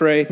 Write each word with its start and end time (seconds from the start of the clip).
pray 0.00 0.26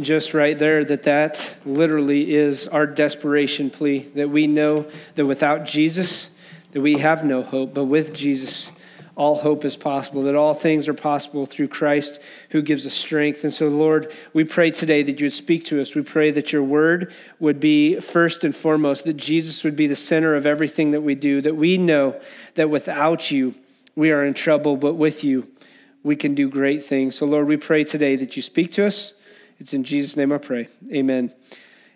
just 0.00 0.32
right 0.32 0.58
there 0.58 0.82
that 0.82 1.02
that 1.02 1.54
literally 1.66 2.32
is 2.32 2.66
our 2.66 2.86
desperation 2.86 3.68
plea 3.68 3.98
that 4.14 4.30
we 4.30 4.46
know 4.46 4.86
that 5.14 5.26
without 5.26 5.66
Jesus 5.66 6.30
that 6.72 6.80
we 6.80 6.96
have 6.96 7.22
no 7.22 7.42
hope 7.42 7.74
but 7.74 7.84
with 7.84 8.14
Jesus 8.14 8.72
all 9.16 9.34
hope 9.34 9.66
is 9.66 9.76
possible 9.76 10.22
that 10.22 10.34
all 10.34 10.54
things 10.54 10.88
are 10.88 10.94
possible 10.94 11.44
through 11.44 11.68
Christ 11.68 12.18
who 12.48 12.62
gives 12.62 12.86
us 12.86 12.94
strength. 12.94 13.44
And 13.44 13.52
so 13.52 13.68
Lord 13.68 14.10
we 14.32 14.42
pray 14.42 14.70
today 14.70 15.02
that 15.02 15.20
you 15.20 15.26
would 15.26 15.34
speak 15.34 15.66
to 15.66 15.82
us. 15.82 15.94
We 15.94 16.00
pray 16.00 16.30
that 16.30 16.50
your 16.50 16.62
word 16.62 17.12
would 17.40 17.60
be 17.60 18.00
first 18.00 18.42
and 18.42 18.56
foremost 18.56 19.04
that 19.04 19.18
Jesus 19.18 19.62
would 19.64 19.76
be 19.76 19.86
the 19.86 19.96
center 19.96 20.34
of 20.34 20.46
everything 20.46 20.92
that 20.92 21.02
we 21.02 21.14
do 21.14 21.42
that 21.42 21.56
we 21.56 21.76
know 21.76 22.18
that 22.54 22.70
without 22.70 23.30
you 23.30 23.54
we 23.94 24.12
are 24.12 24.24
in 24.24 24.32
trouble 24.32 24.78
but 24.78 24.94
with 24.94 25.22
you 25.22 25.46
we 26.02 26.16
can 26.16 26.34
do 26.34 26.48
great 26.48 26.84
things 26.84 27.14
so 27.14 27.26
Lord 27.26 27.46
we 27.46 27.56
pray 27.56 27.84
today 27.84 28.16
that 28.16 28.36
you 28.36 28.42
speak 28.42 28.72
to 28.72 28.86
us 28.86 29.12
it's 29.60 29.74
in 29.74 29.84
Jesus' 29.84 30.16
name 30.16 30.32
I 30.32 30.38
pray. 30.38 30.68
Amen. 30.90 31.34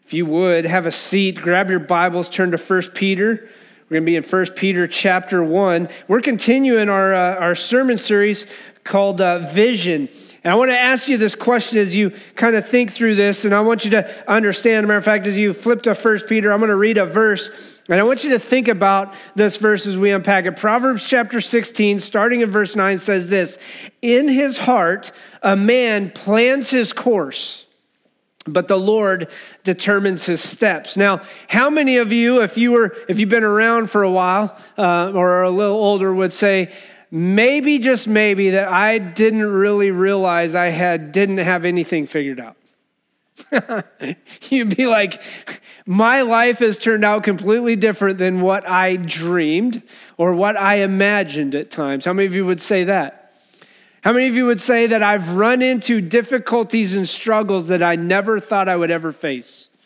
If 0.04 0.12
you 0.12 0.26
would 0.26 0.66
have 0.66 0.84
a 0.84 0.92
seat, 0.92 1.36
grab 1.36 1.70
your 1.70 1.78
Bibles, 1.78 2.28
turn 2.28 2.50
to 2.50 2.58
1 2.58 2.82
Peter. 2.90 3.48
We're 3.88 3.94
going 3.94 4.02
to 4.02 4.06
be 4.06 4.16
in 4.16 4.22
1 4.22 4.46
Peter 4.54 4.86
chapter 4.86 5.42
1. 5.42 5.88
We're 6.06 6.20
continuing 6.20 6.90
our, 6.90 7.14
uh, 7.14 7.36
our 7.36 7.54
sermon 7.54 7.96
series 7.96 8.44
called 8.84 9.20
uh, 9.20 9.50
Vision. 9.50 10.08
And 10.44 10.52
I 10.52 10.56
want 10.56 10.70
to 10.70 10.78
ask 10.78 11.08
you 11.08 11.16
this 11.16 11.34
question 11.34 11.78
as 11.78 11.96
you 11.96 12.12
kind 12.34 12.54
of 12.54 12.68
think 12.68 12.92
through 12.92 13.14
this, 13.14 13.46
and 13.46 13.54
I 13.54 13.62
want 13.62 13.84
you 13.84 13.90
to 13.92 14.30
understand. 14.30 14.86
Matter 14.86 14.98
of 14.98 15.04
fact, 15.04 15.26
as 15.26 15.38
you 15.38 15.54
flip 15.54 15.82
to 15.82 15.94
First 15.94 16.28
Peter, 16.28 16.52
I'm 16.52 16.60
going 16.60 16.68
to 16.68 16.76
read 16.76 16.98
a 16.98 17.06
verse, 17.06 17.80
and 17.88 17.98
I 17.98 18.02
want 18.04 18.24
you 18.24 18.30
to 18.30 18.38
think 18.38 18.68
about 18.68 19.14
this 19.34 19.56
verse 19.56 19.86
as 19.86 19.96
we 19.96 20.10
unpack 20.10 20.44
it. 20.44 20.56
Proverbs 20.56 21.08
chapter 21.08 21.40
16, 21.40 21.98
starting 21.98 22.42
in 22.42 22.50
verse 22.50 22.76
9, 22.76 22.98
says 22.98 23.28
this 23.28 23.56
In 24.02 24.28
his 24.28 24.58
heart, 24.58 25.12
a 25.42 25.56
man 25.56 26.10
plans 26.10 26.70
his 26.70 26.92
course 26.92 27.62
but 28.46 28.68
the 28.68 28.76
lord 28.76 29.30
determines 29.62 30.26
his 30.26 30.42
steps 30.42 30.98
now 30.98 31.22
how 31.48 31.70
many 31.70 31.96
of 31.96 32.12
you 32.12 32.42
if 32.42 32.58
you 32.58 32.72
were 32.72 32.94
if 33.08 33.18
you've 33.18 33.30
been 33.30 33.42
around 33.42 33.90
for 33.90 34.02
a 34.02 34.10
while 34.10 34.54
uh, 34.76 35.10
or 35.14 35.30
are 35.30 35.44
a 35.44 35.50
little 35.50 35.76
older 35.76 36.14
would 36.14 36.30
say 36.30 36.70
maybe 37.14 37.78
just 37.78 38.08
maybe 38.08 38.50
that 38.50 38.66
i 38.66 38.98
didn't 38.98 39.44
really 39.44 39.92
realize 39.92 40.56
i 40.56 40.66
had 40.66 41.12
didn't 41.12 41.38
have 41.38 41.64
anything 41.64 42.06
figured 42.06 42.40
out 42.40 42.56
you'd 44.50 44.76
be 44.76 44.86
like 44.86 45.22
my 45.86 46.22
life 46.22 46.58
has 46.58 46.76
turned 46.76 47.04
out 47.04 47.22
completely 47.22 47.76
different 47.76 48.18
than 48.18 48.40
what 48.40 48.68
i 48.68 48.96
dreamed 48.96 49.80
or 50.16 50.32
what 50.32 50.56
i 50.56 50.76
imagined 50.76 51.54
at 51.54 51.70
times 51.70 52.04
how 52.04 52.12
many 52.12 52.26
of 52.26 52.34
you 52.34 52.44
would 52.44 52.60
say 52.60 52.82
that 52.82 53.24
how 54.02 54.12
many 54.12 54.26
of 54.26 54.34
you 54.34 54.44
would 54.44 54.60
say 54.60 54.88
that 54.88 55.02
I've 55.02 55.30
run 55.30 55.62
into 55.62 56.02
difficulties 56.02 56.92
and 56.92 57.08
struggles 57.08 57.68
that 57.68 57.82
I 57.82 57.96
never 57.96 58.38
thought 58.38 58.68
I 58.68 58.76
would 58.76 58.90
ever 58.90 59.12
face? 59.12 59.68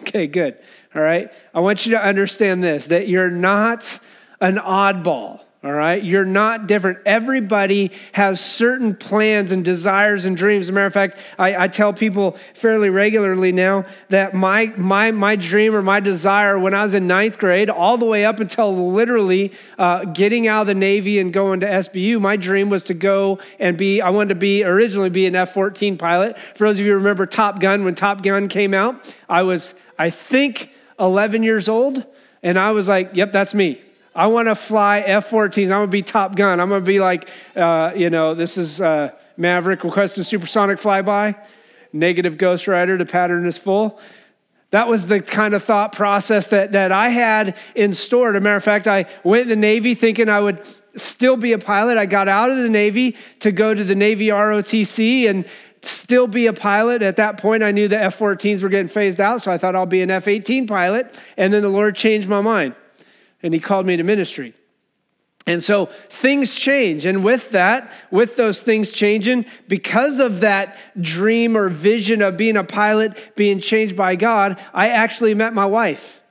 Okay, 0.00 0.26
good. 0.26 0.56
All 0.94 1.02
right. 1.02 1.30
I 1.52 1.60
want 1.60 1.84
you 1.84 1.92
to 1.92 2.02
understand 2.02 2.64
this 2.64 2.86
that 2.86 3.06
you're 3.06 3.30
not 3.30 4.00
an 4.40 4.56
oddball. 4.56 5.42
All 5.64 5.72
right? 5.72 6.04
You're 6.04 6.26
not 6.26 6.66
different. 6.66 6.98
Everybody 7.06 7.90
has 8.12 8.38
certain 8.38 8.94
plans 8.94 9.50
and 9.50 9.64
desires 9.64 10.26
and 10.26 10.36
dreams. 10.36 10.66
As 10.66 10.68
a 10.68 10.72
matter 10.72 10.86
of 10.86 10.92
fact, 10.92 11.16
I, 11.38 11.64
I, 11.64 11.68
tell 11.68 11.94
people 11.94 12.36
fairly 12.52 12.90
regularly 12.90 13.50
now 13.50 13.86
that 14.10 14.34
my, 14.34 14.74
my, 14.76 15.10
my 15.10 15.36
dream 15.36 15.74
or 15.74 15.80
my 15.80 16.00
desire 16.00 16.58
when 16.58 16.74
I 16.74 16.84
was 16.84 16.92
in 16.92 17.06
ninth 17.06 17.38
grade, 17.38 17.70
all 17.70 17.96
the 17.96 18.04
way 18.04 18.26
up 18.26 18.40
until 18.40 18.92
literally 18.92 19.54
uh, 19.78 20.04
getting 20.04 20.46
out 20.48 20.62
of 20.62 20.66
the 20.66 20.74
Navy 20.74 21.18
and 21.18 21.32
going 21.32 21.60
to 21.60 21.66
SBU, 21.66 22.20
my 22.20 22.36
dream 22.36 22.68
was 22.68 22.82
to 22.84 22.94
go 22.94 23.38
and 23.58 23.78
be, 23.78 24.02
I 24.02 24.10
wanted 24.10 24.30
to 24.30 24.34
be, 24.34 24.64
originally 24.64 25.08
be 25.08 25.24
an 25.24 25.34
F 25.34 25.54
14 25.54 25.96
pilot. 25.96 26.38
For 26.56 26.68
those 26.68 26.78
of 26.78 26.84
you 26.84 26.92
who 26.92 26.98
remember 26.98 27.24
Top 27.24 27.58
Gun, 27.58 27.86
when 27.86 27.94
Top 27.94 28.22
Gun 28.22 28.48
came 28.48 28.74
out, 28.74 29.14
I 29.30 29.44
was, 29.44 29.74
I 29.98 30.10
think, 30.10 30.68
11 31.00 31.42
years 31.42 31.70
old. 31.70 32.04
And 32.42 32.58
I 32.58 32.72
was 32.72 32.86
like, 32.86 33.12
yep, 33.14 33.32
that's 33.32 33.54
me. 33.54 33.80
I 34.14 34.28
want 34.28 34.46
to 34.46 34.54
fly 34.54 35.00
F 35.00 35.30
14s. 35.30 35.64
I'm 35.64 35.68
going 35.68 35.86
to 35.88 35.90
be 35.90 36.02
Top 36.02 36.36
Gun. 36.36 36.60
I'm 36.60 36.68
going 36.68 36.82
to 36.82 36.86
be 36.86 37.00
like, 37.00 37.28
uh, 37.56 37.92
you 37.96 38.10
know, 38.10 38.34
this 38.34 38.56
is 38.56 38.80
uh, 38.80 39.10
Maverick 39.36 39.82
requesting 39.82 40.22
supersonic 40.22 40.78
flyby, 40.78 41.36
negative 41.92 42.38
Ghost 42.38 42.68
Rider, 42.68 42.96
the 42.96 43.06
pattern 43.06 43.46
is 43.46 43.58
full. 43.58 43.98
That 44.70 44.88
was 44.88 45.06
the 45.06 45.20
kind 45.20 45.54
of 45.54 45.62
thought 45.62 45.92
process 45.92 46.48
that, 46.48 46.72
that 46.72 46.92
I 46.92 47.08
had 47.08 47.56
in 47.74 47.94
store. 47.94 48.30
As 48.30 48.36
a 48.36 48.40
matter 48.40 48.56
of 48.56 48.64
fact, 48.64 48.86
I 48.86 49.06
went 49.22 49.42
in 49.42 49.48
the 49.48 49.56
Navy 49.56 49.94
thinking 49.94 50.28
I 50.28 50.40
would 50.40 50.66
still 50.96 51.36
be 51.36 51.52
a 51.52 51.58
pilot. 51.58 51.98
I 51.98 52.06
got 52.06 52.28
out 52.28 52.50
of 52.50 52.56
the 52.58 52.68
Navy 52.68 53.16
to 53.40 53.52
go 53.52 53.74
to 53.74 53.84
the 53.84 53.94
Navy 53.94 54.28
ROTC 54.28 55.28
and 55.28 55.44
still 55.82 56.26
be 56.26 56.46
a 56.46 56.52
pilot. 56.52 57.02
At 57.02 57.16
that 57.16 57.36
point, 57.36 57.62
I 57.62 57.70
knew 57.70 57.86
the 57.86 58.00
F 58.00 58.18
14s 58.18 58.62
were 58.62 58.68
getting 58.68 58.88
phased 58.88 59.20
out, 59.20 59.42
so 59.42 59.52
I 59.52 59.58
thought 59.58 59.76
I'll 59.76 59.86
be 59.86 60.02
an 60.02 60.10
F 60.10 60.26
18 60.26 60.66
pilot. 60.66 61.18
And 61.36 61.52
then 61.52 61.62
the 61.62 61.68
Lord 61.68 61.94
changed 61.94 62.28
my 62.28 62.40
mind 62.40 62.74
and 63.44 63.52
he 63.52 63.60
called 63.60 63.86
me 63.86 63.96
to 63.96 64.02
ministry. 64.02 64.54
And 65.46 65.62
so 65.62 65.90
things 66.08 66.54
change. 66.54 67.04
And 67.04 67.22
with 67.22 67.50
that, 67.50 67.92
with 68.10 68.36
those 68.36 68.60
things 68.60 68.90
changing, 68.90 69.44
because 69.68 70.18
of 70.18 70.40
that 70.40 70.78
dream 70.98 71.54
or 71.54 71.68
vision 71.68 72.22
of 72.22 72.38
being 72.38 72.56
a 72.56 72.64
pilot 72.64 73.36
being 73.36 73.60
changed 73.60 73.96
by 73.96 74.16
God, 74.16 74.58
I 74.72 74.88
actually 74.88 75.34
met 75.34 75.52
my 75.52 75.66
wife. 75.66 76.22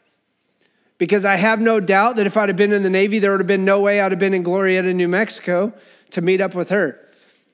Because 0.97 1.25
I 1.25 1.35
have 1.35 1.61
no 1.61 1.79
doubt 1.79 2.15
that 2.15 2.25
if 2.25 2.35
I'd 2.35 2.49
have 2.49 2.55
been 2.55 2.73
in 2.73 2.81
the 2.81 2.89
Navy, 2.89 3.19
there 3.19 3.31
would 3.31 3.39
have 3.39 3.47
been 3.47 3.65
no 3.65 3.81
way 3.81 4.01
I'd 4.01 4.11
have 4.11 4.19
been 4.19 4.33
in 4.33 4.43
Glorieta, 4.43 4.93
New 4.95 5.07
Mexico 5.07 5.71
to 6.11 6.21
meet 6.21 6.41
up 6.41 6.55
with 6.55 6.69
her. 6.69 6.99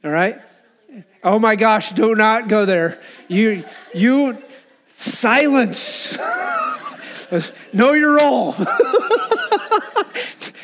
All 0.06 0.12
right? 0.12 0.40
Oh 1.24 1.40
my 1.40 1.58
gosh, 1.58 1.92
do 1.92 2.16
not 2.16 2.48
go 2.48 2.66
there. 2.66 3.02
You, 3.28 3.66
you, 3.94 4.42
silence. 4.96 6.18
know 7.74 7.94
your 7.94 8.18
role. 8.18 8.56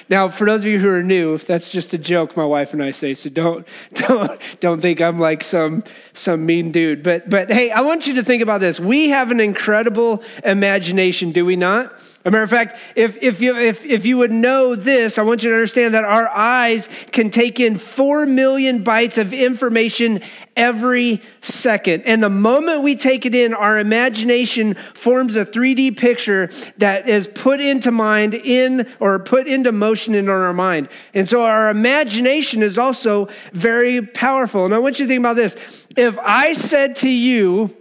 now, 0.10 0.30
for 0.30 0.46
those 0.46 0.62
of 0.62 0.68
you 0.68 0.80
who 0.80 0.90
are 0.90 1.04
new, 1.04 1.34
if 1.34 1.46
that's 1.46 1.72
just 1.72 1.94
a 1.94 1.98
joke 1.98 2.38
my 2.38 2.46
wife 2.46 2.74
and 2.74 2.84
I 2.84 2.92
say, 2.92 3.14
so 3.14 3.30
don't 3.30 3.68
don't 3.94 4.42
don't 4.60 4.82
think 4.82 5.02
I'm 5.02 5.20
like 5.20 5.44
some 5.44 5.84
some 6.14 6.46
mean 6.46 6.72
dude. 6.72 7.04
But 7.04 7.30
but 7.30 7.52
hey, 7.52 7.72
I 7.72 7.82
want 7.82 8.08
you 8.08 8.16
to 8.16 8.24
think 8.24 8.42
about 8.42 8.62
this. 8.62 8.80
We 8.80 9.10
have 9.10 9.32
an 9.32 9.40
incredible 9.40 10.24
imagination, 10.44 11.32
do 11.32 11.46
we 11.46 11.56
not? 11.56 11.94
A 12.26 12.32
matter 12.32 12.44
of 12.44 12.50
fact, 12.50 12.76
if, 12.96 13.22
if, 13.22 13.40
you, 13.40 13.56
if, 13.56 13.86
if 13.86 14.04
you 14.04 14.18
would 14.18 14.32
know 14.32 14.74
this, 14.74 15.20
I 15.20 15.22
want 15.22 15.44
you 15.44 15.52
to 15.52 15.56
understand 15.56 15.94
that 15.94 16.04
our 16.04 16.28
eyes 16.28 16.90
can 17.12 17.30
take 17.30 17.60
in 17.60 17.78
4 17.78 18.26
million 18.26 18.84
bytes 18.84 19.20
of 19.20 19.32
information 19.32 20.22
every 20.58 21.22
second. 21.42 22.02
And 22.02 22.24
the 22.24 22.30
moment 22.30 22.82
we 22.82 22.96
take 22.96 23.28
it 23.28 23.36
in, 23.36 23.54
our 23.54 23.78
imagination 23.78 24.74
forms 24.96 25.36
a 25.36 25.46
3D 25.46 25.98
picture 25.98 26.50
that 26.78 27.08
is 27.08 27.28
put 27.28 27.62
into 27.62 27.92
mind 27.92 28.34
in 28.34 28.92
or 29.00 29.20
put 29.20 29.46
into 29.46 29.72
motion 29.72 30.16
in 30.16 30.28
our 30.28 30.52
mind. 30.52 30.90
And 31.14 31.30
so 31.30 31.44
our 31.44 31.70
imagination 31.70 32.64
is 32.64 32.80
also 32.80 33.28
very 33.54 34.02
powerful. 34.02 34.66
And 34.66 34.74
I 34.74 34.80
want 34.80 34.98
you 34.98 35.06
to 35.06 35.10
think 35.10 35.20
about 35.20 35.36
this. 35.36 35.56
If 35.96 36.18
I 36.18 36.54
said 36.54 36.96
to 36.98 37.10
you, 37.10 37.76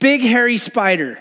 big 0.00 0.22
hairy 0.22 0.58
spider, 0.58 1.20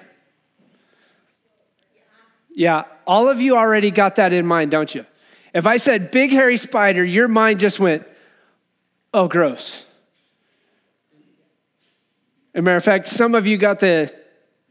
yeah, 2.55 2.83
all 3.05 3.29
of 3.29 3.41
you 3.41 3.57
already 3.57 3.91
got 3.91 4.15
that 4.17 4.33
in 4.33 4.45
mind, 4.45 4.71
don't 4.71 4.93
you? 4.93 5.05
If 5.53 5.67
I 5.67 5.77
said 5.77 6.11
big 6.11 6.31
hairy 6.31 6.57
spider, 6.57 7.03
your 7.03 7.27
mind 7.27 7.59
just 7.59 7.79
went, 7.79 8.07
oh, 9.13 9.27
gross. 9.27 9.83
As 12.53 12.59
a 12.59 12.61
matter 12.61 12.77
of 12.77 12.83
fact, 12.83 13.07
some 13.07 13.35
of 13.35 13.47
you 13.47 13.57
got 13.57 13.79
the 13.79 14.13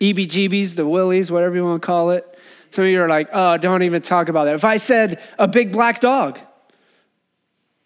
EBGBs, 0.00 0.74
the 0.74 0.86
willies, 0.86 1.30
whatever 1.30 1.54
you 1.54 1.64
want 1.64 1.82
to 1.82 1.86
call 1.86 2.10
it. 2.10 2.26
Some 2.72 2.84
of 2.84 2.90
you 2.90 3.00
are 3.02 3.08
like, 3.08 3.28
oh, 3.32 3.56
don't 3.58 3.82
even 3.82 4.02
talk 4.02 4.28
about 4.28 4.44
that. 4.44 4.54
If 4.54 4.64
I 4.64 4.78
said 4.78 5.20
a 5.38 5.46
big 5.46 5.72
black 5.72 6.00
dog, 6.00 6.38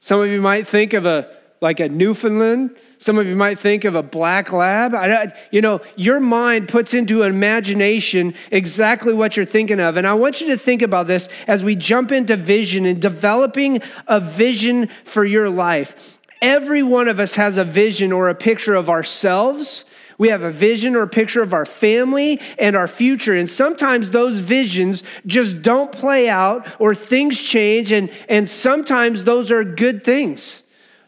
some 0.01 0.21
of 0.21 0.29
you 0.29 0.41
might 0.41 0.69
think 0.69 0.93
of 0.93 1.07
a 1.07 1.37
like 1.61 1.81
a 1.81 1.89
Newfoundland. 1.89 2.77
Some 2.99 3.19
of 3.19 3.27
you 3.27 3.37
might 3.37 3.59
think 3.59 3.85
of 3.85 3.95
a 3.95 4.03
black 4.03 4.53
lab. 4.53 4.95
I, 4.95 5.33
you 5.51 5.61
know, 5.61 5.81
your 5.97 6.21
mind 6.21 6.69
puts 6.69 6.95
into 6.95 7.23
imagination 7.23 8.35
exactly 8.51 9.13
what 9.13 9.37
you're 9.37 9.47
thinking 9.47 9.81
of. 9.81 9.97
And 9.97 10.07
I 10.07 10.15
want 10.15 10.41
you 10.41 10.49
to 10.49 10.57
think 10.57 10.83
about 10.83 11.07
this 11.07 11.29
as 11.47 11.63
we 11.63 11.77
jump 11.77 12.13
into 12.13 12.37
vision 12.37 12.87
and 12.87 13.01
developing 13.01 13.83
a 14.07 14.21
vision 14.21 14.89
for 15.05 15.25
your 15.25 15.51
life. 15.51 16.19
Every 16.43 16.83
one 16.83 17.09
of 17.09 17.21
us 17.21 17.35
has 17.35 17.57
a 17.57 17.65
vision 17.65 18.13
or 18.13 18.29
a 18.29 18.35
picture 18.35 18.75
of 18.75 18.91
ourselves. 18.91 19.85
We 20.19 20.29
have 20.29 20.43
a 20.43 20.51
vision 20.51 20.95
or 20.95 21.03
a 21.03 21.09
picture 21.09 21.43
of 21.43 21.53
our 21.53 21.67
family 21.67 22.41
and 22.59 22.77
our 22.77 22.89
future. 22.89 23.35
And 23.35 23.49
sometimes 23.49 24.11
those 24.11 24.41
visions 24.41 25.03
just 25.27 25.61
don't 25.61 25.93
play 25.93 26.29
out 26.29 26.67
or 26.79 26.95
things 26.95 27.41
change. 27.41 27.93
And, 27.93 28.11
and 28.29 28.49
sometimes 28.49 29.25
those 29.25 29.51
are 29.51 29.65
good 29.65 30.05
things. 30.05 30.63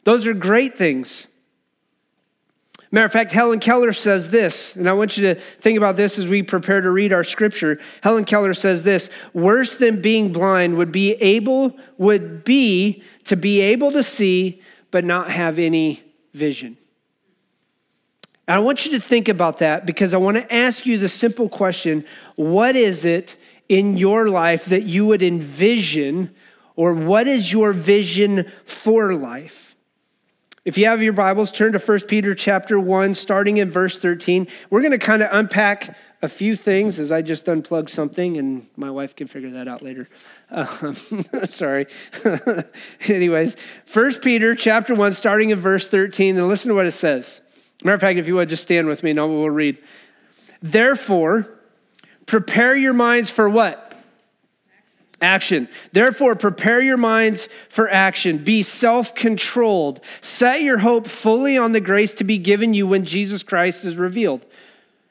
Those 0.08 0.26
are 0.26 0.32
great 0.32 0.74
things. 0.74 1.26
Matter 2.90 3.04
of 3.04 3.12
fact, 3.12 3.30
Helen 3.30 3.60
Keller 3.60 3.92
says 3.92 4.30
this, 4.30 4.74
and 4.74 4.88
I 4.88 4.94
want 4.94 5.18
you 5.18 5.34
to 5.34 5.38
think 5.60 5.76
about 5.76 5.96
this 5.96 6.18
as 6.18 6.26
we 6.26 6.42
prepare 6.42 6.80
to 6.80 6.90
read 6.90 7.12
our 7.12 7.24
scripture. 7.24 7.78
Helen 8.02 8.24
Keller 8.24 8.54
says 8.54 8.82
this 8.84 9.10
worse 9.34 9.76
than 9.76 10.00
being 10.00 10.32
blind 10.32 10.78
would 10.78 10.92
be 10.92 11.12
able, 11.16 11.76
would 11.98 12.42
be 12.42 13.02
to 13.24 13.36
be 13.36 13.60
able 13.60 13.92
to 13.92 14.02
see, 14.02 14.62
but 14.90 15.04
not 15.04 15.30
have 15.30 15.58
any 15.58 16.02
vision. 16.32 16.78
And 18.46 18.54
I 18.56 18.60
want 18.60 18.86
you 18.86 18.92
to 18.92 19.00
think 19.00 19.28
about 19.28 19.58
that 19.58 19.84
because 19.84 20.14
I 20.14 20.16
want 20.16 20.38
to 20.38 20.54
ask 20.54 20.86
you 20.86 20.96
the 20.96 21.10
simple 21.10 21.50
question 21.50 22.06
what 22.34 22.76
is 22.76 23.04
it 23.04 23.36
in 23.68 23.98
your 23.98 24.30
life 24.30 24.64
that 24.64 24.84
you 24.84 25.04
would 25.04 25.22
envision, 25.22 26.34
or 26.76 26.94
what 26.94 27.28
is 27.28 27.52
your 27.52 27.74
vision 27.74 28.50
for 28.64 29.12
life? 29.12 29.67
If 30.68 30.76
you 30.76 30.84
have 30.84 31.02
your 31.02 31.14
Bibles, 31.14 31.50
turn 31.50 31.72
to 31.72 31.78
1 31.78 32.00
Peter 32.00 32.34
chapter 32.34 32.78
1, 32.78 33.14
starting 33.14 33.56
in 33.56 33.70
verse 33.70 33.98
13. 33.98 34.46
We're 34.68 34.82
going 34.82 34.92
to 34.92 34.98
kind 34.98 35.22
of 35.22 35.30
unpack 35.32 35.96
a 36.20 36.28
few 36.28 36.56
things 36.56 36.98
as 36.98 37.10
I 37.10 37.22
just 37.22 37.48
unplugged 37.48 37.88
something, 37.88 38.36
and 38.36 38.68
my 38.76 38.90
wife 38.90 39.16
can 39.16 39.28
figure 39.28 39.48
that 39.52 39.66
out 39.66 39.80
later. 39.80 40.10
Um, 40.50 40.92
sorry. 41.46 41.86
Anyways, 43.08 43.56
1 43.90 44.20
Peter 44.20 44.54
chapter 44.54 44.94
1, 44.94 45.14
starting 45.14 45.48
in 45.48 45.58
verse 45.58 45.88
13, 45.88 46.36
and 46.36 46.48
listen 46.48 46.68
to 46.68 46.74
what 46.74 46.84
it 46.84 46.92
says. 46.92 47.40
Matter 47.82 47.94
of 47.94 48.02
fact, 48.02 48.18
if 48.18 48.28
you 48.28 48.34
would 48.34 48.50
just 48.50 48.62
stand 48.62 48.88
with 48.88 49.02
me, 49.02 49.12
and 49.12 49.18
we'll 49.18 49.48
read. 49.48 49.78
Therefore, 50.60 51.50
prepare 52.26 52.76
your 52.76 52.92
minds 52.92 53.30
for 53.30 53.48
what? 53.48 53.87
Action. 55.20 55.68
Therefore, 55.92 56.36
prepare 56.36 56.80
your 56.80 56.96
minds 56.96 57.48
for 57.68 57.88
action. 57.88 58.38
Be 58.38 58.62
self 58.62 59.14
controlled. 59.14 60.00
Set 60.20 60.62
your 60.62 60.78
hope 60.78 61.08
fully 61.08 61.58
on 61.58 61.72
the 61.72 61.80
grace 61.80 62.14
to 62.14 62.24
be 62.24 62.38
given 62.38 62.72
you 62.72 62.86
when 62.86 63.04
Jesus 63.04 63.42
Christ 63.42 63.84
is 63.84 63.96
revealed. 63.96 64.46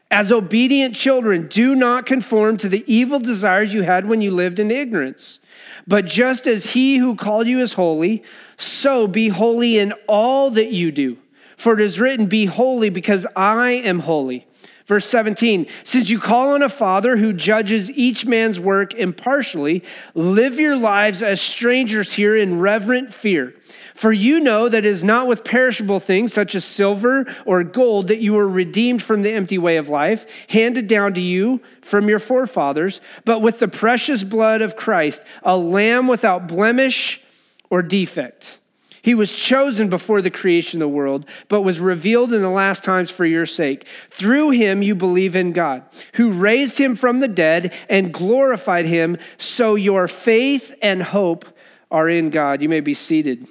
As 0.10 0.32
obedient 0.32 0.96
children, 0.96 1.50
do 1.50 1.76
not 1.76 2.06
conform 2.06 2.56
to 2.58 2.70
the 2.70 2.86
evil 2.92 3.20
desires 3.20 3.74
you 3.74 3.82
had 3.82 4.08
when 4.08 4.22
you 4.22 4.32
lived 4.32 4.60
in 4.60 4.72
ignorance. 4.72 5.40
But 5.86 6.06
just 6.06 6.48
as 6.48 6.72
he 6.72 6.98
who 6.98 7.16
called 7.16 7.48
you 7.48 7.60
is 7.60 7.74
holy, 7.74 8.24
so 8.56 9.08
be 9.08 9.28
holy 9.28 9.78
in 9.78 9.94
all 10.08 10.50
that 10.52 10.72
you 10.72 10.92
do. 10.94 11.18
For 11.58 11.74
it 11.74 11.82
is 11.82 12.00
written, 12.00 12.28
Be 12.28 12.46
holy 12.46 12.90
because 12.90 13.28
I 13.36 13.72
am 13.72 14.00
holy. 14.00 14.48
Verse 14.88 15.06
17, 15.06 15.68
since 15.84 16.10
you 16.10 16.18
call 16.18 16.54
on 16.54 16.64
a 16.64 16.70
father 16.70 17.18
who 17.18 17.34
judges 17.34 17.92
each 17.92 18.26
man's 18.26 18.58
work 18.58 18.94
impartially, 18.94 19.84
live 20.16 20.62
your 20.62 20.78
lives 20.78 21.22
as 21.22 21.42
strangers 21.42 22.14
here 22.14 22.38
in 22.38 22.60
reverent 22.62 23.14
fear. 23.14 23.54
For 23.96 24.14
you 24.14 24.40
know 24.40 24.70
that 24.70 24.78
it 24.78 24.86
is 24.86 25.04
not 25.04 25.28
with 25.28 25.44
perishable 25.44 26.00
things 26.00 26.32
such 26.32 26.56
as 26.56 26.64
silver 26.64 27.26
or 27.46 27.64
gold 27.64 28.08
that 28.08 28.20
you 28.20 28.34
were 28.34 28.48
redeemed 28.48 29.04
from 29.04 29.24
the 29.24 29.32
empty 29.34 29.58
way 29.58 29.76
of 29.76 29.90
life, 29.90 30.26
handed 30.48 30.88
down 30.88 31.16
to 31.16 31.22
you 31.22 31.62
from 31.82 32.08
your 32.08 32.20
forefathers, 32.20 33.02
but 33.26 33.42
with 33.42 33.60
the 33.60 33.68
precious 33.68 34.24
blood 34.24 34.62
of 34.62 34.78
Christ, 34.78 35.22
a 35.44 35.58
lamb 35.58 36.08
without 36.08 36.48
blemish 36.48 37.22
or 37.70 37.82
defect. 37.82 38.60
He 39.02 39.14
was 39.16 39.36
chosen 39.36 39.90
before 39.90 40.22
the 40.22 40.32
creation 40.32 40.82
of 40.82 40.90
the 40.90 40.96
world, 40.96 41.26
but 41.48 41.62
was 41.62 41.80
revealed 41.80 42.34
in 42.34 42.42
the 42.42 42.50
last 42.50 42.84
times 42.84 43.12
for 43.12 43.26
your 43.26 43.46
sake. 43.46 43.88
Through 44.10 44.52
him 44.52 44.82
you 44.82 44.96
believe 44.96 45.36
in 45.36 45.52
God, 45.52 45.84
who 46.14 46.32
raised 46.32 46.78
him 46.78 46.96
from 46.96 47.20
the 47.20 47.28
dead 47.28 47.74
and 47.90 48.14
glorified 48.14 48.86
him, 48.86 49.18
so 49.38 49.76
your 49.76 50.08
faith 50.08 50.74
and 50.82 51.02
hope 51.02 51.46
are 51.90 52.10
in 52.10 52.30
God. 52.30 52.62
You 52.62 52.70
may 52.70 52.82
be 52.82 52.94
seated. 52.94 53.48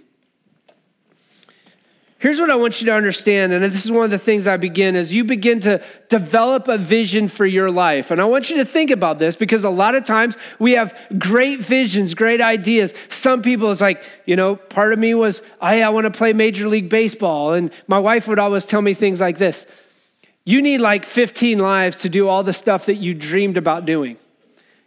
Here's 2.19 2.41
what 2.41 2.51
I 2.51 2.57
want 2.57 2.81
you 2.81 2.87
to 2.87 2.95
understand, 2.95 3.53
and 3.53 3.63
this 3.63 3.85
is 3.85 3.93
one 3.93 4.07
of 4.07 4.11
the 4.11 4.19
things 4.19 4.47
I 4.47 4.57
begin 4.57 4.97
as 4.97 5.13
you 5.13 5.23
begin 5.23 5.61
to 5.61 5.85
develop 6.09 6.67
a 6.67 6.79
vision 6.79 7.29
for 7.29 7.45
your 7.45 7.71
life. 7.71 8.11
And 8.11 8.23
I 8.23 8.25
want 8.25 8.49
you 8.49 8.57
to 8.57 8.65
think 8.65 8.91
about 8.91 9.19
this 9.19 9.37
because 9.37 9.65
a 9.65 9.71
lot 9.71 9.95
of 9.95 10.07
times 10.07 10.35
we 10.59 10.73
have 10.73 10.97
great 11.19 11.61
visions, 11.61 12.15
great 12.15 12.41
ideas. 12.41 12.95
Some 13.11 13.43
people, 13.43 13.71
it's 13.71 13.83
like, 13.83 14.03
you 14.25 14.35
know, 14.35 14.57
part 14.57 14.95
of 14.95 14.99
me 14.99 15.13
was, 15.13 15.43
I, 15.61 15.83
I 15.83 15.91
want 15.91 16.05
to 16.05 16.11
play 16.11 16.33
Major 16.33 16.69
League 16.69 16.89
Baseball. 16.89 17.53
And 17.53 17.71
my 17.87 17.99
wife 17.99 18.27
would 18.29 18.39
always 18.39 18.65
tell 18.65 18.81
me 18.81 18.95
things 18.95 19.21
like 19.21 19.37
this 19.37 19.67
You 20.47 20.63
need 20.63 20.79
like 20.79 21.05
15 21.05 21.59
lives 21.59 21.99
to 21.99 22.09
do 22.09 22.29
all 22.29 22.43
the 22.43 22.55
stuff 22.55 22.87
that 22.87 22.97
you 22.97 23.13
dreamed 23.13 23.59
about 23.59 23.85
doing. 23.85 24.17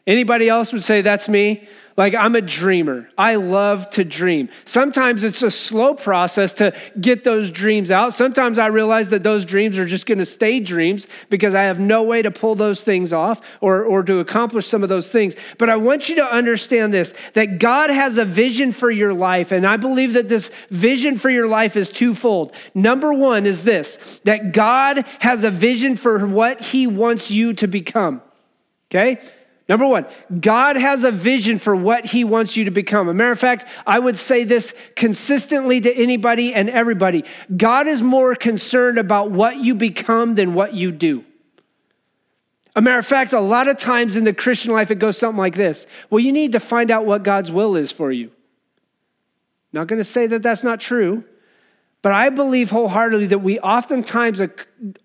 Anybody 0.10 0.50
else 0.50 0.74
would 0.74 0.84
say, 0.84 1.02
That's 1.02 1.30
me? 1.30 1.70
Like, 1.96 2.16
I'm 2.16 2.34
a 2.34 2.42
dreamer. 2.42 3.10
I 3.18 3.36
love 3.36 3.90
to 3.92 4.06
dream. 4.06 4.48
Sometimes 4.64 5.26
it's 5.26 5.44
a 5.44 5.52
slow 5.52 5.94
process 5.94 6.54
to 6.54 6.74
get 7.00 7.26
those 7.26 7.52
dreams 7.52 7.92
out. 7.92 8.14
Sometimes 8.14 8.58
I 8.58 8.68
realize 8.68 9.10
that 9.10 9.22
those 9.22 9.44
dreams 9.44 9.78
are 9.78 9.86
just 9.86 10.06
going 10.06 10.20
to 10.20 10.26
stay 10.26 10.62
dreams 10.62 11.08
because 11.30 11.54
I 11.54 11.64
have 11.64 11.78
no 11.78 12.04
way 12.04 12.22
to 12.22 12.32
pull 12.32 12.56
those 12.56 12.82
things 12.82 13.12
off 13.12 13.42
or, 13.60 13.84
or 13.84 14.02
to 14.04 14.20
accomplish 14.20 14.66
some 14.66 14.82
of 14.82 14.88
those 14.88 15.10
things. 15.10 15.36
But 15.58 15.70
I 15.70 15.76
want 15.76 16.08
you 16.08 16.16
to 16.16 16.26
understand 16.26 16.94
this 16.94 17.14
that 17.34 17.60
God 17.60 17.90
has 17.90 18.16
a 18.16 18.24
vision 18.24 18.72
for 18.72 18.90
your 18.90 19.14
life. 19.14 19.52
And 19.52 19.68
I 19.68 19.76
believe 19.76 20.14
that 20.14 20.30
this 20.30 20.52
vision 20.70 21.18
for 21.18 21.30
your 21.30 21.48
life 21.48 21.76
is 21.76 21.90
twofold. 21.90 22.54
Number 22.74 23.14
one 23.14 23.46
is 23.46 23.66
this 23.66 24.22
that 24.24 24.54
God 24.54 25.06
has 25.20 25.44
a 25.44 25.52
vision 25.52 25.98
for 25.98 26.26
what 26.26 26.62
He 26.62 26.88
wants 26.88 27.30
you 27.30 27.54
to 27.56 27.68
become. 27.68 28.22
Okay? 28.90 29.20
Number 29.70 29.86
one, 29.86 30.08
God 30.42 30.78
has 30.78 31.04
a 31.04 31.12
vision 31.12 31.60
for 31.60 31.76
what 31.76 32.08
he 32.08 32.24
wants 32.24 32.58
you 32.58 32.66
to 32.66 32.72
become. 32.72 33.08
A 33.08 33.14
matter 33.14 33.32
of 33.32 33.40
fact, 33.40 33.68
I 33.86 34.00
would 34.00 34.18
say 34.18 34.44
this 34.44 34.74
consistently 34.96 35.80
to 35.80 35.96
anybody 35.96 36.56
and 36.56 36.72
everybody 36.72 37.24
God 37.56 37.88
is 37.88 38.02
more 38.02 38.34
concerned 38.34 38.98
about 38.98 39.30
what 39.30 39.58
you 39.58 39.76
become 39.76 40.34
than 40.34 40.56
what 40.56 40.74
you 40.74 40.92
do. 40.92 41.24
A 42.76 42.82
matter 42.82 42.98
of 42.98 43.06
fact, 43.06 43.32
a 43.32 43.40
lot 43.40 43.68
of 43.68 43.78
times 43.78 44.16
in 44.16 44.24
the 44.24 44.34
Christian 44.34 44.74
life, 44.74 44.90
it 44.90 44.96
goes 44.96 45.20
something 45.20 45.38
like 45.40 45.56
this 45.56 45.86
Well, 46.10 46.20
you 46.20 46.32
need 46.32 46.54
to 46.54 46.60
find 46.60 46.90
out 46.90 47.06
what 47.06 47.22
God's 47.22 47.52
will 47.52 47.76
is 47.76 47.92
for 47.92 48.12
you. 48.12 48.32
Not 49.72 49.86
going 49.86 50.00
to 50.00 50.04
say 50.04 50.26
that 50.26 50.42
that's 50.42 50.64
not 50.64 50.80
true, 50.80 51.24
but 52.02 52.12
I 52.12 52.30
believe 52.30 52.72
wholeheartedly 52.72 53.28
that 53.28 53.40
we 53.40 53.60
oftentimes 53.60 54.42
uh, 54.42 54.48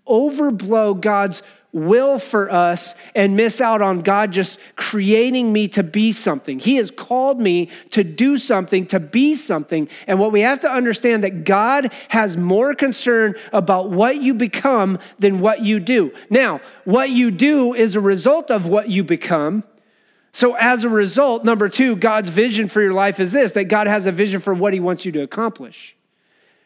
overblow 0.06 0.98
God's 0.98 1.42
will 1.74 2.18
for 2.18 2.50
us 2.50 2.94
and 3.14 3.36
miss 3.36 3.60
out 3.60 3.82
on 3.82 4.00
God 4.00 4.32
just 4.32 4.58
creating 4.76 5.52
me 5.52 5.68
to 5.68 5.82
be 5.82 6.12
something. 6.12 6.58
He 6.58 6.76
has 6.76 6.90
called 6.90 7.40
me 7.40 7.68
to 7.90 8.04
do 8.04 8.38
something, 8.38 8.86
to 8.86 9.00
be 9.00 9.34
something. 9.34 9.88
And 10.06 10.18
what 10.18 10.32
we 10.32 10.40
have 10.42 10.60
to 10.60 10.70
understand 10.70 11.24
that 11.24 11.44
God 11.44 11.92
has 12.08 12.36
more 12.36 12.74
concern 12.74 13.34
about 13.52 13.90
what 13.90 14.22
you 14.22 14.34
become 14.34 14.98
than 15.18 15.40
what 15.40 15.62
you 15.62 15.80
do. 15.80 16.14
Now, 16.30 16.60
what 16.84 17.10
you 17.10 17.30
do 17.30 17.74
is 17.74 17.96
a 17.96 18.00
result 18.00 18.50
of 18.50 18.66
what 18.66 18.88
you 18.88 19.02
become. 19.02 19.64
So, 20.32 20.54
as 20.54 20.84
a 20.84 20.88
result, 20.88 21.44
number 21.44 21.68
two, 21.68 21.94
God's 21.94 22.28
vision 22.28 22.68
for 22.68 22.82
your 22.82 22.92
life 22.92 23.20
is 23.20 23.32
this 23.32 23.52
that 23.52 23.64
God 23.64 23.86
has 23.86 24.06
a 24.06 24.12
vision 24.12 24.40
for 24.40 24.54
what 24.54 24.72
He 24.72 24.80
wants 24.80 25.04
you 25.04 25.12
to 25.12 25.22
accomplish. 25.22 25.96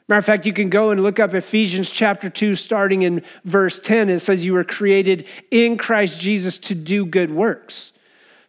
Matter 0.08 0.20
of 0.20 0.24
fact, 0.24 0.46
you 0.46 0.54
can 0.54 0.70
go 0.70 0.90
and 0.90 1.02
look 1.02 1.20
up 1.20 1.34
Ephesians 1.34 1.90
chapter 1.90 2.30
2, 2.30 2.54
starting 2.54 3.02
in 3.02 3.22
verse 3.44 3.78
10. 3.78 4.08
It 4.08 4.20
says, 4.20 4.42
You 4.42 4.54
were 4.54 4.64
created 4.64 5.26
in 5.50 5.76
Christ 5.76 6.18
Jesus 6.18 6.56
to 6.58 6.74
do 6.74 7.04
good 7.04 7.30
works. 7.30 7.92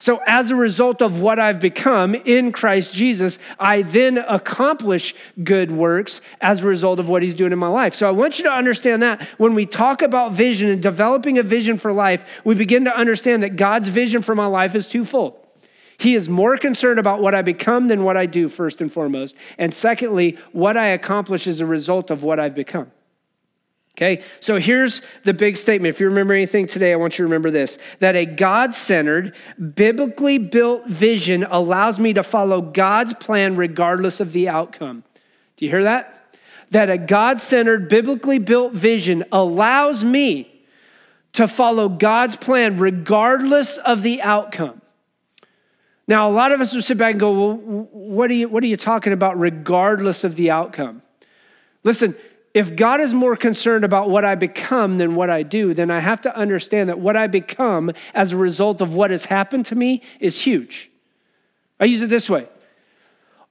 So, 0.02 0.22
as 0.26 0.50
a 0.50 0.56
result 0.56 1.02
of 1.02 1.22
what 1.22 1.40
I've 1.40 1.60
become 1.60 2.16
in 2.16 2.54
Christ 2.54 2.94
Jesus, 2.94 3.38
I 3.60 3.82
then 3.82 4.18
accomplish 4.18 5.14
good 5.44 5.70
works 5.70 6.22
as 6.40 6.62
a 6.62 6.68
result 6.68 7.00
of 7.00 7.10
what 7.10 7.22
He's 7.22 7.36
doing 7.36 7.52
in 7.52 7.60
my 7.60 7.68
life. 7.68 7.94
So, 7.94 8.08
I 8.08 8.12
want 8.12 8.38
you 8.40 8.46
to 8.46 8.52
understand 8.54 9.04
that 9.04 9.22
when 9.38 9.56
we 9.56 9.66
talk 9.66 10.02
about 10.02 10.32
vision 10.32 10.70
and 10.70 10.82
developing 10.82 11.38
a 11.38 11.44
vision 11.44 11.78
for 11.78 11.92
life, 11.92 12.24
we 12.46 12.56
begin 12.56 12.86
to 12.86 12.96
understand 12.96 13.44
that 13.44 13.58
God's 13.58 13.90
vision 13.90 14.22
for 14.22 14.34
my 14.34 14.46
life 14.46 14.74
is 14.76 14.88
twofold. 14.88 15.38
He 16.00 16.16
is 16.16 16.30
more 16.30 16.56
concerned 16.56 16.98
about 16.98 17.22
what 17.22 17.36
I 17.36 17.42
become 17.42 17.90
than 17.90 18.04
what 18.04 18.16
I 18.16 18.26
do, 18.26 18.48
first 18.48 18.80
and 18.80 18.92
foremost. 18.92 19.36
And 19.58 19.74
secondly, 19.74 20.38
what 20.54 20.78
I 20.78 20.88
accomplish 20.88 21.46
as 21.46 21.60
a 21.60 21.66
result 21.66 22.10
of 22.10 22.24
what 22.24 22.40
I've 22.40 22.56
become. 22.56 22.90
Okay, 23.98 24.24
so 24.40 24.58
here's 24.58 25.02
the 25.26 25.34
big 25.34 25.58
statement. 25.58 25.94
If 25.94 26.00
you 26.00 26.08
remember 26.08 26.34
anything 26.34 26.68
today, 26.68 26.94
I 26.94 26.96
want 26.96 27.16
you 27.16 27.24
to 27.24 27.24
remember 27.24 27.52
this 27.52 27.78
that 28.00 28.16
a 28.16 28.26
God 28.26 28.74
centered, 28.74 29.36
biblically 29.76 30.38
built 30.38 30.88
vision 30.88 31.44
allows 31.44 32.00
me 32.00 32.14
to 32.14 32.24
follow 32.24 32.62
God's 32.62 33.14
plan 33.16 33.58
regardless 33.58 34.22
of 34.22 34.32
the 34.32 34.48
outcome. 34.48 35.04
Do 35.58 35.66
you 35.66 35.72
hear 35.72 35.84
that? 35.84 36.38
That 36.72 36.90
a 36.90 36.98
God 36.98 37.42
centered, 37.42 37.90
biblically 37.90 38.40
built 38.40 38.72
vision 38.72 39.26
allows 39.34 40.06
me 40.06 40.64
to 41.34 41.46
follow 41.46 41.90
God's 41.90 42.38
plan 42.38 42.80
regardless 42.80 43.78
of 43.80 44.02
the 44.02 44.22
outcome. 44.22 44.79
Now, 46.10 46.28
a 46.28 46.34
lot 46.34 46.52
of 46.52 46.60
us 46.60 46.74
would 46.74 46.84
sit 46.84 46.98
back 46.98 47.12
and 47.12 47.20
go, 47.20 47.32
well, 47.32 47.54
what 47.92 48.32
are 48.32 48.34
you, 48.34 48.50
what 48.50 48.64
are 48.64 48.68
you 48.68 48.78
talking 48.78 49.14
about, 49.14 49.40
regardless 49.40 50.24
of 50.24 50.36
the 50.36 50.50
outcome? 50.50 51.04
Listen, 51.84 52.16
if 52.56 52.76
God 52.76 53.00
is 53.00 53.14
more 53.14 53.36
concerned 53.36 53.86
about 53.86 54.10
what 54.10 54.26
I 54.26 54.34
become 54.34 54.98
than 54.98 55.14
what 55.14 55.30
I 55.30 55.44
do, 55.44 55.76
then 55.76 55.92
I 55.92 56.00
have 56.00 56.20
to 56.22 56.36
understand 56.36 56.90
that 56.90 57.00
what 57.00 57.16
I 57.16 57.28
become 57.28 57.92
as 58.16 58.32
a 58.32 58.38
result 58.38 58.82
of 58.82 58.96
what 58.96 59.12
has 59.12 59.26
happened 59.26 59.68
to 59.68 59.76
me 59.76 60.02
is 60.20 60.42
huge. 60.42 60.90
I 61.80 61.86
use 61.86 62.02
it 62.02 62.10
this 62.10 62.28
way. 62.28 62.48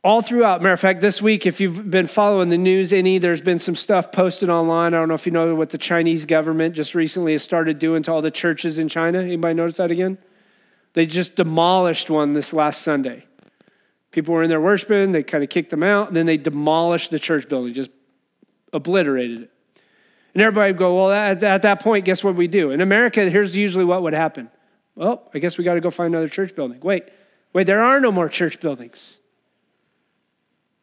All 0.03 0.21
throughout, 0.21 0.61
matter 0.61 0.73
of 0.73 0.81
fact, 0.81 1.01
this 1.01 1.23
week, 1.23 1.47
if 1.47 1.61
you've 1.61 1.89
been 1.89 2.09
following 2.09 2.49
the 2.49 2.59
news 2.59 2.93
any, 2.93 3.19
there's 3.19 3.41
been 3.41 3.61
some 3.61 3.77
stuff 3.77 4.11
posted 4.11 4.49
online. 4.49 4.95
I 4.95 4.99
don't 4.99 5.07
know 5.07 5.15
if 5.15 5.27
you 5.27 5.33
know 5.33 5.55
what 5.55 5.71
the 5.71 5.79
Chinese 5.79 6.25
government 6.25 6.75
just 6.75 6.97
recently 6.97 7.33
has 7.35 7.45
started 7.45 7.79
doing 7.79 8.03
to 8.03 8.13
all 8.13 8.21
the 8.21 8.33
churches 8.33 8.79
in 8.79 8.89
China. 8.89 9.21
Anybody 9.21 9.55
notice 9.55 9.77
that 9.77 9.93
again? 9.93 10.19
They 10.95 11.07
just 11.07 11.37
demolished 11.37 12.11
one 12.11 12.33
this 12.33 12.53
last 12.53 12.83
Sunday. 12.83 13.25
People 14.11 14.35
were 14.35 14.43
in 14.43 14.49
there 14.49 14.61
worshiping, 14.61 15.13
they 15.13 15.23
kind 15.23 15.45
of 15.45 15.51
kicked 15.51 15.71
them 15.71 15.83
out, 15.83 16.09
and 16.09 16.17
then 16.17 16.27
they 16.27 16.37
demolished 16.37 17.11
the 17.11 17.19
church 17.19 17.49
building, 17.49 17.75
just 17.75 17.91
obliterated 18.73 19.43
it. 19.43 19.51
And 20.35 20.43
everybody 20.43 20.73
would 20.73 20.79
go, 20.79 20.97
well, 20.97 21.11
at, 21.11 21.43
at 21.43 21.63
that 21.63 21.81
point, 21.81 22.05
guess 22.05 22.25
what 22.25 22.35
we 22.35 22.49
do? 22.49 22.71
In 22.71 22.81
America, 22.81 23.29
here's 23.29 23.57
usually 23.57 23.85
what 23.85 24.03
would 24.03 24.15
happen. 24.15 24.51
Well, 24.95 25.31
I 25.35 25.39
guess 25.39 25.59
we 25.59 25.65
got 25.65 25.75
to 25.75 25.81
go 25.81 25.91
find 25.91 26.15
another 26.15 26.29
church 26.29 26.55
building. 26.55 26.81
Wait, 26.81 27.05
wait, 27.53 27.67
there 27.67 27.83
are 27.83 28.01
no 28.01 28.11
more 28.11 28.29
church 28.29 28.61
buildings. 28.61 29.17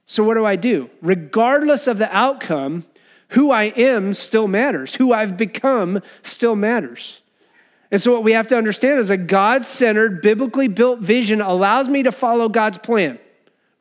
So 0.06 0.24
what 0.24 0.36
do 0.36 0.46
I 0.46 0.56
do? 0.56 0.90
Regardless 1.02 1.88
of 1.88 1.98
the 1.98 2.16
outcome, 2.16 2.86
who 3.30 3.52
I 3.52 3.64
am 3.64 4.14
still 4.14 4.48
matters. 4.48 4.96
Who 4.96 5.14
I've 5.14 5.36
become 5.36 6.02
still 6.22 6.56
matters. 6.56 7.22
And 7.96 8.02
so, 8.02 8.12
what 8.12 8.26
we 8.26 8.34
have 8.34 8.50
to 8.50 8.58
understand 8.58 9.00
is 9.00 9.10
a 9.10 9.16
God 9.16 9.64
centered, 9.64 10.22
biblically 10.22 10.68
built 10.68 11.00
vision 11.00 11.40
allows 11.40 11.88
me 11.88 12.04
to 12.04 12.12
follow 12.12 12.50
God's 12.50 12.78
plan 12.78 13.20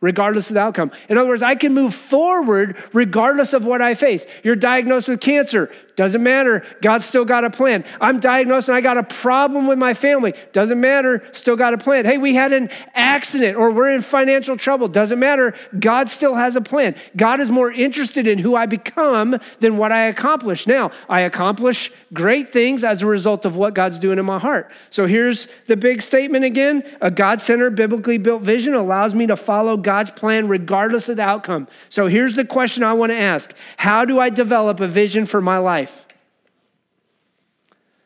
regardless 0.01 0.51
of 0.51 0.55
the 0.55 0.61
outcome. 0.61 0.93
In 1.09 1.19
other 1.19 1.29
words, 1.29 1.43
I 1.43 1.57
can 1.57 1.75
move 1.75 1.93
forward 1.97 2.77
regardless 2.93 3.55
of 3.55 3.65
what 3.65 3.83
I 3.83 3.95
face. 3.95 4.25
You're 4.45 4.55
diagnosed 4.55 5.09
with 5.09 5.21
cancer. 5.21 5.73
Doesn't 5.97 6.23
matter. 6.23 6.67
God's 6.83 7.05
still 7.05 7.25
got 7.25 7.45
a 7.45 7.51
plan. 7.51 7.85
I'm 8.01 8.19
diagnosed 8.19 8.69
and 8.69 8.77
I 8.77 8.81
got 8.81 8.99
a 8.99 9.05
problem 9.05 9.69
with 9.69 9.79
my 9.79 9.95
family. 9.95 10.35
Doesn't 10.53 10.81
matter. 10.81 11.23
Still 11.31 11.55
got 11.55 11.73
a 11.73 11.79
plan. 11.79 12.05
Hey, 12.05 12.19
we 12.19 12.35
had 12.35 12.53
an 12.53 12.69
accident 12.95 13.57
or 13.57 13.71
we're 13.71 13.95
in 13.95 14.03
financial 14.03 14.57
trouble. 14.57 14.89
Doesn't 14.89 15.21
matter. 15.21 15.55
God 15.79 16.09
still 16.09 16.35
has 16.35 16.57
a 16.57 16.61
plan. 16.61 16.97
God 17.17 17.39
is 17.39 17.49
more 17.49 17.71
interested 17.71 18.27
in 18.27 18.39
who 18.39 18.57
I 18.57 18.67
become 18.67 19.39
than 19.61 19.77
what 19.77 19.93
I 19.93 20.07
accomplish. 20.07 20.67
Now, 20.67 20.91
I 21.09 21.21
accomplish 21.21 21.93
great 22.13 22.53
things 22.53 22.83
as 22.83 23.03
a 23.03 23.07
result 23.07 23.45
of 23.45 23.57
what 23.57 23.75
God's 23.75 23.99
doing 24.01 24.19
in 24.19 24.25
my 24.25 24.39
heart. 24.41 24.73
So 24.91 25.07
here's 25.07 25.47
the 25.67 25.77
big 25.77 26.03
statement 26.03 26.45
again 26.45 26.83
a 27.01 27.11
God 27.11 27.41
centered, 27.41 27.77
biblically 27.77 28.19
built 28.19 28.43
vision 28.43 28.75
allows 28.75 29.15
me 29.15 29.27
to 29.29 29.37
follow 29.37 29.77
God's 29.77 30.11
plan 30.11 30.49
regardless 30.49 31.09
of 31.09 31.19
the 31.19 31.23
outcome. 31.23 31.69
So 31.89 32.07
here's 32.09 32.35
the 32.35 32.45
question 32.45 32.83
I 32.83 32.95
want 32.95 33.11
to 33.11 33.19
ask 33.19 33.53
How 33.77 34.05
do 34.05 34.19
I 34.19 34.31
develop 34.31 34.81
a 34.81 34.89
vision 34.89 35.27
for 35.27 35.41
my 35.41 35.59
life? 35.59 35.84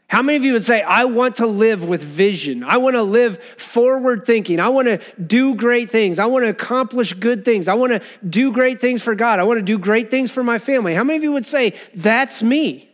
How 0.08 0.22
many 0.22 0.36
of 0.36 0.44
you 0.44 0.54
would 0.54 0.64
say, 0.64 0.80
I 0.80 1.04
want 1.04 1.36
to 1.36 1.46
live 1.46 1.86
with 1.86 2.02
vision? 2.02 2.64
I 2.64 2.78
want 2.78 2.96
to 2.96 3.02
live 3.02 3.42
forward 3.58 4.24
thinking. 4.24 4.58
I 4.58 4.70
want 4.70 4.88
to 4.88 5.00
do 5.22 5.54
great 5.54 5.90
things. 5.90 6.18
I 6.18 6.24
want 6.24 6.46
to 6.46 6.48
accomplish 6.48 7.12
good 7.12 7.44
things. 7.44 7.68
I 7.68 7.74
want 7.74 7.92
to 7.92 8.00
do 8.26 8.50
great 8.50 8.80
things 8.80 9.02
for 9.02 9.14
God. 9.14 9.38
I 9.38 9.42
want 9.42 9.58
to 9.58 9.62
do 9.62 9.78
great 9.78 10.10
things 10.10 10.30
for 10.30 10.42
my 10.42 10.56
family. 10.56 10.94
How 10.94 11.04
many 11.04 11.18
of 11.18 11.22
you 11.22 11.32
would 11.32 11.46
say, 11.46 11.74
That's 11.94 12.42
me? 12.42 12.88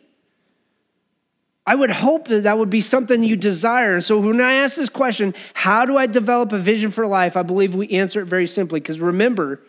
I 1.66 1.76
would 1.76 1.90
hope 1.90 2.28
that 2.28 2.42
that 2.42 2.58
would 2.58 2.68
be 2.68 2.80
something 2.80 3.22
you 3.22 3.36
desire. 3.36 3.94
And 3.94 4.04
so 4.04 4.18
when 4.18 4.40
I 4.40 4.54
ask 4.54 4.76
this 4.76 4.90
question, 4.90 5.34
how 5.54 5.86
do 5.86 5.96
I 5.96 6.06
develop 6.06 6.52
a 6.52 6.58
vision 6.58 6.90
for 6.90 7.06
life? 7.06 7.38
I 7.38 7.42
believe 7.42 7.74
we 7.74 7.88
answer 7.90 8.20
it 8.20 8.26
very 8.26 8.46
simply. 8.46 8.80
Because 8.80 9.00
remember, 9.00 9.62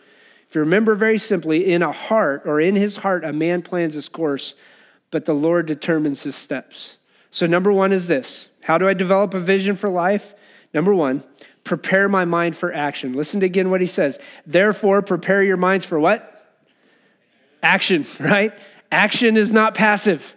if 0.48 0.54
you 0.54 0.60
remember 0.60 0.94
very 0.94 1.16
simply, 1.16 1.72
in 1.72 1.82
a 1.82 1.92
heart 1.92 2.42
or 2.44 2.60
in 2.60 2.76
his 2.76 2.98
heart, 2.98 3.24
a 3.24 3.32
man 3.32 3.62
plans 3.62 3.94
his 3.94 4.10
course, 4.10 4.54
but 5.10 5.24
the 5.24 5.32
Lord 5.32 5.64
determines 5.64 6.22
his 6.22 6.36
steps. 6.36 6.98
So, 7.36 7.44
number 7.44 7.70
one 7.70 7.92
is 7.92 8.06
this 8.06 8.48
How 8.62 8.78
do 8.78 8.88
I 8.88 8.94
develop 8.94 9.34
a 9.34 9.40
vision 9.40 9.76
for 9.76 9.90
life? 9.90 10.34
Number 10.72 10.94
one, 10.94 11.22
prepare 11.64 12.08
my 12.08 12.24
mind 12.24 12.56
for 12.56 12.72
action. 12.72 13.12
Listen 13.12 13.40
to 13.40 13.46
again 13.46 13.68
what 13.68 13.82
he 13.82 13.86
says. 13.86 14.18
Therefore, 14.46 15.02
prepare 15.02 15.42
your 15.42 15.58
minds 15.58 15.84
for 15.84 16.00
what? 16.00 16.32
Action, 17.62 18.06
right? 18.20 18.54
Action 18.90 19.36
is 19.36 19.52
not 19.52 19.74
passive. 19.74 20.34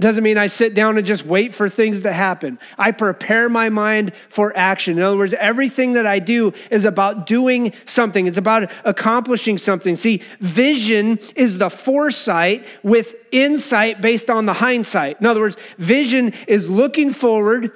Doesn't 0.00 0.24
mean 0.24 0.38
I 0.38 0.46
sit 0.46 0.72
down 0.72 0.96
and 0.96 1.06
just 1.06 1.26
wait 1.26 1.54
for 1.54 1.68
things 1.68 2.02
to 2.02 2.12
happen. 2.12 2.58
I 2.78 2.90
prepare 2.90 3.50
my 3.50 3.68
mind 3.68 4.12
for 4.30 4.56
action. 4.56 4.96
In 4.96 5.04
other 5.04 5.18
words, 5.18 5.34
everything 5.34 5.92
that 5.92 6.06
I 6.06 6.18
do 6.18 6.54
is 6.70 6.86
about 6.86 7.26
doing 7.26 7.74
something, 7.84 8.26
it's 8.26 8.38
about 8.38 8.70
accomplishing 8.84 9.58
something. 9.58 9.96
See, 9.96 10.22
vision 10.40 11.18
is 11.36 11.58
the 11.58 11.68
foresight 11.68 12.66
with 12.82 13.14
insight 13.30 14.00
based 14.00 14.30
on 14.30 14.46
the 14.46 14.54
hindsight. 14.54 15.20
In 15.20 15.26
other 15.26 15.40
words, 15.40 15.58
vision 15.76 16.32
is 16.48 16.70
looking 16.70 17.12
forward, 17.12 17.72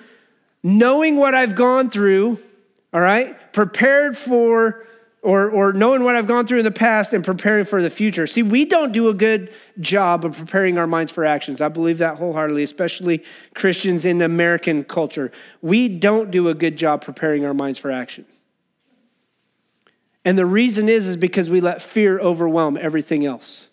knowing 0.63 1.17
what 1.17 1.35
I've 1.35 1.55
gone 1.55 1.91
through, 1.91 2.41
all 2.95 3.03
right, 3.03 3.53
prepared 3.53 4.17
for 4.17 4.87
or, 5.25 5.51
or 5.51 5.73
knowing 5.73 6.05
what 6.05 6.15
I've 6.17 6.27
gone 6.27 6.47
through 6.47 6.59
in 6.59 6.65
the 6.65 6.71
past 6.71 7.15
and 7.15 7.25
preparing 7.25 7.65
for 7.65 7.81
the 7.81 7.89
future. 7.89 8.27
See, 8.27 8.43
we 8.43 8.67
don't 8.67 8.93
do 8.93 9.09
a 9.09 9.15
good 9.15 9.51
job 9.81 10.23
of 10.27 10.37
preparing 10.37 10.77
our 10.77 10.87
minds 10.87 11.11
for 11.11 11.25
actions. 11.25 11.63
I 11.63 11.69
believe 11.69 11.97
that 11.99 12.19
wholeheartedly, 12.19 12.63
especially 12.63 13.25
Christians 13.55 14.05
in 14.05 14.21
American 14.21 14.85
culture. 14.85 15.33
We 15.63 15.89
don't 15.89 16.31
do 16.31 16.51
a 16.51 16.55
good 16.55 16.77
job 16.77 17.03
preparing 17.03 17.47
our 17.47 17.55
minds 17.55 17.79
for 17.79 17.91
action. 17.91 18.27
And 20.27 20.37
the 20.37 20.45
reason 20.45 20.91
is, 20.91 21.07
is 21.07 21.17
because 21.17 21.49
we 21.49 21.63
let 21.63 21.81
fear 21.81 22.21
overwhelm 22.21 22.77
everything 22.79 23.25
else. 23.25 23.69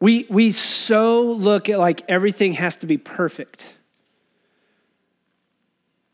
We, 0.00 0.26
we 0.28 0.50
so 0.50 1.22
look 1.22 1.68
at 1.68 1.78
like 1.78 2.02
everything 2.08 2.54
has 2.54 2.74
to 2.76 2.86
be 2.86 2.98
perfect. 2.98 3.62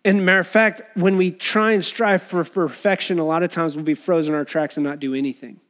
And 0.04 0.24
matter 0.24 0.38
of 0.38 0.46
fact, 0.46 0.82
when 0.96 1.16
we 1.16 1.30
try 1.30 1.72
and 1.72 1.84
strive 1.84 2.22
for 2.22 2.44
perfection, 2.44 3.18
a 3.18 3.24
lot 3.24 3.42
of 3.42 3.50
times 3.50 3.74
we'll 3.74 3.84
be 3.84 3.94
frozen 3.94 4.32
in 4.32 4.38
our 4.38 4.44
tracks 4.44 4.76
and 4.76 4.84
not 4.84 5.00
do 5.00 5.14
anything. 5.14 5.60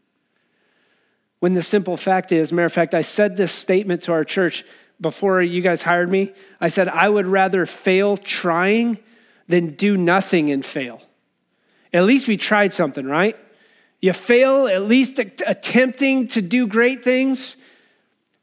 When 1.41 1.55
the 1.55 1.63
simple 1.63 1.97
fact 1.97 2.33
is, 2.33 2.53
matter 2.53 2.67
of 2.67 2.73
fact, 2.73 2.95
I 2.95 3.03
said 3.03 3.37
this 3.37 3.53
statement 3.53 4.03
to 4.03 4.13
our 4.13 4.25
church 4.25 4.65
before 5.01 5.41
you 5.41 5.63
guys 5.63 5.83
hired 5.83 6.11
me. 6.11 6.33
I 6.61 6.69
said, 6.69 6.89
I 6.89 7.09
would 7.09 7.27
rather 7.27 7.65
fail 7.65 8.17
trying 8.17 8.99
than 9.47 9.69
do 9.69 9.97
nothing 9.97 10.51
and 10.51 10.65
fail. 10.65 11.01
At 11.93 12.05
least 12.05 12.29
we 12.29 12.37
tried 12.37 12.75
something, 12.75 13.07
right? 13.07 13.37
You 14.01 14.13
fail 14.13 14.67
at 14.67 14.83
least 14.83 15.19
attempting 15.19 16.29
to 16.29 16.43
do 16.43 16.67
great 16.67 17.03
things, 17.03 17.57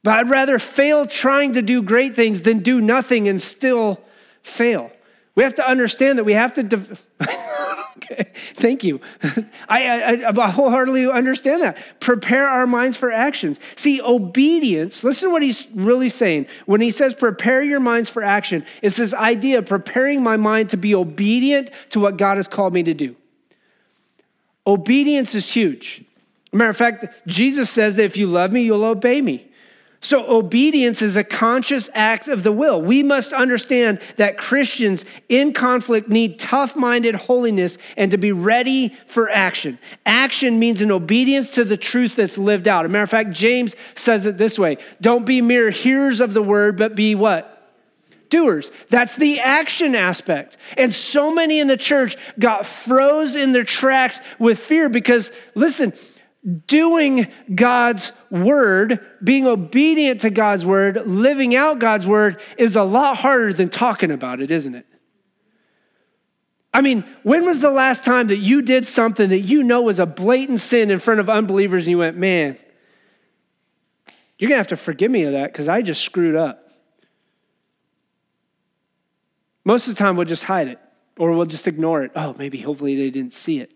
but 0.04 0.15
I'd 0.15 0.30
rather 0.30 0.58
fail 0.60 1.06
trying 1.06 1.54
to 1.54 1.62
do 1.62 1.82
great 1.82 2.15
things 2.15 2.42
than 2.42 2.60
do 2.60 2.82
nothing 2.82 3.27
and 3.27 3.42
still 3.42 4.01
fail. 4.42 4.92
We 5.36 5.44
have 5.44 5.56
to 5.56 5.68
understand 5.68 6.18
that 6.18 6.24
we 6.24 6.34
have 6.34 6.54
to. 6.54 6.63
De- 6.63 6.98
okay, 7.98 8.32
thank 8.54 8.86
you. 8.86 9.01
I, 9.68 10.24
I, 10.24 10.30
I 10.30 10.50
wholeheartedly 10.50 11.10
understand 11.12 11.62
that. 11.62 11.77
Prepare 12.00 12.48
our 12.48 12.65
minds 12.65 12.98
for 12.98 13.12
actions. 13.12 13.60
See, 13.75 14.01
obedience, 14.01 15.04
listen 15.04 15.30
to 15.30 15.34
what 15.34 15.44
he's 15.44 15.68
really 15.74 16.10
saying. 16.10 16.48
When 16.65 16.80
he 16.80 16.89
says 16.89 17.13
prepare 17.13 17.62
your 17.62 17.82
minds 17.82 18.10
for 18.10 18.24
action, 18.24 18.65
it's 18.82 18.96
this 18.96 19.13
idea 19.13 19.60
of 19.60 19.65
preparing 19.65 20.24
my 20.24 20.38
mind 20.38 20.70
to 20.70 20.77
be 20.77 20.96
obedient 20.96 21.70
to 21.89 22.00
what 22.00 22.15
God 22.15 22.38
has 22.38 22.48
called 22.48 22.74
me 22.74 22.84
to 22.84 22.94
do. 22.94 23.15
Obedience 24.65 25.36
is 25.36 25.51
huge. 25.51 26.04
Matter 26.54 26.70
of 26.70 26.77
fact, 26.77 27.27
Jesus 27.27 27.70
says 27.70 27.98
that 27.98 28.04
if 28.04 28.15
you 28.15 28.27
love 28.27 28.54
me, 28.54 28.62
you'll 28.62 28.86
obey 28.86 29.22
me. 29.22 29.51
So, 30.05 30.29
obedience 30.29 31.01
is 31.01 31.15
a 31.15 31.24
conscious 31.24 31.89
act 31.95 32.27
of 32.27 32.43
the 32.43 32.51
will. 32.51 32.79
We 32.79 33.01
must 33.01 33.33
understand 33.33 34.00
that 34.17 34.38
Christians 34.38 35.03
in 35.29 35.51
conflict 35.51 36.09
need 36.09 36.38
tough 36.38 36.75
minded 36.75 37.15
holiness 37.15 37.79
and 37.97 38.12
to 38.12 38.17
be 38.19 38.31
ready 38.31 38.95
for 39.07 39.31
action. 39.31 39.79
Action 40.05 40.59
means 40.59 40.79
an 40.81 40.91
obedience 40.91 41.50
to 41.55 41.63
the 41.63 41.75
truth 41.75 42.15
that's 42.15 42.38
lived 42.38 42.67
out. 42.67 42.85
As 42.85 42.89
a 42.89 42.91
matter 42.91 43.03
of 43.03 43.09
fact, 43.09 43.31
James 43.31 43.75
says 43.95 44.27
it 44.27 44.38
this 44.38 44.59
way 44.59 44.77
Don't 45.01 45.25
be 45.25 45.41
mere 45.41 45.71
hearers 45.71 46.19
of 46.19 46.35
the 46.35 46.43
word, 46.43 46.77
but 46.77 46.95
be 46.95 47.15
what? 47.15 47.74
Doers. 48.29 48.69
That's 48.91 49.15
the 49.15 49.39
action 49.39 49.95
aspect. 49.95 50.57
And 50.77 50.93
so 50.93 51.33
many 51.33 51.59
in 51.59 51.65
the 51.65 51.77
church 51.77 52.15
got 52.38 52.67
froze 52.67 53.35
in 53.35 53.53
their 53.53 53.63
tracks 53.63 54.19
with 54.38 54.59
fear 54.59 54.88
because, 54.88 55.31
listen, 55.55 55.93
doing 56.67 57.27
God's 57.53 58.11
word, 58.29 58.99
being 59.23 59.47
obedient 59.47 60.21
to 60.21 60.29
God's 60.29 60.65
word, 60.65 61.07
living 61.07 61.55
out 61.55 61.79
God's 61.79 62.05
word 62.05 62.39
is 62.57 62.75
a 62.75 62.83
lot 62.83 63.17
harder 63.17 63.51
than 63.51 63.69
talking 63.69 64.11
about 64.11 64.39
it, 64.41 64.51
isn't 64.51 64.75
it? 64.75 64.85
I 66.73 66.81
mean, 66.81 67.05
when 67.23 67.45
was 67.45 67.61
the 67.61 67.71
last 67.71 68.03
time 68.03 68.27
that 68.27 68.39
you 68.39 68.61
did 68.61 68.87
something 68.87 69.29
that 69.29 69.39
you 69.39 69.63
know 69.63 69.81
was 69.81 69.99
a 69.99 70.05
blatant 70.05 70.59
sin 70.59 70.91
in 70.91 70.99
front 70.99 71.19
of 71.19 71.29
unbelievers 71.29 71.83
and 71.83 71.91
you 71.91 71.99
went, 71.99 72.17
man, 72.17 72.57
you're 74.37 74.49
going 74.49 74.55
to 74.55 74.59
have 74.59 74.67
to 74.67 74.75
forgive 74.75 75.09
me 75.09 75.23
of 75.23 75.31
that 75.31 75.51
because 75.51 75.69
I 75.69 75.81
just 75.81 76.01
screwed 76.01 76.35
up? 76.35 76.69
Most 79.63 79.87
of 79.87 79.95
the 79.95 79.97
time, 79.97 80.15
we'll 80.15 80.27
just 80.27 80.43
hide 80.43 80.67
it 80.67 80.79
or 81.17 81.31
we'll 81.31 81.45
just 81.45 81.67
ignore 81.67 82.03
it. 82.03 82.11
Oh, 82.15 82.35
maybe 82.37 82.59
hopefully 82.59 82.95
they 82.95 83.09
didn't 83.09 83.33
see 83.33 83.59
it. 83.59 83.71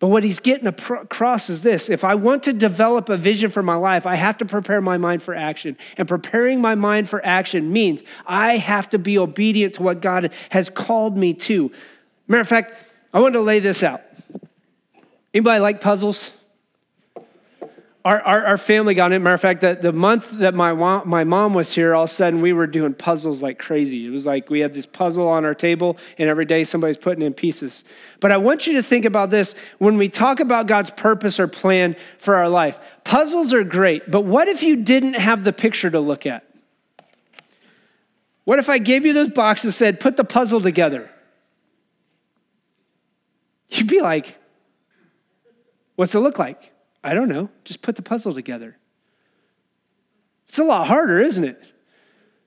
But 0.00 0.08
what 0.08 0.24
he's 0.24 0.40
getting 0.40 0.66
across 0.66 1.50
is 1.50 1.60
this 1.60 1.90
if 1.90 2.04
I 2.04 2.14
want 2.14 2.42
to 2.44 2.54
develop 2.54 3.10
a 3.10 3.18
vision 3.18 3.50
for 3.50 3.62
my 3.62 3.76
life, 3.76 4.06
I 4.06 4.16
have 4.16 4.38
to 4.38 4.46
prepare 4.46 4.80
my 4.80 4.96
mind 4.96 5.22
for 5.22 5.34
action. 5.34 5.76
And 5.98 6.08
preparing 6.08 6.60
my 6.60 6.74
mind 6.74 7.08
for 7.08 7.24
action 7.24 7.70
means 7.70 8.02
I 8.26 8.56
have 8.56 8.88
to 8.90 8.98
be 8.98 9.18
obedient 9.18 9.74
to 9.74 9.82
what 9.82 10.00
God 10.00 10.32
has 10.48 10.70
called 10.70 11.18
me 11.18 11.34
to. 11.34 11.70
Matter 12.26 12.40
of 12.40 12.48
fact, 12.48 12.72
I 13.12 13.20
want 13.20 13.34
to 13.34 13.40
lay 13.40 13.58
this 13.58 13.82
out. 13.82 14.02
Anybody 15.34 15.60
like 15.60 15.82
puzzles? 15.82 16.32
Our, 18.02 18.20
our, 18.22 18.46
our, 18.46 18.56
family 18.58 18.94
got 18.94 19.12
it. 19.12 19.18
Matter 19.18 19.34
of 19.34 19.40
fact, 19.42 19.60
that 19.60 19.82
the 19.82 19.92
month 19.92 20.30
that 20.38 20.54
my 20.54 20.72
my 21.04 21.24
mom 21.24 21.52
was 21.52 21.74
here, 21.74 21.94
all 21.94 22.04
of 22.04 22.10
a 22.10 22.12
sudden 22.12 22.40
we 22.40 22.54
were 22.54 22.66
doing 22.66 22.94
puzzles 22.94 23.42
like 23.42 23.58
crazy. 23.58 24.06
It 24.06 24.10
was 24.10 24.24
like 24.24 24.48
we 24.48 24.60
had 24.60 24.72
this 24.72 24.86
puzzle 24.86 25.28
on 25.28 25.44
our 25.44 25.54
table, 25.54 25.98
and 26.16 26.28
every 26.28 26.46
day 26.46 26.64
somebody's 26.64 26.96
putting 26.96 27.22
in 27.22 27.34
pieces. 27.34 27.84
But 28.18 28.32
I 28.32 28.38
want 28.38 28.66
you 28.66 28.72
to 28.74 28.82
think 28.82 29.04
about 29.04 29.30
this 29.30 29.54
when 29.78 29.98
we 29.98 30.08
talk 30.08 30.40
about 30.40 30.66
God's 30.66 30.90
purpose 30.90 31.38
or 31.38 31.46
plan 31.46 31.94
for 32.18 32.36
our 32.36 32.48
life. 32.48 32.80
Puzzles 33.04 33.52
are 33.52 33.64
great, 33.64 34.10
but 34.10 34.22
what 34.22 34.48
if 34.48 34.62
you 34.62 34.76
didn't 34.76 35.14
have 35.14 35.44
the 35.44 35.52
picture 35.52 35.90
to 35.90 36.00
look 36.00 36.24
at? 36.24 36.44
What 38.44 38.58
if 38.58 38.70
I 38.70 38.78
gave 38.78 39.04
you 39.04 39.12
those 39.12 39.30
boxes 39.30 39.66
and 39.66 39.74
said, 39.74 40.00
put 40.00 40.16
the 40.16 40.24
puzzle 40.24 40.60
together? 40.60 41.10
You'd 43.68 43.86
be 43.86 44.00
like, 44.00 44.36
what's 45.96 46.14
it 46.14 46.20
look 46.20 46.38
like? 46.38 46.69
I 47.02 47.14
don't 47.14 47.28
know. 47.28 47.48
Just 47.64 47.82
put 47.82 47.96
the 47.96 48.02
puzzle 48.02 48.34
together. 48.34 48.76
It's 50.48 50.58
a 50.58 50.64
lot 50.64 50.86
harder, 50.86 51.20
isn't 51.20 51.44
it? 51.44 51.72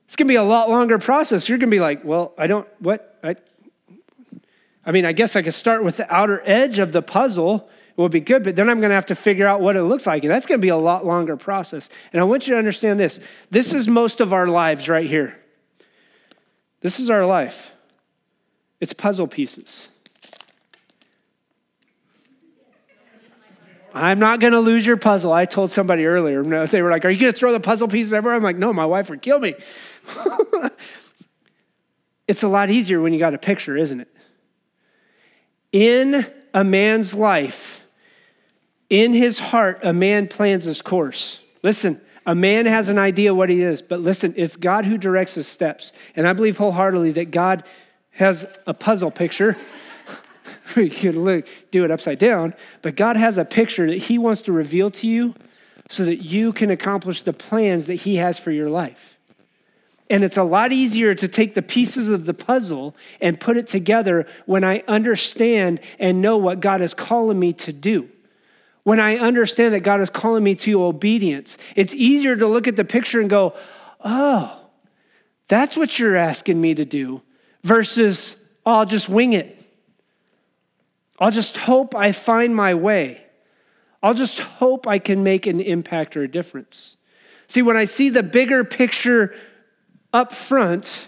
It's 0.07 0.15
going 0.15 0.27
to 0.27 0.31
be 0.31 0.35
a 0.35 0.43
lot 0.43 0.69
longer 0.69 0.99
process. 0.99 1.49
You're 1.49 1.57
going 1.57 1.71
to 1.71 1.75
be 1.75 1.79
like, 1.79 2.03
well, 2.03 2.33
I 2.37 2.47
don't, 2.47 2.67
what? 2.79 3.17
I, 3.23 3.35
I 4.85 4.91
mean, 4.91 5.05
I 5.05 5.13
guess 5.13 5.35
I 5.35 5.41
could 5.41 5.53
start 5.53 5.83
with 5.83 5.97
the 5.97 6.13
outer 6.13 6.41
edge 6.45 6.79
of 6.79 6.91
the 6.91 7.01
puzzle. 7.01 7.69
It 7.95 8.01
would 8.01 8.11
be 8.11 8.19
good, 8.19 8.43
but 8.43 8.55
then 8.55 8.69
I'm 8.69 8.79
going 8.79 8.89
to 8.89 8.95
have 8.95 9.05
to 9.07 9.15
figure 9.15 9.47
out 9.47 9.61
what 9.61 9.75
it 9.75 9.83
looks 9.83 10.05
like. 10.05 10.23
And 10.23 10.31
that's 10.31 10.45
going 10.45 10.59
to 10.59 10.61
be 10.61 10.69
a 10.69 10.77
lot 10.77 11.05
longer 11.05 11.37
process. 11.37 11.89
And 12.11 12.19
I 12.19 12.23
want 12.25 12.47
you 12.47 12.53
to 12.53 12.57
understand 12.57 12.99
this 12.99 13.19
this 13.49 13.73
is 13.73 13.87
most 13.87 14.19
of 14.19 14.33
our 14.33 14.47
lives 14.47 14.89
right 14.89 15.07
here. 15.07 15.39
This 16.81 16.99
is 16.99 17.09
our 17.09 17.25
life. 17.25 17.71
It's 18.81 18.93
puzzle 18.93 19.27
pieces. 19.27 19.87
I'm 23.93 24.17
not 24.19 24.39
going 24.39 24.53
to 24.53 24.59
lose 24.59 24.85
your 24.85 24.97
puzzle. 24.97 25.31
I 25.31 25.45
told 25.45 25.71
somebody 25.71 26.05
earlier, 26.05 26.65
they 26.65 26.81
were 26.81 26.89
like, 26.89 27.05
Are 27.05 27.09
you 27.09 27.19
going 27.19 27.31
to 27.31 27.37
throw 27.37 27.51
the 27.51 27.59
puzzle 27.59 27.87
pieces 27.87 28.13
everywhere? 28.13 28.35
I'm 28.35 28.43
like, 28.43 28.57
No, 28.57 28.73
my 28.73 28.85
wife 28.85 29.09
would 29.09 29.21
kill 29.21 29.39
me. 29.39 29.53
it's 32.27 32.43
a 32.43 32.47
lot 32.47 32.69
easier 32.69 33.01
when 33.01 33.13
you 33.13 33.19
got 33.19 33.33
a 33.33 33.37
picture, 33.37 33.77
isn't 33.77 34.01
it? 34.01 34.07
In 35.71 36.25
a 36.53 36.63
man's 36.63 37.13
life, 37.13 37.81
in 38.89 39.13
his 39.13 39.39
heart, 39.39 39.79
a 39.83 39.93
man 39.93 40.27
plans 40.27 40.65
his 40.65 40.81
course. 40.81 41.39
Listen, 41.61 42.01
a 42.25 42.35
man 42.35 42.65
has 42.65 42.89
an 42.89 42.97
idea 42.97 43.33
what 43.33 43.49
he 43.49 43.61
is, 43.61 43.81
but 43.81 43.99
listen, 43.99 44.33
it's 44.37 44.55
God 44.55 44.85
who 44.85 44.97
directs 44.97 45.35
his 45.35 45.47
steps. 45.47 45.91
And 46.15 46.27
I 46.27 46.33
believe 46.33 46.57
wholeheartedly 46.57 47.11
that 47.13 47.31
God 47.31 47.63
has 48.11 48.45
a 48.65 48.73
puzzle 48.73 49.11
picture 49.11 49.57
you 50.75 50.89
could 50.89 51.45
do 51.71 51.83
it 51.83 51.91
upside 51.91 52.19
down, 52.19 52.53
but 52.81 52.95
God 52.95 53.15
has 53.15 53.37
a 53.37 53.45
picture 53.45 53.87
that 53.87 53.97
He 53.97 54.17
wants 54.17 54.41
to 54.43 54.51
reveal 54.51 54.89
to 54.91 55.07
you 55.07 55.35
so 55.89 56.05
that 56.05 56.23
you 56.23 56.53
can 56.53 56.71
accomplish 56.71 57.23
the 57.23 57.33
plans 57.33 57.85
that 57.87 57.95
He 57.95 58.17
has 58.17 58.39
for 58.39 58.51
your 58.51 58.69
life. 58.69 59.17
And 60.09 60.23
it's 60.23 60.37
a 60.37 60.43
lot 60.43 60.71
easier 60.71 61.15
to 61.15 61.27
take 61.27 61.55
the 61.55 61.61
pieces 61.61 62.09
of 62.09 62.25
the 62.25 62.33
puzzle 62.33 62.95
and 63.21 63.39
put 63.39 63.57
it 63.57 63.67
together 63.67 64.27
when 64.45 64.63
I 64.63 64.83
understand 64.87 65.79
and 65.97 66.21
know 66.21 66.37
what 66.37 66.59
God 66.59 66.81
is 66.81 66.93
calling 66.93 67.39
me 67.39 67.53
to 67.53 67.73
do. 67.73 68.09
When 68.83 68.99
I 68.99 69.17
understand 69.17 69.73
that 69.73 69.79
God 69.79 70.01
is 70.01 70.09
calling 70.09 70.43
me 70.43 70.55
to 70.55 70.83
obedience, 70.83 71.57
it's 71.75 71.95
easier 71.95 72.35
to 72.35 72.45
look 72.45 72.67
at 72.67 72.75
the 72.75 72.83
picture 72.83 73.21
and 73.21 73.29
go, 73.29 73.55
oh, 74.01 74.59
that's 75.47 75.77
what 75.77 75.97
you're 75.97 76.17
asking 76.17 76.59
me 76.59 76.75
to 76.75 76.83
do, 76.83 77.21
versus, 77.63 78.35
oh, 78.65 78.79
I'll 78.79 78.85
just 78.85 79.07
wing 79.07 79.33
it. 79.33 79.62
I'll 81.23 81.31
just 81.31 81.55
hope 81.55 81.95
I 81.95 82.11
find 82.11 82.53
my 82.53 82.73
way. 82.73 83.21
I'll 84.03 84.13
just 84.13 84.41
hope 84.41 84.87
I 84.87 84.99
can 84.99 85.23
make 85.23 85.47
an 85.47 85.61
impact 85.61 86.17
or 86.17 86.23
a 86.23 86.27
difference. 86.27 86.97
See, 87.47 87.61
when 87.61 87.77
I 87.77 87.85
see 87.85 88.09
the 88.09 88.21
bigger 88.21 88.65
picture 88.65 89.33
up 90.11 90.33
front, 90.33 91.07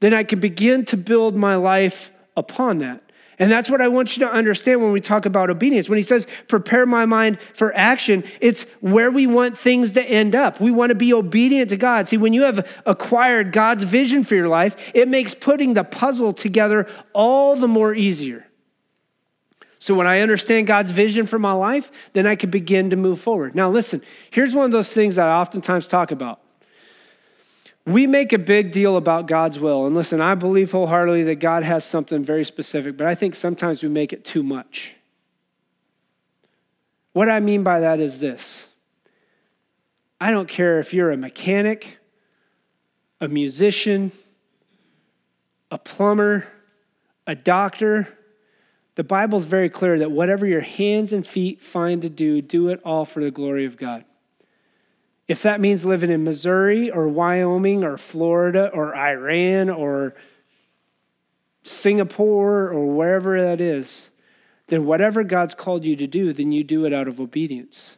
then 0.00 0.12
I 0.12 0.24
can 0.24 0.40
begin 0.40 0.84
to 0.86 0.96
build 0.96 1.36
my 1.36 1.54
life 1.54 2.10
upon 2.36 2.78
that. 2.78 3.00
And 3.38 3.48
that's 3.48 3.70
what 3.70 3.80
I 3.80 3.86
want 3.86 4.16
you 4.16 4.26
to 4.26 4.32
understand 4.32 4.82
when 4.82 4.90
we 4.90 5.00
talk 5.00 5.24
about 5.24 5.50
obedience. 5.50 5.88
When 5.88 5.98
he 5.98 6.02
says, 6.02 6.26
prepare 6.48 6.84
my 6.84 7.06
mind 7.06 7.38
for 7.54 7.72
action, 7.76 8.24
it's 8.40 8.64
where 8.80 9.12
we 9.12 9.28
want 9.28 9.56
things 9.56 9.92
to 9.92 10.02
end 10.02 10.34
up. 10.34 10.60
We 10.60 10.72
want 10.72 10.90
to 10.90 10.96
be 10.96 11.14
obedient 11.14 11.70
to 11.70 11.76
God. 11.76 12.08
See, 12.08 12.16
when 12.16 12.32
you 12.32 12.42
have 12.42 12.68
acquired 12.86 13.52
God's 13.52 13.84
vision 13.84 14.24
for 14.24 14.34
your 14.34 14.48
life, 14.48 14.76
it 14.94 15.06
makes 15.06 15.32
putting 15.32 15.74
the 15.74 15.84
puzzle 15.84 16.32
together 16.32 16.88
all 17.12 17.54
the 17.54 17.68
more 17.68 17.94
easier. 17.94 18.48
So 19.84 19.94
when 19.94 20.06
I 20.06 20.20
understand 20.20 20.66
God's 20.66 20.92
vision 20.92 21.26
for 21.26 21.38
my 21.38 21.52
life, 21.52 21.92
then 22.14 22.26
I 22.26 22.36
can 22.36 22.48
begin 22.48 22.88
to 22.88 22.96
move 22.96 23.20
forward. 23.20 23.54
Now, 23.54 23.68
listen, 23.68 24.00
here's 24.30 24.54
one 24.54 24.64
of 24.64 24.70
those 24.70 24.90
things 24.90 25.16
that 25.16 25.26
I 25.26 25.38
oftentimes 25.38 25.86
talk 25.86 26.10
about. 26.10 26.40
We 27.84 28.06
make 28.06 28.32
a 28.32 28.38
big 28.38 28.72
deal 28.72 28.96
about 28.96 29.26
God's 29.26 29.58
will. 29.58 29.84
And 29.84 29.94
listen, 29.94 30.22
I 30.22 30.36
believe 30.36 30.72
wholeheartedly 30.72 31.24
that 31.24 31.34
God 31.34 31.64
has 31.64 31.84
something 31.84 32.24
very 32.24 32.46
specific, 32.46 32.96
but 32.96 33.06
I 33.06 33.14
think 33.14 33.34
sometimes 33.34 33.82
we 33.82 33.90
make 33.90 34.14
it 34.14 34.24
too 34.24 34.42
much. 34.42 34.94
What 37.12 37.28
I 37.28 37.40
mean 37.40 37.62
by 37.62 37.80
that 37.80 38.00
is 38.00 38.18
this 38.20 38.64
I 40.18 40.30
don't 40.30 40.48
care 40.48 40.80
if 40.80 40.94
you're 40.94 41.10
a 41.10 41.16
mechanic, 41.18 41.98
a 43.20 43.28
musician, 43.28 44.12
a 45.70 45.76
plumber, 45.76 46.46
a 47.26 47.34
doctor, 47.34 48.08
the 48.96 49.04
Bible 49.04 49.38
is 49.38 49.44
very 49.44 49.68
clear 49.68 49.98
that 49.98 50.12
whatever 50.12 50.46
your 50.46 50.60
hands 50.60 51.12
and 51.12 51.26
feet 51.26 51.60
find 51.60 52.02
to 52.02 52.08
do, 52.08 52.40
do 52.40 52.68
it 52.68 52.80
all 52.84 53.04
for 53.04 53.22
the 53.22 53.30
glory 53.30 53.64
of 53.64 53.76
God. 53.76 54.04
If 55.26 55.42
that 55.42 55.60
means 55.60 55.84
living 55.84 56.10
in 56.10 56.22
Missouri 56.22 56.90
or 56.90 57.08
Wyoming 57.08 57.82
or 57.82 57.96
Florida 57.96 58.68
or 58.68 58.94
Iran 58.94 59.70
or 59.70 60.14
Singapore 61.62 62.68
or 62.68 62.86
wherever 62.86 63.40
that 63.40 63.60
is, 63.60 64.10
then 64.68 64.84
whatever 64.84 65.24
God's 65.24 65.54
called 65.54 65.84
you 65.84 65.96
to 65.96 66.06
do, 66.06 66.32
then 66.32 66.52
you 66.52 66.62
do 66.62 66.84
it 66.84 66.92
out 66.92 67.08
of 67.08 67.20
obedience. 67.20 67.96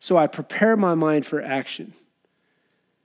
So 0.00 0.16
I 0.16 0.26
prepare 0.26 0.76
my 0.76 0.94
mind 0.94 1.26
for 1.26 1.40
action. 1.40 1.94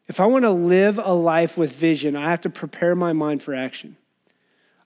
If 0.07 0.19
I 0.19 0.25
want 0.25 0.43
to 0.43 0.51
live 0.51 0.99
a 1.01 1.13
life 1.13 1.57
with 1.57 1.73
vision, 1.73 2.15
I 2.15 2.29
have 2.29 2.41
to 2.41 2.49
prepare 2.49 2.95
my 2.95 3.13
mind 3.13 3.43
for 3.43 3.53
action. 3.53 3.97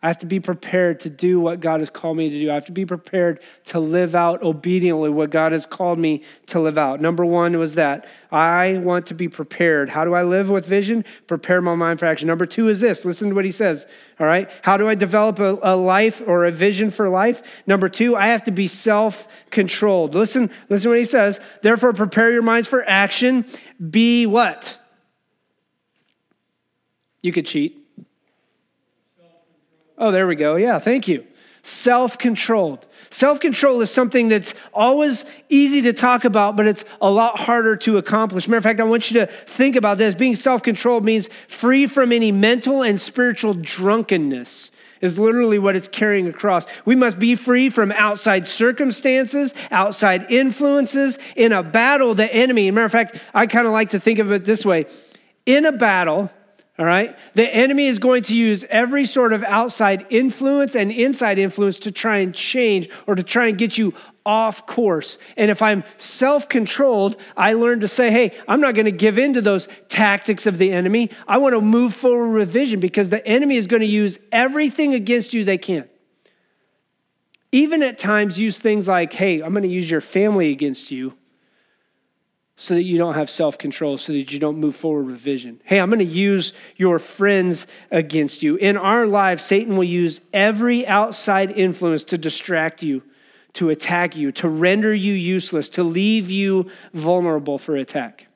I 0.04 0.08
have 0.08 0.18
to 0.20 0.26
be 0.26 0.40
prepared 0.40 1.02
to 1.02 1.12
do 1.12 1.40
what 1.40 1.60
God 1.60 1.80
has 1.80 1.92
called 1.92 2.18
me 2.18 2.28
to 2.28 2.40
do. 2.40 2.50
I 2.50 2.56
have 2.56 2.66
to 2.66 2.72
be 2.72 2.88
prepared 2.88 3.40
to 3.66 3.80
live 3.80 4.16
out 4.16 4.42
obediently 4.42 5.12
what 5.12 5.30
God 5.30 5.52
has 5.52 5.68
called 5.68 6.00
me 6.00 6.24
to 6.48 6.60
live 6.60 6.80
out. 6.80 7.02
Number 7.02 7.24
one 7.24 7.60
was 7.60 7.76
that 7.76 8.08
I 8.32 8.80
want 8.80 9.06
to 9.08 9.14
be 9.14 9.30
prepared. 9.30 9.90
How 9.90 10.04
do 10.04 10.16
I 10.16 10.24
live 10.24 10.50
with 10.50 10.66
vision? 10.66 11.06
Prepare 11.28 11.62
my 11.62 11.76
mind 11.76 12.00
for 12.00 12.08
action. 12.08 12.28
Number 12.28 12.48
two 12.48 12.68
is 12.68 12.80
this 12.80 13.06
listen 13.06 13.30
to 13.30 13.36
what 13.36 13.46
he 13.46 13.52
says. 13.52 13.86
All 14.20 14.26
right. 14.26 14.50
How 14.64 14.76
do 14.76 14.88
I 14.88 14.96
develop 14.96 15.38
a, 15.38 15.60
a 15.62 15.76
life 15.76 16.24
or 16.26 16.46
a 16.46 16.52
vision 16.52 16.90
for 16.90 17.08
life? 17.08 17.44
Number 17.68 17.88
two, 17.88 18.16
I 18.16 18.28
have 18.28 18.44
to 18.46 18.52
be 18.52 18.66
self 18.66 19.28
controlled. 19.52 20.16
Listen, 20.16 20.50
listen 20.70 20.86
to 20.86 20.90
what 20.90 20.98
he 20.98 21.06
says. 21.06 21.40
Therefore, 21.62 21.94
prepare 21.94 22.32
your 22.32 22.42
minds 22.42 22.68
for 22.68 22.84
action. 22.90 23.46
Be 23.92 24.26
what? 24.26 24.80
You 27.22 27.32
could 27.32 27.46
cheat. 27.46 27.81
Oh, 30.02 30.10
there 30.10 30.26
we 30.26 30.36
go. 30.36 30.56
Yeah, 30.56 30.80
thank 30.80 31.08
you. 31.08 31.26
Self 31.62 32.18
controlled. 32.18 32.88
Self 33.12 33.40
control 33.40 33.82
is 33.82 33.92
something 33.92 34.30
that's 34.30 34.56
always 34.74 35.26
easy 35.48 35.84
to 35.84 35.94
talk 35.94 36.26
about, 36.26 36.56
but 36.56 36.66
it's 36.66 36.84
a 37.00 37.12
lot 37.12 37.38
harder 37.40 37.76
to 37.78 37.98
accomplish. 37.98 38.48
Matter 38.48 38.58
of 38.58 38.64
fact, 38.64 38.80
I 38.80 38.84
want 38.84 39.12
you 39.12 39.20
to 39.20 39.28
think 39.28 39.76
about 39.76 40.00
this. 40.00 40.16
Being 40.16 40.34
self 40.34 40.64
controlled 40.64 41.06
means 41.06 41.30
free 41.48 41.86
from 41.86 42.12
any 42.12 42.32
mental 42.32 42.82
and 42.82 43.00
spiritual 43.00 43.54
drunkenness 43.54 44.72
is 45.02 45.20
literally 45.20 45.60
what 45.60 45.76
it's 45.76 45.88
carrying 45.88 46.28
across. 46.28 46.66
We 46.84 46.96
must 46.96 47.20
be 47.20 47.36
free 47.36 47.70
from 47.70 47.92
outside 47.92 48.48
circumstances, 48.48 49.54
outside 49.70 50.32
influences. 50.32 51.20
In 51.36 51.52
a 51.52 51.62
battle, 51.62 52.16
the 52.16 52.34
enemy, 52.34 52.72
matter 52.72 52.86
of 52.86 52.92
fact, 52.92 53.18
I 53.36 53.46
kind 53.46 53.68
of 53.68 53.74
like 53.74 53.90
to 53.90 54.00
think 54.00 54.18
of 54.18 54.32
it 54.32 54.46
this 54.46 54.66
way 54.66 54.88
in 55.46 55.66
a 55.66 55.72
battle, 55.72 56.32
all 56.82 56.88
right? 56.88 57.16
The 57.36 57.48
enemy 57.48 57.86
is 57.86 58.00
going 58.00 58.24
to 58.24 58.36
use 58.36 58.66
every 58.68 59.06
sort 59.06 59.34
of 59.34 59.44
outside 59.44 60.08
influence 60.10 60.76
and 60.76 60.92
inside 60.92 61.38
influence 61.38 61.78
to 61.80 61.92
try 61.92 62.18
and 62.18 62.34
change 62.34 62.90
or 63.06 63.14
to 63.14 63.22
try 63.22 63.50
and 63.50 63.58
get 63.60 63.78
you 63.78 63.94
off 64.26 64.66
course. 64.66 65.20
And 65.38 65.52
if 65.52 65.62
I'm 65.62 65.84
self 66.00 66.50
controlled, 66.50 67.18
I 67.38 67.54
learn 67.54 67.82
to 67.82 67.88
say, 67.88 68.10
hey, 68.10 68.36
I'm 68.48 68.62
not 68.62 68.74
going 68.74 68.86
to 68.86 68.92
give 68.92 69.20
in 69.20 69.36
to 69.36 69.42
those 69.42 69.68
tactics 69.90 70.48
of 70.48 70.58
the 70.58 70.72
enemy. 70.72 71.12
I 71.28 71.38
want 71.38 71.54
to 71.54 71.62
move 71.62 71.94
forward 71.94 72.32
with 72.34 72.50
vision 72.50 72.80
because 72.80 73.12
the 73.12 73.24
enemy 73.28 73.58
is 73.58 73.68
going 73.68 73.82
to 73.82 73.86
use 73.86 74.18
everything 74.32 74.96
against 74.96 75.36
you 75.36 75.44
they 75.44 75.60
can. 75.60 75.88
Even 77.52 77.84
at 77.84 78.00
times, 78.00 78.40
use 78.40 78.58
things 78.58 78.88
like, 78.88 79.14
hey, 79.14 79.44
I'm 79.44 79.52
going 79.52 79.62
to 79.62 79.70
use 79.70 79.92
your 79.92 80.02
family 80.02 80.50
against 80.50 80.90
you 80.90 81.14
so 82.62 82.76
that 82.76 82.84
you 82.84 83.00
don't 83.00 83.16
have 83.16 83.28
self 83.28 83.58
control, 83.58 83.98
so 83.98 84.14
that 84.14 84.32
you 84.32 84.38
don't 84.38 84.60
move 84.60 84.76
forward 84.76 85.08
with 85.08 85.18
vision. 85.18 85.60
Hey, 85.64 85.80
I'm 85.80 85.90
going 85.90 85.98
to 85.98 86.06
use 86.06 86.54
your 86.78 87.00
friends 87.00 87.66
against 87.90 88.44
you. 88.44 88.56
In 88.56 88.78
our 88.78 89.08
lives, 89.08 89.44
Satan 89.44 89.78
will 89.78 89.84
use 89.84 90.22
every 90.32 90.86
outside 90.86 91.50
influence 91.50 92.04
to 92.04 92.20
distract 92.20 92.84
you, 92.84 93.02
to 93.54 93.72
attack 93.72 94.16
you, 94.16 94.32
to 94.34 94.48
render 94.48 94.94
you 94.94 95.12
useless, 95.12 95.70
to 95.70 95.82
leave 95.82 96.30
you 96.30 96.70
vulnerable 96.94 97.58
for 97.58 97.76
attack. 97.76 98.28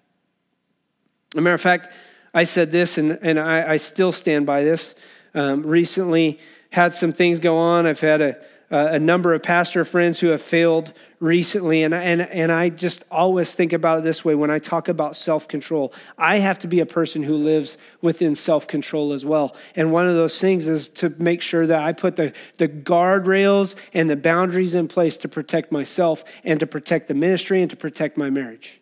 As 1.35 1.38
a 1.38 1.41
matter 1.41 1.53
of 1.53 1.61
fact, 1.61 1.89
I 2.33 2.45
said 2.45 2.71
this, 2.71 2.97
and, 2.97 3.19
and 3.21 3.39
I, 3.39 3.73
I 3.73 3.77
still 3.77 4.11
stand 4.11 4.47
by 4.47 4.63
this. 4.63 4.95
Um, 5.35 5.61
recently, 5.61 6.39
had 6.71 6.95
some 6.95 7.13
things 7.13 7.38
go 7.38 7.57
on. 7.57 7.85
I've 7.85 7.99
had 7.99 8.21
a, 8.21 8.38
Uh, 8.71 8.89
a 8.91 8.99
number 8.99 9.34
of 9.34 9.43
pastor 9.43 9.86
friends 9.86 10.19
who 10.19 10.28
have 10.28 10.41
failed 10.41 10.91
recently, 11.19 11.84
and, 11.84 11.93
and, 11.93 12.21
and 12.21 12.51
I 12.51 12.69
just 12.69 13.04
always 13.12 13.51
think 13.51 13.73
about 13.73 13.99
it 13.99 14.04
this 14.04 14.25
way 14.25 14.34
when 14.34 14.49
I 14.49 14.58
talk 14.58 14.88
about 14.88 15.15
self 15.15 15.47
control. 15.47 15.93
I 16.17 16.39
have 16.39 16.58
to 16.60 16.67
be 16.67 16.80
a 16.80 16.86
person 16.86 17.21
who 17.21 17.36
lives 17.36 17.78
within 18.01 18.36
self 18.36 18.67
control 18.67 19.13
as 19.13 19.23
well. 19.23 19.56
And 19.75 19.91
one 19.91 20.08
of 20.08 20.15
those 20.15 20.39
things 20.39 20.67
is 20.67 20.88
to 20.89 21.13
make 21.19 21.43
sure 21.43 21.67
that 21.67 21.84
I 21.84 21.93
put 21.93 22.15
the, 22.15 22.34
the 22.58 22.67
guardrails 22.67 23.75
and 23.93 24.10
the 24.10 24.15
boundaries 24.15 24.73
in 24.73 24.88
place 24.88 25.17
to 25.17 25.28
protect 25.28 25.71
myself 25.71 26.23
and 26.43 26.60
to 26.60 26.65
protect 26.65 27.08
the 27.08 27.13
ministry 27.13 27.62
and 27.62 27.69
to 27.69 27.75
protect 27.75 28.17
my 28.17 28.32
marriage. 28.32 28.82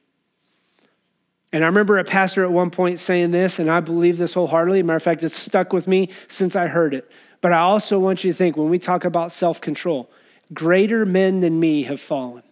And 1.51 1.63
I 1.63 1.67
remember 1.67 1.99
a 1.99 2.03
pastor 2.03 2.43
at 2.43 2.51
one 2.51 2.71
point 2.71 2.99
saying 2.99 3.29
this, 3.29 3.59
and 3.59 3.69
I 3.69 3.79
believe 3.79 4.17
this 4.17 4.33
wholeheartedly. 4.33 4.81
Matter 4.81 4.97
of 4.97 5.03
fact, 5.03 5.21
it's 5.21 5.37
stuck 5.37 5.71
with 5.71 5.87
me 5.87 6.09
since 6.27 6.55
I 6.55 6.67
heard 6.67 6.95
it. 6.95 7.11
But 7.43 7.51
I 7.51 7.59
also 7.59 7.99
want 7.99 8.23
you 8.23 8.31
to 8.31 8.37
think 8.37 8.55
when 8.55 8.69
we 8.69 8.79
talk 8.79 9.03
about 9.03 9.33
self 9.33 9.59
control, 9.59 10.09
greater 10.53 11.05
men 11.05 11.41
than 11.41 11.59
me 11.59 11.83
have 11.83 11.99
fallen. 11.99 12.43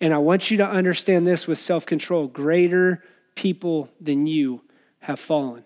And 0.00 0.12
I 0.12 0.18
want 0.18 0.50
you 0.50 0.56
to 0.56 0.66
understand 0.66 1.24
this 1.24 1.46
with 1.46 1.58
self 1.58 1.86
control 1.86 2.26
greater 2.26 3.04
people 3.36 3.88
than 4.00 4.26
you 4.26 4.62
have 4.98 5.20
fallen. 5.20 5.62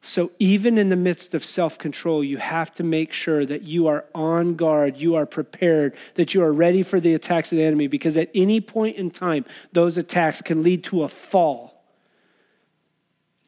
So, 0.00 0.32
even 0.40 0.76
in 0.76 0.88
the 0.88 0.96
midst 0.96 1.34
of 1.34 1.44
self 1.44 1.78
control, 1.78 2.24
you 2.24 2.38
have 2.38 2.74
to 2.74 2.82
make 2.82 3.12
sure 3.12 3.46
that 3.46 3.62
you 3.62 3.86
are 3.86 4.04
on 4.12 4.56
guard, 4.56 4.96
you 4.96 5.14
are 5.14 5.24
prepared, 5.24 5.94
that 6.16 6.34
you 6.34 6.42
are 6.42 6.52
ready 6.52 6.82
for 6.82 6.98
the 6.98 7.14
attacks 7.14 7.52
of 7.52 7.58
the 7.58 7.64
enemy, 7.64 7.86
because 7.86 8.16
at 8.16 8.28
any 8.34 8.60
point 8.60 8.96
in 8.96 9.12
time, 9.12 9.44
those 9.70 9.98
attacks 9.98 10.42
can 10.42 10.64
lead 10.64 10.82
to 10.82 11.04
a 11.04 11.08
fall. 11.08 11.80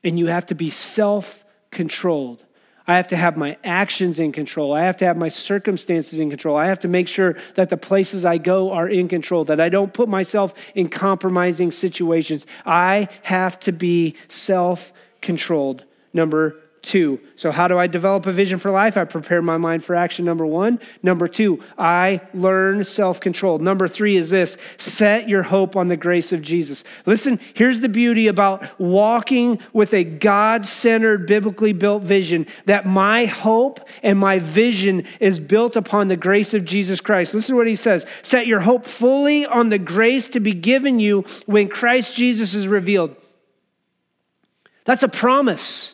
And 0.04 0.20
you 0.20 0.26
have 0.28 0.46
to 0.46 0.54
be 0.54 0.70
self 0.70 1.43
controlled. 1.74 2.42
I 2.86 2.96
have 2.96 3.08
to 3.08 3.16
have 3.16 3.36
my 3.36 3.56
actions 3.64 4.18
in 4.18 4.32
control. 4.32 4.74
I 4.74 4.82
have 4.82 4.98
to 4.98 5.06
have 5.06 5.16
my 5.16 5.28
circumstances 5.28 6.18
in 6.18 6.28
control. 6.28 6.56
I 6.56 6.66
have 6.66 6.80
to 6.80 6.88
make 6.88 7.08
sure 7.08 7.36
that 7.54 7.70
the 7.70 7.78
places 7.78 8.24
I 8.24 8.36
go 8.36 8.72
are 8.72 8.88
in 8.88 9.08
control, 9.08 9.44
that 9.46 9.60
I 9.60 9.70
don't 9.70 9.92
put 9.92 10.08
myself 10.08 10.52
in 10.74 10.90
compromising 10.90 11.70
situations. 11.70 12.46
I 12.66 13.08
have 13.22 13.58
to 13.60 13.72
be 13.72 14.16
self 14.28 14.92
controlled 15.22 15.84
number 16.12 16.56
two. 16.84 17.18
So, 17.36 17.50
how 17.50 17.66
do 17.66 17.78
I 17.78 17.86
develop 17.86 18.26
a 18.26 18.32
vision 18.32 18.58
for 18.58 18.70
life? 18.70 18.96
I 18.96 19.04
prepare 19.04 19.42
my 19.42 19.56
mind 19.56 19.82
for 19.82 19.96
action, 19.96 20.24
number 20.24 20.46
one. 20.46 20.78
Number 21.02 21.26
two, 21.26 21.62
I 21.76 22.20
learn 22.32 22.84
self 22.84 23.20
control. 23.20 23.58
Number 23.58 23.88
three 23.88 24.16
is 24.16 24.30
this 24.30 24.56
set 24.76 25.28
your 25.28 25.42
hope 25.42 25.74
on 25.74 25.88
the 25.88 25.96
grace 25.96 26.32
of 26.32 26.42
Jesus. 26.42 26.84
Listen, 27.06 27.40
here's 27.54 27.80
the 27.80 27.88
beauty 27.88 28.28
about 28.28 28.78
walking 28.78 29.58
with 29.72 29.94
a 29.94 30.04
God 30.04 30.66
centered, 30.66 31.26
biblically 31.26 31.72
built 31.72 32.02
vision 32.02 32.46
that 32.66 32.86
my 32.86 33.24
hope 33.24 33.80
and 34.02 34.18
my 34.18 34.38
vision 34.38 35.04
is 35.20 35.40
built 35.40 35.76
upon 35.76 36.08
the 36.08 36.16
grace 36.16 36.54
of 36.54 36.64
Jesus 36.64 37.00
Christ. 37.00 37.34
Listen 37.34 37.54
to 37.54 37.56
what 37.56 37.66
he 37.66 37.76
says 37.76 38.06
set 38.22 38.46
your 38.46 38.60
hope 38.60 38.84
fully 38.84 39.46
on 39.46 39.70
the 39.70 39.78
grace 39.78 40.28
to 40.30 40.40
be 40.40 40.54
given 40.54 41.00
you 41.00 41.24
when 41.46 41.68
Christ 41.68 42.14
Jesus 42.14 42.54
is 42.54 42.68
revealed. 42.68 43.16
That's 44.84 45.02
a 45.02 45.08
promise 45.08 45.93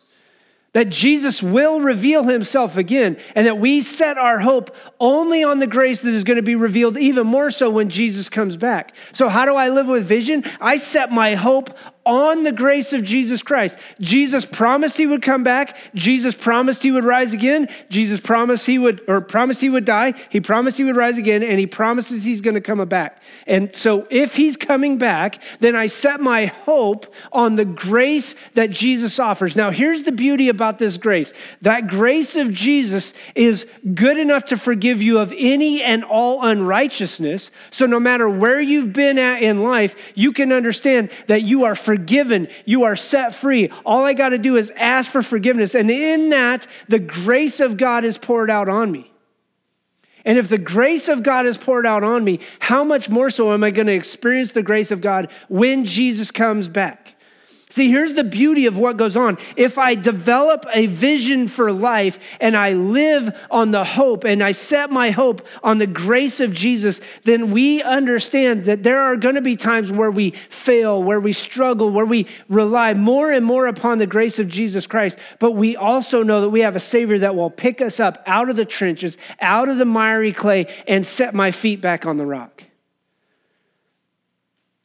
that 0.72 0.88
Jesus 0.88 1.42
will 1.42 1.80
reveal 1.80 2.24
himself 2.24 2.76
again, 2.76 3.18
and 3.34 3.46
that 3.46 3.58
we 3.58 3.82
set 3.82 4.18
our 4.18 4.38
hope 4.38 4.74
only 5.00 5.42
on 5.42 5.58
the 5.58 5.66
grace 5.66 6.02
that 6.02 6.14
is 6.14 6.24
going 6.24 6.36
to 6.36 6.42
be 6.42 6.54
revealed 6.54 6.96
even 6.96 7.26
more 7.26 7.50
so 7.50 7.68
when 7.70 7.90
Jesus 7.90 8.28
comes 8.28 8.56
back. 8.56 8.94
So, 9.12 9.28
how 9.28 9.46
do 9.46 9.56
I 9.56 9.68
live 9.68 9.88
with 9.88 10.04
vision? 10.04 10.44
I 10.60 10.76
set 10.76 11.10
my 11.10 11.34
hope 11.34 11.76
on 12.10 12.42
the 12.42 12.50
grace 12.50 12.92
of 12.92 13.04
Jesus 13.04 13.40
Christ. 13.40 13.78
Jesus 14.00 14.44
promised 14.44 14.96
he 14.96 15.06
would 15.06 15.22
come 15.22 15.44
back. 15.44 15.76
Jesus 15.94 16.34
promised 16.34 16.82
he 16.82 16.90
would 16.90 17.04
rise 17.04 17.32
again. 17.32 17.68
Jesus 17.88 18.18
promised 18.18 18.66
he 18.66 18.78
would, 18.78 19.00
or 19.06 19.20
promised 19.20 19.60
he 19.60 19.70
would 19.70 19.84
die. 19.84 20.14
He 20.28 20.40
promised 20.40 20.76
he 20.76 20.82
would 20.82 20.96
rise 20.96 21.18
again, 21.18 21.44
and 21.44 21.60
he 21.60 21.68
promises 21.68 22.24
he's 22.24 22.40
going 22.40 22.54
to 22.54 22.60
come 22.60 22.84
back. 22.88 23.22
And 23.46 23.74
so, 23.76 24.08
if 24.10 24.34
he's 24.34 24.56
coming 24.56 24.98
back, 24.98 25.40
then 25.60 25.76
I 25.76 25.86
set 25.86 26.20
my 26.20 26.46
hope 26.46 27.14
on 27.30 27.54
the 27.54 27.64
grace 27.64 28.34
that 28.54 28.70
Jesus 28.70 29.20
offers. 29.20 29.54
Now, 29.54 29.70
here's 29.70 30.02
the 30.02 30.10
beauty 30.10 30.48
about 30.48 30.80
this 30.80 30.96
grace 30.96 31.32
that 31.62 31.86
grace 31.86 32.34
of 32.34 32.52
Jesus 32.52 33.14
is 33.36 33.68
good 33.94 34.18
enough 34.18 34.46
to 34.46 34.56
forgive 34.56 35.00
you 35.00 35.20
of 35.20 35.32
any 35.36 35.80
and 35.80 36.02
all 36.02 36.42
unrighteousness. 36.42 37.52
So, 37.70 37.86
no 37.86 38.00
matter 38.00 38.28
where 38.28 38.60
you've 38.60 38.92
been 38.92 39.16
at 39.16 39.42
in 39.42 39.62
life, 39.62 39.94
you 40.16 40.32
can 40.32 40.52
understand 40.52 41.10
that 41.28 41.42
you 41.42 41.64
are 41.64 41.76
forgiven, 41.76 41.99
you 42.64 42.84
are 42.84 42.96
set 42.96 43.34
free. 43.34 43.70
All 43.84 44.04
I 44.04 44.14
got 44.14 44.30
to 44.30 44.38
do 44.38 44.56
is 44.56 44.70
ask 44.76 45.10
for 45.10 45.22
forgiveness. 45.22 45.74
And 45.74 45.90
in 45.90 46.30
that, 46.30 46.66
the 46.88 46.98
grace 46.98 47.60
of 47.60 47.76
God 47.76 48.04
is 48.04 48.18
poured 48.18 48.50
out 48.50 48.68
on 48.68 48.90
me. 48.90 49.10
And 50.24 50.36
if 50.36 50.48
the 50.48 50.58
grace 50.58 51.08
of 51.08 51.22
God 51.22 51.46
is 51.46 51.56
poured 51.56 51.86
out 51.86 52.04
on 52.04 52.24
me, 52.24 52.40
how 52.58 52.84
much 52.84 53.08
more 53.08 53.30
so 53.30 53.52
am 53.52 53.64
I 53.64 53.70
going 53.70 53.86
to 53.86 53.94
experience 53.94 54.52
the 54.52 54.62
grace 54.62 54.90
of 54.90 55.00
God 55.00 55.30
when 55.48 55.84
Jesus 55.84 56.30
comes 56.30 56.68
back? 56.68 57.14
See, 57.70 57.88
here's 57.88 58.14
the 58.14 58.24
beauty 58.24 58.66
of 58.66 58.76
what 58.76 58.96
goes 58.96 59.16
on. 59.16 59.38
If 59.54 59.78
I 59.78 59.94
develop 59.94 60.66
a 60.74 60.86
vision 60.86 61.46
for 61.46 61.70
life 61.70 62.18
and 62.40 62.56
I 62.56 62.72
live 62.72 63.32
on 63.48 63.70
the 63.70 63.84
hope 63.84 64.24
and 64.24 64.42
I 64.42 64.50
set 64.50 64.90
my 64.90 65.10
hope 65.10 65.46
on 65.62 65.78
the 65.78 65.86
grace 65.86 66.40
of 66.40 66.52
Jesus, 66.52 67.00
then 67.22 67.52
we 67.52 67.80
understand 67.80 68.64
that 68.64 68.82
there 68.82 69.00
are 69.00 69.14
going 69.14 69.36
to 69.36 69.40
be 69.40 69.54
times 69.54 69.92
where 69.92 70.10
we 70.10 70.32
fail, 70.48 71.00
where 71.00 71.20
we 71.20 71.32
struggle, 71.32 71.90
where 71.90 72.04
we 72.04 72.26
rely 72.48 72.92
more 72.94 73.30
and 73.30 73.46
more 73.46 73.68
upon 73.68 73.98
the 73.98 74.06
grace 74.06 74.40
of 74.40 74.48
Jesus 74.48 74.88
Christ. 74.88 75.16
But 75.38 75.52
we 75.52 75.76
also 75.76 76.24
know 76.24 76.40
that 76.40 76.50
we 76.50 76.62
have 76.62 76.74
a 76.74 76.80
Savior 76.80 77.20
that 77.20 77.36
will 77.36 77.50
pick 77.50 77.80
us 77.80 78.00
up 78.00 78.20
out 78.26 78.50
of 78.50 78.56
the 78.56 78.64
trenches, 78.64 79.16
out 79.40 79.68
of 79.68 79.78
the 79.78 79.84
miry 79.84 80.32
clay, 80.32 80.66
and 80.88 81.06
set 81.06 81.34
my 81.34 81.52
feet 81.52 81.80
back 81.80 82.04
on 82.04 82.16
the 82.16 82.26
rock. 82.26 82.64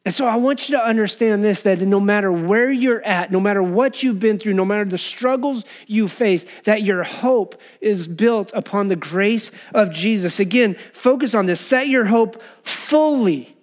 And 0.05 0.13
so 0.13 0.27
I 0.27 0.35
want 0.35 0.69
you 0.69 0.77
to 0.77 0.83
understand 0.83 1.43
this 1.43 1.63
that 1.63 1.81
no 1.81 1.99
matter 1.99 2.31
where 2.31 2.71
you're 2.71 3.03
at, 3.03 3.31
no 3.31 3.39
matter 3.39 3.63
what 3.63 4.03
you've 4.03 4.19
been 4.19 4.37
through, 4.37 4.53
no 4.53 4.63
matter 4.63 4.85
the 4.85 4.99
struggles 4.99 5.65
you 5.87 6.07
face, 6.07 6.45
that 6.65 6.83
your 6.83 7.01
hope 7.01 7.59
is 7.81 8.07
built 8.07 8.51
upon 8.53 8.87
the 8.87 8.95
grace 8.95 9.49
of 9.73 9.91
Jesus. 9.91 10.39
Again, 10.39 10.75
focus 10.93 11.33
on 11.33 11.47
this. 11.47 11.59
Set 11.59 11.87
your 11.87 12.05
hope 12.05 12.41
fully, 12.61 13.57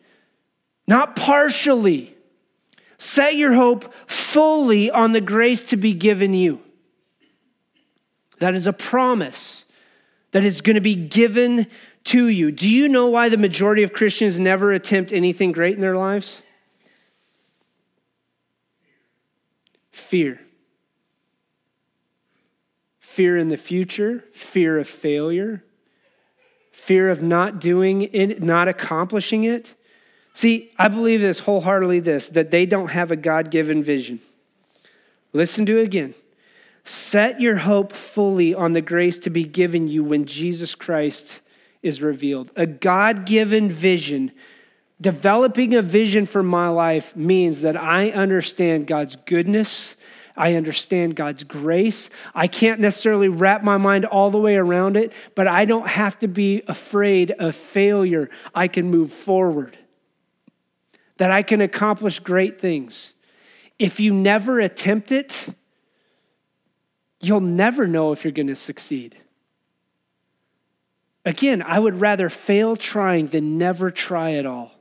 not 0.88 1.14
partially. 1.14 2.16
Set 2.98 3.36
your 3.36 3.52
hope 3.52 3.94
fully 4.08 4.90
on 4.90 5.12
the 5.12 5.20
grace 5.20 5.62
to 5.62 5.76
be 5.76 5.94
given 5.94 6.34
you. 6.34 6.60
That 8.40 8.56
is 8.56 8.66
a 8.66 8.72
promise 8.72 9.64
that 10.32 10.42
is 10.42 10.60
going 10.60 10.74
to 10.74 10.80
be 10.80 10.96
given 10.96 11.68
to 12.04 12.26
you. 12.26 12.50
Do 12.50 12.68
you 12.68 12.88
know 12.88 13.06
why 13.08 13.28
the 13.28 13.36
majority 13.36 13.82
of 13.82 13.92
Christians 13.92 14.38
never 14.38 14.72
attempt 14.72 15.12
anything 15.12 15.52
great 15.52 15.74
in 15.74 15.80
their 15.80 15.96
lives? 15.96 16.42
Fear. 19.90 20.40
Fear 23.00 23.36
in 23.36 23.48
the 23.48 23.56
future, 23.56 24.24
fear 24.32 24.78
of 24.78 24.88
failure, 24.88 25.62
fear 26.70 27.10
of 27.10 27.22
not 27.22 27.60
doing 27.60 28.02
it, 28.02 28.42
not 28.42 28.68
accomplishing 28.68 29.44
it. 29.44 29.74
See, 30.34 30.70
I 30.78 30.88
believe 30.88 31.20
this 31.20 31.40
wholeheartedly 31.40 32.00
this 32.00 32.28
that 32.28 32.50
they 32.50 32.64
don't 32.64 32.88
have 32.88 33.10
a 33.10 33.16
God 33.16 33.50
given 33.50 33.84
vision. 33.84 34.20
Listen 35.32 35.66
to 35.66 35.78
it 35.78 35.84
again. 35.84 36.14
Set 36.84 37.40
your 37.40 37.58
hope 37.58 37.92
fully 37.92 38.54
on 38.54 38.72
the 38.72 38.80
grace 38.80 39.18
to 39.20 39.30
be 39.30 39.44
given 39.44 39.88
you 39.88 40.02
when 40.02 40.24
Jesus 40.24 40.74
Christ 40.74 41.40
is 41.82 42.02
revealed. 42.02 42.50
A 42.56 42.66
God 42.66 43.26
given 43.26 43.68
vision, 43.68 44.32
developing 45.00 45.74
a 45.74 45.82
vision 45.82 46.26
for 46.26 46.42
my 46.42 46.68
life 46.68 47.16
means 47.16 47.62
that 47.62 47.76
I 47.76 48.10
understand 48.10 48.86
God's 48.86 49.16
goodness. 49.16 49.96
I 50.36 50.54
understand 50.54 51.14
God's 51.14 51.44
grace. 51.44 52.08
I 52.34 52.46
can't 52.46 52.80
necessarily 52.80 53.28
wrap 53.28 53.62
my 53.62 53.76
mind 53.76 54.06
all 54.06 54.30
the 54.30 54.38
way 54.38 54.56
around 54.56 54.96
it, 54.96 55.12
but 55.34 55.46
I 55.46 55.66
don't 55.66 55.86
have 55.86 56.18
to 56.20 56.28
be 56.28 56.62
afraid 56.68 57.32
of 57.32 57.54
failure. 57.54 58.30
I 58.54 58.68
can 58.68 58.90
move 58.90 59.12
forward, 59.12 59.76
that 61.18 61.30
I 61.30 61.42
can 61.42 61.60
accomplish 61.60 62.18
great 62.18 62.60
things. 62.60 63.12
If 63.78 64.00
you 64.00 64.14
never 64.14 64.58
attempt 64.60 65.12
it, 65.12 65.48
you'll 67.20 67.40
never 67.40 67.86
know 67.86 68.12
if 68.12 68.24
you're 68.24 68.32
going 68.32 68.46
to 68.46 68.56
succeed. 68.56 69.18
Again, 71.24 71.62
I 71.62 71.78
would 71.78 72.00
rather 72.00 72.28
fail 72.28 72.76
trying 72.76 73.28
than 73.28 73.58
never 73.58 73.90
try 73.90 74.32
at 74.32 74.46
all. 74.46 74.72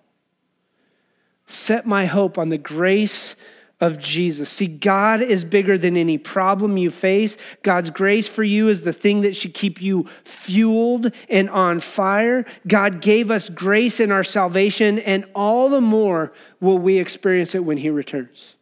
Set 1.48 1.86
my 1.86 2.06
hope 2.06 2.38
on 2.38 2.50
the 2.50 2.58
grace 2.58 3.36
of 3.82 4.00
Jesus. 4.00 4.50
See, 4.50 4.68
God 4.68 5.22
is 5.22 5.44
bigger 5.44 5.78
than 5.78 5.98
any 5.98 6.18
problem 6.20 6.78
you 6.78 6.92
face. 6.92 7.36
God's 7.64 7.90
grace 7.90 8.28
for 8.28 8.44
you 8.44 8.70
is 8.70 8.82
the 8.84 8.94
thing 8.94 9.22
that 9.22 9.36
should 9.36 9.56
keep 9.56 9.82
you 9.82 10.08
fueled 10.24 11.12
and 11.30 11.50
on 11.50 11.80
fire. 11.80 12.46
God 12.68 13.02
gave 13.02 13.32
us 13.32 13.50
grace 13.50 14.00
in 14.00 14.12
our 14.12 14.24
salvation, 14.24 15.00
and 15.00 15.26
all 15.34 15.68
the 15.68 15.82
more 15.82 16.32
will 16.60 16.78
we 16.78 17.00
experience 17.00 17.56
it 17.56 17.66
when 17.66 17.78
He 17.78 17.90
returns. 17.90 18.54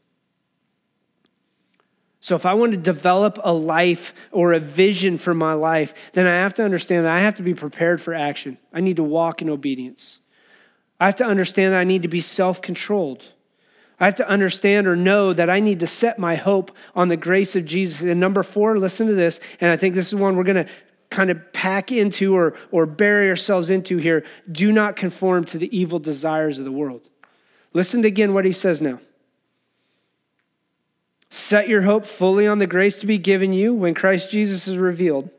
So, 2.21 2.35
if 2.35 2.45
I 2.45 2.53
want 2.53 2.73
to 2.73 2.77
develop 2.77 3.39
a 3.43 3.53
life 3.53 4.13
or 4.31 4.51
a 4.51 4.59
vision 4.59 5.17
for 5.17 5.33
my 5.33 5.53
life, 5.53 5.93
then 6.13 6.27
I 6.27 6.35
have 6.35 6.53
to 6.55 6.65
understand 6.65 7.05
that 7.05 7.13
I 7.13 7.21
have 7.21 7.35
to 7.35 7.43
be 7.43 7.53
prepared 7.53 8.01
for 8.01 8.13
action. 8.13 8.57
I 8.73 8.81
need 8.81 8.97
to 8.97 9.03
walk 9.03 9.41
in 9.41 9.49
obedience. 9.49 10.19
I 10.99 11.05
have 11.05 11.15
to 11.17 11.25
understand 11.25 11.73
that 11.73 11.79
I 11.79 11.85
need 11.85 12.01
to 12.01 12.09
be 12.09 12.19
self 12.19 12.61
controlled. 12.61 13.23
I 14.01 14.05
have 14.05 14.15
to 14.15 14.27
understand 14.27 14.87
or 14.87 14.95
know 14.95 15.33
that 15.33 15.49
I 15.49 15.59
need 15.59 15.81
to 15.81 15.87
set 15.87 16.19
my 16.19 16.35
hope 16.35 16.71
on 16.95 17.09
the 17.09 17.17
grace 17.17 17.55
of 17.55 17.65
Jesus. 17.65 18.01
And 18.01 18.19
number 18.19 18.43
four, 18.43 18.77
listen 18.77 19.07
to 19.07 19.13
this, 19.13 19.39
and 19.59 19.69
I 19.69 19.77
think 19.77 19.93
this 19.93 20.07
is 20.07 20.15
one 20.15 20.35
we're 20.35 20.43
going 20.45 20.65
to 20.65 20.71
kind 21.09 21.29
of 21.29 21.53
pack 21.53 21.91
into 21.91 22.35
or, 22.35 22.55
or 22.71 22.85
bury 22.85 23.29
ourselves 23.29 23.69
into 23.69 23.97
here. 23.97 24.23
Do 24.51 24.71
not 24.71 24.95
conform 24.95 25.43
to 25.45 25.57
the 25.57 25.75
evil 25.77 25.99
desires 25.99 26.59
of 26.59 26.65
the 26.65 26.71
world. 26.71 27.01
Listen 27.73 28.05
again 28.05 28.33
what 28.33 28.45
he 28.45 28.51
says 28.51 28.81
now. 28.81 28.99
Set 31.29 31.67
your 31.67 31.83
hope 31.83 32.05
fully 32.05 32.47
on 32.47 32.59
the 32.59 32.67
grace 32.67 32.99
to 32.99 33.05
be 33.05 33.17
given 33.17 33.53
you 33.53 33.73
when 33.73 33.93
Christ 33.93 34.31
Jesus 34.31 34.67
is 34.67 34.77
revealed. 34.77 35.29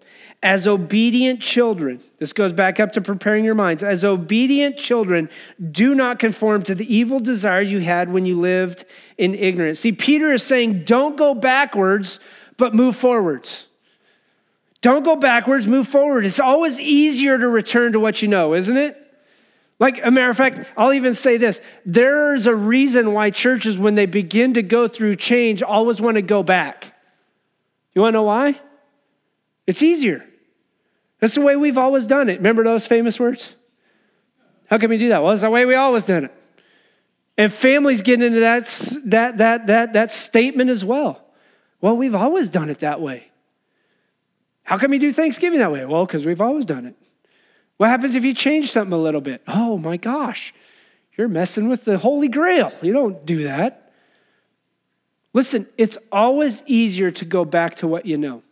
As 0.43 0.67
obedient 0.67 1.43
children, 1.43 2.01
this 2.19 2.33
goes 2.33 2.53
back 2.53 2.81
up 2.81 2.93
to 2.95 3.01
preparing 3.01 3.45
your 3.45 3.55
minds. 3.55 3.83
As 3.83 4.05
obedient 4.05 4.79
children, 4.79 5.29
do 5.71 5.95
not 5.95 6.19
conform 6.19 6.63
to 6.63 6.75
the 6.75 6.95
evil 6.95 7.21
desires 7.21 7.71
you 7.71 7.81
had 7.81 8.11
when 8.11 8.25
you 8.25 8.39
lived 8.39 8.87
in 9.19 9.35
ignorance. 9.35 9.81
See, 9.81 9.93
Peter 9.93 10.33
is 10.33 10.43
saying, 10.43 10.85
don't 10.85 11.17
go 11.17 11.35
backwards, 11.35 12.21
but 12.57 12.75
move 12.75 12.97
forwards. 12.97 13.67
Don't 14.81 15.03
go 15.03 15.17
backwards, 15.17 15.67
move 15.67 15.89
forward. 15.89 16.25
It's 16.25 16.41
always 16.41 16.81
easier 16.81 17.37
to 17.37 17.49
return 17.49 17.93
to 17.93 18.01
what 18.01 18.23
you 18.23 18.29
know, 18.29 18.55
isn't 18.55 18.77
it? 18.77 18.97
Like 19.81 19.99
a 20.05 20.11
matter 20.11 20.31
of 20.31 20.37
fact, 20.37 20.69
I'll 20.77 20.93
even 20.93 21.15
say 21.15 21.39
this 21.39 21.61
there's 21.85 22.47
a 22.47 22.55
reason 22.55 23.15
why 23.15 23.31
churches, 23.31 23.79
when 23.79 23.95
they 23.97 24.07
begin 24.07 24.55
to 24.55 24.63
go 24.63 24.87
through 24.87 25.17
change, 25.17 25.63
always 25.63 26.01
want 26.01 26.17
to 26.17 26.23
go 26.23 26.43
back. 26.43 26.95
You 27.95 28.03
want 28.03 28.13
to 28.13 28.19
know 28.19 28.25
why? 28.25 28.61
It's 29.67 29.83
easier. 29.83 30.25
That's 31.19 31.35
the 31.35 31.41
way 31.41 31.57
we've 31.57 31.79
always 31.79 32.07
done 32.07 32.29
it. 32.29 32.37
Remember 32.37 32.63
those 32.63 32.87
famous 32.87 33.19
words? 33.19 33.55
How 34.69 34.79
can 34.79 34.91
we 34.91 34.99
do 34.99 35.09
that? 35.09 35.23
Well, 35.23 35.33
it's 35.33 35.43
the 35.43 35.51
way 35.51 35.65
we 35.65 35.75
always 35.75 36.05
done 36.05 36.27
it. 36.27 36.35
And 37.37 37.53
families 37.53 38.03
get 38.03 38.23
into 38.23 38.41
that, 38.41 38.67
that, 39.07 39.39
that, 39.39 39.67
that, 39.67 39.93
that 39.95 40.13
statement 40.13 40.71
as 40.71 40.85
well. 40.85 41.25
Well, 41.81 41.97
we've 41.97 42.15
always 42.15 42.49
done 42.49 42.69
it 42.69 42.81
that 42.81 43.01
way. 43.01 43.29
How 44.63 44.77
can 44.77 44.91
we 44.91 44.99
do 44.99 45.13
Thanksgiving 45.13 45.59
that 45.59 45.73
way? 45.73 45.85
Well, 45.87 46.05
because 46.05 46.25
we've 46.25 46.41
always 46.41 46.67
done 46.67 46.87
it. 46.87 46.97
What 47.81 47.89
happens 47.89 48.15
if 48.15 48.27
you 48.27 48.35
change 48.35 48.71
something 48.71 48.93
a 48.93 48.99
little 48.99 49.23
bit? 49.23 49.41
Oh 49.49 49.79
my 49.79 49.97
gosh, 49.97 50.53
you're 51.17 51.29
messing 51.29 51.67
with 51.67 51.87
the 51.87 51.97
Holy 51.97 52.29
Grail. 52.29 52.75
You 52.83 52.93
don't 52.93 53.25
do 53.25 53.45
that. 53.45 53.91
Listen, 55.33 55.67
it's 55.79 55.97
always 56.13 56.63
easier 56.67 57.11
to 57.13 57.25
go 57.25 57.47
back 57.47 57.77
to 57.77 57.89
what 57.89 58.05
you 58.05 58.19
know. 58.19 58.43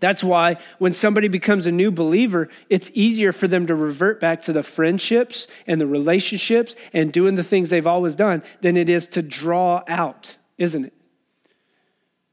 That's 0.00 0.24
why 0.24 0.56
when 0.80 0.92
somebody 0.92 1.28
becomes 1.28 1.66
a 1.66 1.70
new 1.70 1.92
believer, 1.92 2.48
it's 2.68 2.90
easier 2.94 3.30
for 3.30 3.46
them 3.46 3.68
to 3.68 3.76
revert 3.76 4.20
back 4.20 4.42
to 4.42 4.52
the 4.52 4.64
friendships 4.64 5.46
and 5.68 5.80
the 5.80 5.86
relationships 5.86 6.74
and 6.92 7.12
doing 7.12 7.36
the 7.36 7.44
things 7.44 7.68
they've 7.68 7.86
always 7.86 8.16
done 8.16 8.42
than 8.60 8.76
it 8.76 8.88
is 8.88 9.06
to 9.06 9.22
draw 9.22 9.84
out, 9.86 10.36
isn't 10.58 10.86
it? 10.86 10.94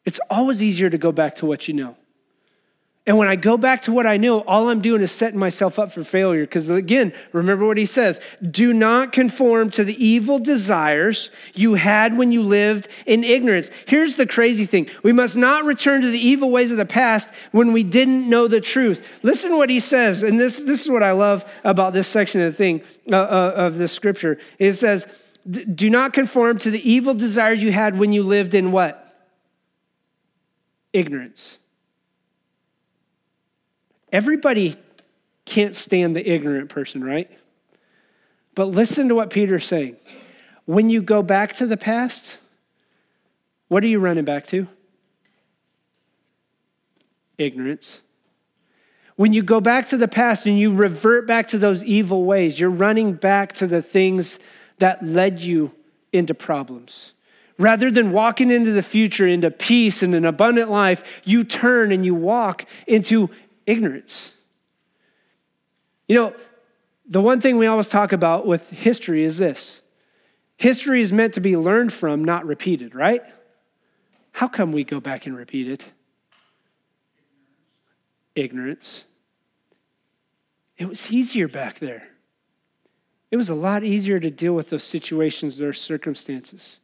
It's 0.05 0.19
always 0.31 0.63
easier 0.63 0.89
to 0.89 0.97
go 0.97 1.11
back 1.11 1.35
to 1.35 1.45
what 1.45 1.67
you 1.67 1.75
know. 1.75 1.95
And 3.05 3.17
when 3.17 3.27
I 3.27 3.37
go 3.37 3.57
back 3.57 3.83
to 3.83 3.91
what 3.91 4.05
I 4.05 4.17
know, 4.17 4.41
all 4.41 4.69
I'm 4.69 4.81
doing 4.81 5.01
is 5.01 5.11
setting 5.11 5.39
myself 5.39 5.79
up 5.79 5.91
for 5.91 6.03
failure. 6.03 6.43
Because 6.43 6.69
again, 6.69 7.11
remember 7.31 7.65
what 7.65 7.77
he 7.77 7.87
says 7.87 8.19
do 8.51 8.71
not 8.71 9.13
conform 9.13 9.71
to 9.71 9.83
the 9.83 10.05
evil 10.05 10.37
desires 10.37 11.31
you 11.55 11.73
had 11.73 12.17
when 12.17 12.31
you 12.31 12.43
lived 12.43 12.87
in 13.05 13.23
ignorance. 13.23 13.71
Here's 13.87 14.15
the 14.15 14.27
crazy 14.27 14.65
thing 14.65 14.89
we 15.01 15.11
must 15.11 15.35
not 15.35 15.65
return 15.65 16.01
to 16.01 16.09
the 16.09 16.19
evil 16.19 16.51
ways 16.51 16.71
of 16.71 16.77
the 16.77 16.85
past 16.85 17.29
when 17.51 17.73
we 17.73 17.83
didn't 17.83 18.29
know 18.29 18.47
the 18.47 18.61
truth. 18.61 19.03
Listen 19.23 19.51
to 19.51 19.57
what 19.57 19.69
he 19.69 19.79
says. 19.79 20.21
And 20.21 20.39
this, 20.39 20.59
this 20.59 20.81
is 20.81 20.89
what 20.89 21.01
I 21.01 21.13
love 21.13 21.45
about 21.63 21.93
this 21.93 22.07
section 22.07 22.41
of 22.41 22.51
the 22.51 22.57
thing, 22.57 22.81
uh, 23.11 23.15
uh, 23.15 23.53
of 23.55 23.77
this 23.77 23.91
scripture. 23.91 24.37
It 24.59 24.73
says, 24.73 25.07
do 25.49 25.89
not 25.89 26.13
conform 26.13 26.59
to 26.59 26.69
the 26.69 26.89
evil 26.89 27.13
desires 27.13 27.63
you 27.63 27.71
had 27.71 27.97
when 27.97 28.11
you 28.11 28.23
lived 28.23 28.53
in 28.53 28.71
what? 28.71 29.05
Ignorance. 30.91 31.58
Everybody 34.11 34.75
can't 35.45 35.75
stand 35.75 36.15
the 36.15 36.27
ignorant 36.27 36.69
person, 36.69 37.03
right? 37.03 37.29
But 38.55 38.65
listen 38.65 39.07
to 39.09 39.15
what 39.15 39.29
Peter's 39.29 39.65
saying. 39.65 39.97
When 40.65 40.89
you 40.89 41.01
go 41.01 41.21
back 41.21 41.55
to 41.57 41.65
the 41.65 41.77
past, 41.77 42.37
what 43.67 43.83
are 43.83 43.87
you 43.87 43.99
running 43.99 44.25
back 44.25 44.47
to? 44.47 44.67
Ignorance. 47.37 48.01
When 49.15 49.33
you 49.33 49.43
go 49.43 49.59
back 49.59 49.89
to 49.89 49.97
the 49.97 50.07
past 50.07 50.45
and 50.45 50.59
you 50.59 50.73
revert 50.73 51.27
back 51.27 51.49
to 51.49 51.57
those 51.57 51.83
evil 51.83 52.23
ways, 52.23 52.59
you're 52.59 52.69
running 52.69 53.13
back 53.13 53.53
to 53.53 53.67
the 53.67 53.81
things 53.81 54.39
that 54.77 55.05
led 55.05 55.39
you 55.39 55.71
into 56.13 56.33
problems. 56.33 57.11
Rather 57.57 57.91
than 57.91 58.11
walking 58.11 58.49
into 58.49 58.71
the 58.71 58.81
future, 58.81 59.27
into 59.27 59.51
peace 59.51 60.01
and 60.01 60.15
an 60.15 60.25
abundant 60.25 60.71
life, 60.71 61.03
you 61.25 61.43
turn 61.43 61.91
and 61.91 62.05
you 62.05 62.15
walk 62.15 62.65
into 62.87 63.29
ignorance. 63.69 64.31
You 66.07 66.15
know, 66.15 66.33
the 67.07 67.21
one 67.21 67.39
thing 67.39 67.57
we 67.57 67.67
always 67.67 67.87
talk 67.87 68.11
about 68.11 68.47
with 68.47 68.69
history 68.69 69.23
is 69.23 69.37
this 69.37 69.81
history 70.57 71.01
is 71.01 71.13
meant 71.13 71.35
to 71.35 71.41
be 71.41 71.55
learned 71.55 71.93
from, 71.93 72.23
not 72.23 72.45
repeated, 72.45 72.93
right? 72.95 73.21
How 74.31 74.47
come 74.47 74.71
we 74.71 74.83
go 74.83 74.99
back 74.99 75.25
and 75.25 75.37
repeat 75.37 75.69
it? 75.69 75.85
Ignorance. 78.35 79.03
It 80.77 80.87
was 80.87 81.11
easier 81.11 81.47
back 81.47 81.79
there. 81.79 82.07
It 83.31 83.37
was 83.37 83.49
a 83.49 83.55
lot 83.55 83.83
easier 83.83 84.19
to 84.19 84.31
deal 84.31 84.53
with 84.53 84.69
those 84.69 84.83
situations, 84.83 85.57
those 85.57 85.79
circumstances. 85.79 86.78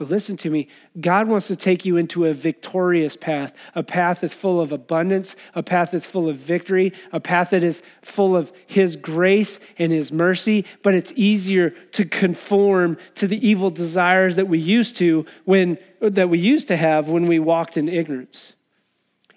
But 0.00 0.08
listen 0.08 0.38
to 0.38 0.48
me 0.48 0.66
God 0.98 1.28
wants 1.28 1.48
to 1.48 1.56
take 1.56 1.84
you 1.84 1.98
into 1.98 2.24
a 2.24 2.32
victorious 2.32 3.18
path, 3.18 3.52
a 3.74 3.82
path 3.82 4.22
that's 4.22 4.32
full 4.32 4.58
of 4.58 4.72
abundance, 4.72 5.36
a 5.54 5.62
path 5.62 5.90
that's 5.90 6.06
full 6.06 6.26
of 6.26 6.36
victory, 6.36 6.94
a 7.12 7.20
path 7.20 7.50
that 7.50 7.62
is 7.62 7.82
full 8.00 8.34
of 8.34 8.50
His 8.66 8.96
grace 8.96 9.60
and 9.76 9.92
His 9.92 10.10
mercy. 10.10 10.64
But 10.82 10.94
it's 10.94 11.12
easier 11.16 11.70
to 11.92 12.06
conform 12.06 12.96
to 13.16 13.28
the 13.28 13.46
evil 13.46 13.70
desires 13.70 14.36
that 14.36 14.48
we 14.48 14.58
used 14.58 14.96
to 14.96 15.26
when 15.44 15.76
that 16.00 16.30
we 16.30 16.38
used 16.38 16.68
to 16.68 16.78
have 16.78 17.10
when 17.10 17.26
we 17.26 17.38
walked 17.38 17.76
in 17.76 17.86
ignorance. 17.86 18.54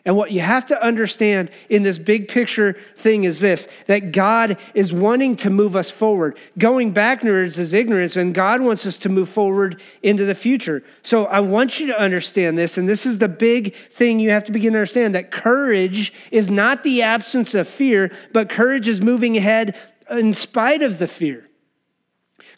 And 0.05 0.17
what 0.17 0.31
you 0.31 0.41
have 0.41 0.65
to 0.65 0.83
understand 0.83 1.49
in 1.69 1.83
this 1.83 1.97
big 1.97 2.27
picture 2.27 2.75
thing 2.97 3.23
is 3.23 3.39
this 3.39 3.69
that 3.87 4.11
God 4.11 4.57
is 4.73 4.91
wanting 4.91 5.37
to 5.37 5.49
move 5.49 5.77
us 5.77 5.89
forward. 5.89 6.37
Going 6.57 6.91
backwards 6.91 7.57
is 7.57 7.73
ignorance, 7.73 8.17
and 8.17 8.35
God 8.35 8.59
wants 8.61 8.85
us 8.85 8.97
to 8.97 9.09
move 9.09 9.29
forward 9.29 9.81
into 10.01 10.25
the 10.25 10.35
future. 10.35 10.83
So 11.03 11.25
I 11.25 11.39
want 11.39 11.79
you 11.79 11.87
to 11.87 11.97
understand 11.97 12.57
this, 12.57 12.77
and 12.77 12.87
this 12.87 13.05
is 13.05 13.17
the 13.17 13.29
big 13.29 13.75
thing 13.93 14.19
you 14.19 14.31
have 14.31 14.43
to 14.45 14.51
begin 14.51 14.73
to 14.73 14.79
understand 14.79 15.15
that 15.15 15.31
courage 15.31 16.11
is 16.31 16.49
not 16.49 16.83
the 16.83 17.01
absence 17.01 17.53
of 17.53 17.67
fear, 17.67 18.11
but 18.33 18.49
courage 18.49 18.89
is 18.89 19.01
moving 19.01 19.37
ahead 19.37 19.77
in 20.09 20.33
spite 20.33 20.81
of 20.81 20.99
the 20.99 21.07
fear. 21.07 21.49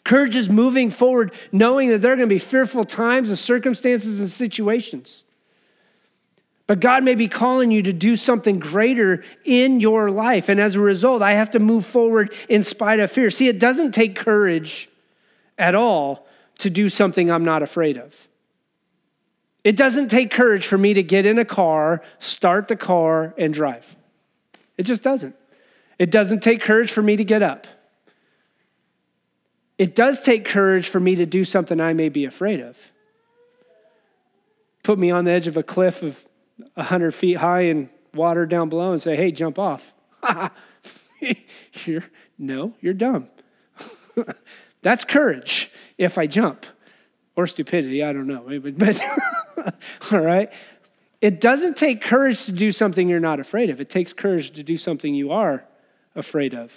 Courage 0.02 0.34
is 0.34 0.48
moving 0.48 0.90
forward, 0.90 1.32
knowing 1.52 1.90
that 1.90 2.02
there 2.02 2.12
are 2.12 2.16
going 2.16 2.28
to 2.28 2.34
be 2.34 2.40
fearful 2.40 2.84
times 2.84 3.28
and 3.28 3.38
circumstances 3.38 4.18
and 4.18 4.28
situations. 4.28 5.24
But 6.66 6.80
God 6.80 7.04
may 7.04 7.14
be 7.14 7.28
calling 7.28 7.70
you 7.70 7.82
to 7.82 7.92
do 7.92 8.16
something 8.16 8.58
greater 8.58 9.22
in 9.44 9.78
your 9.78 10.10
life. 10.10 10.48
And 10.48 10.60
as 10.60 10.74
a 10.74 10.80
result, 10.80 11.22
I 11.22 11.32
have 11.32 11.50
to 11.50 11.60
move 11.60 11.86
forward 11.86 12.32
in 12.48 12.64
spite 12.64 12.98
of 12.98 13.10
fear. 13.10 13.30
See, 13.30 13.46
it 13.46 13.60
doesn't 13.60 13.92
take 13.92 14.16
courage 14.16 14.88
at 15.56 15.74
all 15.76 16.26
to 16.58 16.70
do 16.70 16.88
something 16.88 17.30
I'm 17.30 17.44
not 17.44 17.62
afraid 17.62 17.96
of. 17.96 18.14
It 19.62 19.76
doesn't 19.76 20.08
take 20.08 20.30
courage 20.30 20.66
for 20.66 20.78
me 20.78 20.94
to 20.94 21.02
get 21.02 21.26
in 21.26 21.38
a 21.38 21.44
car, 21.44 22.02
start 22.18 22.68
the 22.68 22.76
car, 22.76 23.34
and 23.36 23.52
drive. 23.52 23.96
It 24.76 24.84
just 24.84 25.02
doesn't. 25.02 25.34
It 25.98 26.10
doesn't 26.10 26.42
take 26.42 26.62
courage 26.62 26.90
for 26.90 27.02
me 27.02 27.16
to 27.16 27.24
get 27.24 27.42
up. 27.42 27.66
It 29.78 29.94
does 29.94 30.20
take 30.20 30.44
courage 30.44 30.88
for 30.88 31.00
me 31.00 31.16
to 31.16 31.26
do 31.26 31.44
something 31.44 31.80
I 31.80 31.92
may 31.92 32.08
be 32.08 32.24
afraid 32.24 32.60
of. 32.60 32.76
Put 34.82 34.98
me 34.98 35.10
on 35.10 35.24
the 35.24 35.32
edge 35.32 35.46
of 35.46 35.56
a 35.56 35.62
cliff 35.62 36.02
of 36.02 36.25
100 36.74 37.12
feet 37.12 37.36
high 37.36 37.62
and 37.62 37.88
water 38.14 38.46
down 38.46 38.68
below 38.68 38.92
and 38.92 39.02
say, 39.02 39.16
hey, 39.16 39.30
jump 39.30 39.58
off. 39.58 39.92
you're, 41.84 42.04
no, 42.38 42.74
you're 42.80 42.94
dumb. 42.94 43.28
That's 44.82 45.04
courage 45.04 45.70
if 45.98 46.18
I 46.18 46.26
jump. 46.26 46.66
or 47.36 47.46
stupidity, 47.46 48.02
I 48.02 48.12
don't 48.12 48.26
know. 48.26 48.60
But, 48.60 48.78
but 49.58 49.74
all 50.12 50.20
right. 50.20 50.52
It 51.20 51.40
doesn't 51.40 51.76
take 51.76 52.02
courage 52.02 52.44
to 52.46 52.52
do 52.52 52.70
something 52.70 53.08
you're 53.08 53.20
not 53.20 53.40
afraid 53.40 53.70
of. 53.70 53.80
It 53.80 53.90
takes 53.90 54.12
courage 54.12 54.52
to 54.52 54.62
do 54.62 54.76
something 54.76 55.14
you 55.14 55.32
are 55.32 55.64
afraid 56.14 56.54
of. 56.54 56.72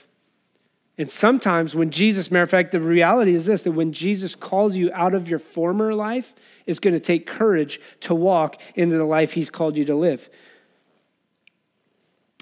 And 0.98 1.10
sometimes 1.10 1.76
when 1.76 1.92
Jesus, 1.92 2.30
matter 2.30 2.44
of 2.44 2.50
fact, 2.50 2.74
the 2.74 2.82
reality 2.82 3.34
is 3.34 3.46
this 3.46 3.62
that 3.62 3.72
when 3.72 3.94
Jesus 3.94 4.36
calls 4.36 4.76
you 4.76 4.92
out 4.94 5.14
of 5.14 5.30
your 5.30 5.40
former 5.40 5.94
life, 5.94 6.34
it's 6.66 6.80
going 6.80 6.94
to 6.94 7.00
take 7.00 7.26
courage 7.26 7.80
to 8.02 8.16
walk 8.16 8.62
into 8.76 8.98
the 8.98 9.06
life 9.06 9.34
he's 9.34 9.50
called 9.50 9.76
you 9.76 9.86
to 9.86 9.96
live. 9.96 10.30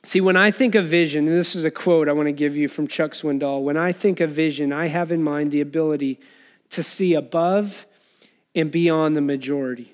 See, 0.04 0.22
when 0.22 0.38
I 0.38 0.52
think 0.52 0.76
of 0.76 0.86
vision, 0.86 1.28
and 1.28 1.38
this 1.38 1.56
is 1.56 1.66
a 1.66 1.72
quote 1.72 2.08
I 2.08 2.14
want 2.14 2.28
to 2.28 2.34
give 2.34 2.56
you 2.56 2.68
from 2.68 2.88
Chuck 2.88 3.12
Swindoll 3.12 3.64
when 3.64 3.76
I 3.76 3.92
think 3.92 4.22
of 4.22 4.30
vision, 4.30 4.72
I 4.72 4.88
have 4.88 5.12
in 5.12 5.22
mind 5.22 5.52
the 5.52 5.62
ability 5.62 6.20
to 6.70 6.84
see 6.84 7.14
above 7.14 7.86
and 8.56 8.72
beyond 8.72 9.16
the 9.16 9.22
majority. 9.22 9.94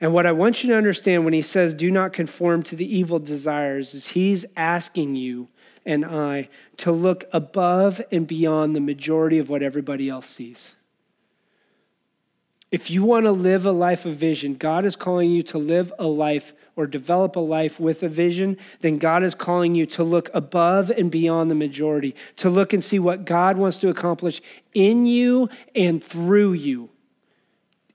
And 0.00 0.12
what 0.12 0.26
I 0.26 0.32
want 0.32 0.62
you 0.62 0.70
to 0.70 0.76
understand 0.76 1.24
when 1.24 1.34
he 1.34 1.42
says, 1.42 1.74
do 1.74 1.90
not 1.90 2.12
conform 2.12 2.62
to 2.64 2.76
the 2.76 2.96
evil 2.96 3.18
desires, 3.18 3.94
is 3.94 4.08
he's 4.08 4.44
asking 4.56 5.16
you 5.16 5.48
and 5.84 6.04
I 6.04 6.48
to 6.78 6.92
look 6.92 7.24
above 7.32 8.00
and 8.10 8.26
beyond 8.26 8.74
the 8.74 8.80
majority 8.80 9.38
of 9.38 9.48
what 9.48 9.62
everybody 9.62 10.08
else 10.08 10.28
sees. 10.28 10.74
If 12.72 12.90
you 12.90 13.04
want 13.04 13.26
to 13.26 13.32
live 13.32 13.66
a 13.66 13.70
life 13.70 14.06
of 14.06 14.16
vision, 14.16 14.54
God 14.54 14.86
is 14.86 14.96
calling 14.96 15.30
you 15.30 15.42
to 15.44 15.58
live 15.58 15.92
a 15.98 16.06
life 16.06 16.54
or 16.74 16.86
develop 16.86 17.36
a 17.36 17.40
life 17.40 17.78
with 17.78 18.02
a 18.02 18.08
vision, 18.08 18.56
then 18.80 18.96
God 18.96 19.22
is 19.22 19.34
calling 19.34 19.74
you 19.74 19.84
to 19.86 20.02
look 20.02 20.30
above 20.32 20.88
and 20.88 21.10
beyond 21.10 21.50
the 21.50 21.54
majority, 21.54 22.14
to 22.36 22.48
look 22.48 22.72
and 22.72 22.82
see 22.82 22.98
what 22.98 23.26
God 23.26 23.58
wants 23.58 23.76
to 23.78 23.90
accomplish 23.90 24.40
in 24.72 25.04
you 25.04 25.50
and 25.74 26.02
through 26.02 26.54
you 26.54 26.88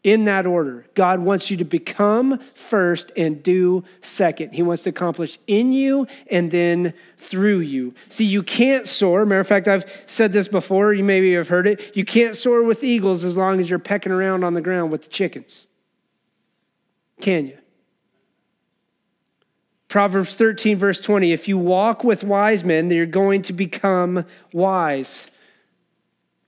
in 0.03 0.25
that 0.25 0.45
order. 0.45 0.86
God 0.93 1.19
wants 1.19 1.51
you 1.51 1.57
to 1.57 1.65
become 1.65 2.39
first 2.53 3.12
and 3.17 3.41
do 3.41 3.83
second. 4.01 4.53
He 4.53 4.62
wants 4.62 4.83
to 4.83 4.89
accomplish 4.89 5.39
in 5.47 5.73
you 5.73 6.07
and 6.29 6.51
then 6.51 6.93
through 7.17 7.60
you. 7.60 7.93
See, 8.10 8.25
you 8.25 8.43
can't 8.43 8.88
soar. 8.88 9.25
Matter 9.25 9.41
of 9.41 9.47
fact, 9.47 9.67
I've 9.67 9.91
said 10.05 10.33
this 10.33 10.47
before. 10.47 10.93
You 10.93 11.03
maybe 11.03 11.33
have 11.33 11.49
heard 11.49 11.67
it. 11.67 11.95
You 11.95 12.05
can't 12.05 12.36
soar 12.36 12.63
with 12.63 12.83
eagles 12.83 13.23
as 13.23 13.36
long 13.36 13.60
as 13.60 13.69
you're 13.69 13.79
pecking 13.79 14.12
around 14.12 14.43
on 14.43 14.53
the 14.53 14.62
ground 14.62 14.91
with 14.91 15.03
the 15.03 15.10
chickens. 15.10 15.67
Can 17.19 17.47
you? 17.47 17.57
Proverbs 19.88 20.36
13, 20.36 20.77
verse 20.77 20.99
20 20.99 21.31
if 21.31 21.47
you 21.47 21.57
walk 21.57 22.03
with 22.03 22.23
wise 22.23 22.63
men, 22.63 22.89
you're 22.89 23.05
going 23.05 23.41
to 23.43 23.53
become 23.53 24.25
wise. 24.53 25.27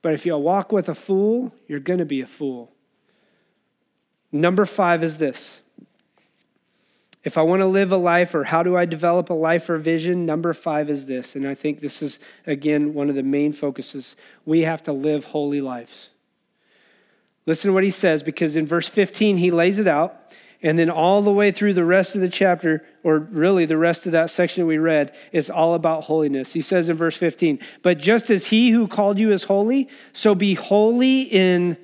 But 0.02 0.14
if 0.14 0.24
you 0.24 0.36
walk 0.36 0.72
with 0.72 0.88
a 0.88 0.94
fool, 0.94 1.52
you're 1.66 1.80
going 1.80 1.98
to 1.98 2.04
be 2.04 2.20
a 2.20 2.26
fool. 2.26 2.72
Number 4.32 4.64
five 4.64 5.02
is 5.02 5.18
this. 5.18 5.60
If 7.22 7.36
I 7.36 7.42
want 7.42 7.60
to 7.60 7.66
live 7.66 7.92
a 7.92 7.98
life, 7.98 8.34
or 8.34 8.44
how 8.44 8.62
do 8.62 8.76
I 8.76 8.86
develop 8.86 9.28
a 9.28 9.34
life 9.34 9.68
or 9.68 9.76
vision? 9.76 10.24
Number 10.24 10.54
five 10.54 10.88
is 10.88 11.04
this. 11.04 11.36
And 11.36 11.46
I 11.46 11.54
think 11.54 11.80
this 11.80 12.00
is, 12.00 12.18
again, 12.46 12.94
one 12.94 13.10
of 13.10 13.14
the 13.14 13.22
main 13.22 13.52
focuses. 13.52 14.16
We 14.46 14.60
have 14.60 14.82
to 14.84 14.92
live 14.92 15.24
holy 15.24 15.60
lives. 15.60 16.08
Listen 17.44 17.68
to 17.68 17.74
what 17.74 17.84
he 17.84 17.90
says, 17.90 18.22
because 18.22 18.56
in 18.56 18.66
verse 18.66 18.88
15, 18.88 19.36
he 19.36 19.50
lays 19.50 19.78
it 19.78 19.86
out. 19.86 20.16
And 20.62 20.78
then 20.78 20.90
all 20.90 21.22
the 21.22 21.32
way 21.32 21.52
through 21.52 21.74
the 21.74 21.84
rest 21.84 22.14
of 22.14 22.20
the 22.20 22.28
chapter, 22.28 22.84
or 23.02 23.18
really 23.18 23.64
the 23.64 23.78
rest 23.78 24.06
of 24.06 24.12
that 24.12 24.30
section 24.30 24.66
we 24.66 24.78
read, 24.78 25.14
is 25.32 25.50
all 25.50 25.74
about 25.74 26.04
holiness. 26.04 26.52
He 26.52 26.60
says 26.60 26.88
in 26.88 26.96
verse 26.96 27.16
15, 27.16 27.58
But 27.82 27.98
just 27.98 28.30
as 28.30 28.46
he 28.46 28.70
who 28.70 28.86
called 28.86 29.18
you 29.18 29.30
is 29.32 29.44
holy, 29.44 29.88
so 30.12 30.34
be 30.34 30.54
holy 30.54 31.22
in 31.22 31.78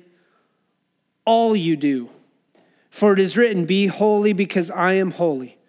all 1.25 1.55
you 1.55 1.75
do. 1.75 2.09
For 2.97 3.13
it 3.13 3.19
is 3.19 3.37
written, 3.37 3.65
Be 3.65 3.85
holy 3.85 4.33
because 4.33 4.71
I 4.71 4.93
am 4.93 5.11
holy. 5.11 5.59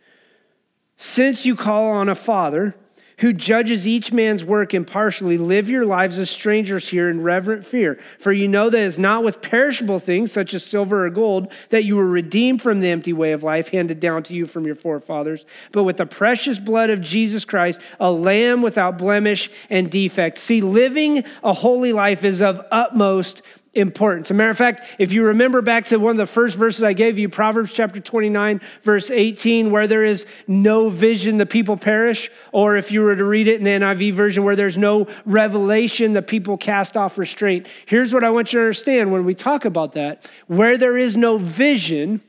Since 0.96 1.44
you 1.44 1.56
call 1.56 1.90
on 1.90 2.08
a 2.08 2.14
Father 2.14 2.74
who 3.18 3.34
judges 3.34 3.86
each 3.86 4.14
man's 4.14 4.42
work 4.42 4.72
impartially, 4.72 5.36
live 5.36 5.68
your 5.68 5.84
lives 5.84 6.16
as 6.16 6.30
strangers 6.30 6.88
here 6.88 7.10
in 7.10 7.22
reverent 7.22 7.66
fear. 7.66 7.98
For 8.18 8.32
you 8.32 8.48
know 8.48 8.70
that 8.70 8.80
it 8.80 8.84
is 8.84 8.98
not 8.98 9.24
with 9.24 9.42
perishable 9.42 9.98
things 9.98 10.32
such 10.32 10.54
as 10.54 10.64
silver 10.64 11.04
or 11.04 11.10
gold 11.10 11.52
that 11.68 11.84
you 11.84 11.96
were 11.96 12.08
redeemed 12.08 12.62
from 12.62 12.80
the 12.80 12.88
empty 12.88 13.12
way 13.12 13.32
of 13.32 13.42
life 13.42 13.68
handed 13.68 14.00
down 14.00 14.22
to 14.22 14.32
you 14.32 14.46
from 14.46 14.64
your 14.64 14.76
forefathers, 14.76 15.44
but 15.70 15.84
with 15.84 15.98
the 15.98 16.06
precious 16.06 16.58
blood 16.58 16.88
of 16.88 17.02
Jesus 17.02 17.44
Christ, 17.44 17.78
a 18.00 18.10
lamb 18.10 18.62
without 18.62 18.96
blemish 18.96 19.50
and 19.68 19.90
defect. 19.90 20.38
See, 20.38 20.62
living 20.62 21.24
a 21.44 21.52
holy 21.52 21.92
life 21.92 22.24
is 22.24 22.40
of 22.40 22.64
utmost 22.70 23.42
importance. 23.78 24.26
As 24.26 24.30
a 24.32 24.34
matter 24.34 24.50
of 24.50 24.58
fact, 24.58 24.82
if 24.98 25.12
you 25.12 25.24
remember 25.24 25.62
back 25.62 25.86
to 25.86 25.96
one 25.98 26.10
of 26.10 26.16
the 26.16 26.26
first 26.26 26.56
verses 26.56 26.82
I 26.82 26.92
gave 26.92 27.18
you, 27.18 27.28
Proverbs 27.28 27.72
chapter 27.72 28.00
29, 28.00 28.60
verse 28.82 29.10
18, 29.10 29.70
where 29.70 29.86
there 29.86 30.04
is 30.04 30.26
no 30.46 30.90
vision, 30.90 31.38
the 31.38 31.46
people 31.46 31.76
perish. 31.76 32.30
Or 32.52 32.76
if 32.76 32.90
you 32.90 33.00
were 33.00 33.16
to 33.16 33.24
read 33.24 33.48
it 33.48 33.58
in 33.58 33.64
the 33.64 33.70
NIV 33.70 34.12
version, 34.14 34.44
where 34.44 34.56
there's 34.56 34.76
no 34.76 35.06
revelation, 35.24 36.12
the 36.12 36.22
people 36.22 36.56
cast 36.56 36.96
off 36.96 37.16
restraint. 37.16 37.66
Here's 37.86 38.12
what 38.12 38.24
I 38.24 38.30
want 38.30 38.52
you 38.52 38.58
to 38.58 38.64
understand 38.64 39.12
when 39.12 39.24
we 39.24 39.34
talk 39.34 39.64
about 39.64 39.92
that 39.92 40.28
where 40.46 40.76
there 40.76 40.98
is 40.98 41.16
no 41.16 41.38
vision, 41.38 42.20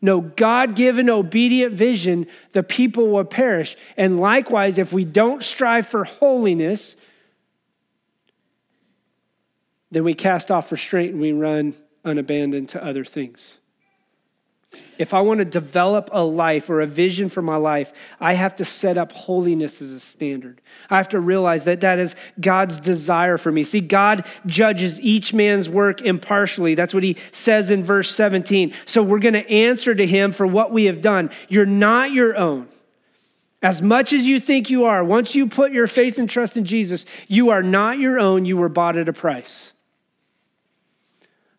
no 0.00 0.20
God 0.20 0.74
given 0.74 1.10
obedient 1.10 1.72
vision, 1.72 2.26
the 2.52 2.62
people 2.62 3.08
will 3.08 3.24
perish. 3.24 3.76
And 3.96 4.18
likewise, 4.18 4.78
if 4.78 4.92
we 4.92 5.04
don't 5.04 5.42
strive 5.42 5.86
for 5.86 6.04
holiness, 6.04 6.96
then 9.94 10.04
we 10.04 10.14
cast 10.14 10.50
off 10.50 10.72
restraint 10.72 11.12
and 11.12 11.20
we 11.20 11.32
run 11.32 11.74
unabandoned 12.04 12.68
to 12.70 12.84
other 12.84 13.04
things. 13.04 13.58
If 14.96 15.12
I 15.12 15.20
want 15.20 15.38
to 15.38 15.44
develop 15.44 16.10
a 16.12 16.24
life 16.24 16.70
or 16.70 16.80
a 16.80 16.86
vision 16.86 17.28
for 17.28 17.42
my 17.42 17.56
life, 17.56 17.92
I 18.20 18.34
have 18.34 18.56
to 18.56 18.64
set 18.64 18.96
up 18.96 19.12
holiness 19.12 19.82
as 19.82 19.90
a 19.90 20.00
standard. 20.00 20.60
I 20.88 20.96
have 20.96 21.08
to 21.10 21.20
realize 21.20 21.64
that 21.64 21.80
that 21.80 21.98
is 21.98 22.14
God's 22.40 22.78
desire 22.78 23.36
for 23.36 23.50
me. 23.50 23.64
See, 23.64 23.80
God 23.80 24.24
judges 24.46 25.00
each 25.00 25.34
man's 25.34 25.68
work 25.68 26.02
impartially. 26.02 26.74
That's 26.74 26.94
what 26.94 27.02
he 27.02 27.16
says 27.32 27.70
in 27.70 27.82
verse 27.82 28.10
17. 28.10 28.72
So 28.84 29.02
we're 29.02 29.18
going 29.18 29.34
to 29.34 29.48
answer 29.50 29.94
to 29.94 30.06
him 30.06 30.32
for 30.32 30.46
what 30.46 30.72
we 30.72 30.84
have 30.84 31.02
done. 31.02 31.30
You're 31.48 31.66
not 31.66 32.12
your 32.12 32.36
own. 32.36 32.68
As 33.62 33.80
much 33.80 34.12
as 34.12 34.26
you 34.26 34.40
think 34.40 34.70
you 34.70 34.84
are, 34.84 35.02
once 35.02 35.34
you 35.34 35.48
put 35.48 35.72
your 35.72 35.86
faith 35.86 36.18
and 36.18 36.28
trust 36.28 36.56
in 36.56 36.64
Jesus, 36.64 37.06
you 37.28 37.50
are 37.50 37.62
not 37.62 37.98
your 37.98 38.20
own. 38.20 38.44
You 38.44 38.56
were 38.56 38.68
bought 38.68 38.96
at 38.96 39.08
a 39.08 39.12
price. 39.12 39.72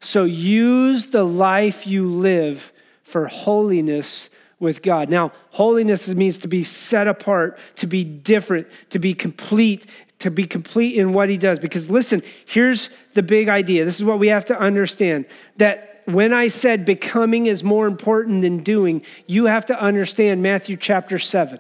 So 0.06 0.24
use 0.24 1.08
the 1.08 1.24
life 1.24 1.88
you 1.88 2.08
live 2.08 2.72
for 3.04 3.26
holiness 3.26 4.30
with 4.60 4.84
God. 4.84 5.10
Now, 5.10 5.32
holiness 5.50 6.08
means 6.10 6.38
to 6.40 6.48
be 6.48 6.64
set 6.64 7.08
apart, 7.08 7.58
to 7.78 7.88
be 7.88 8.04
different, 8.04 8.68
to 8.92 9.00
be 9.00 9.16
complete, 9.16 9.88
to 10.20 10.30
be 10.30 10.46
complete 10.46 10.96
in 10.96 11.12
what 11.12 11.30
he 11.30 11.38
does. 11.38 11.58
Because 11.58 11.90
listen, 11.90 12.22
here's 12.46 12.92
the 13.16 13.24
big 13.24 13.50
idea. 13.50 13.84
This 13.84 13.96
is 13.96 14.04
what 14.04 14.20
we 14.20 14.28
have 14.28 14.46
to 14.46 14.60
understand 14.60 15.26
that 15.58 16.04
when 16.06 16.34
I 16.34 16.50
said 16.50 16.86
becoming 16.86 17.48
is 17.48 17.64
more 17.64 17.88
important 17.88 18.44
than 18.44 18.60
doing, 18.60 19.02
you 19.26 19.46
have 19.46 19.66
to 19.66 19.80
understand 19.80 20.44
Matthew 20.44 20.78
chapter 20.78 21.18
7. 21.18 21.60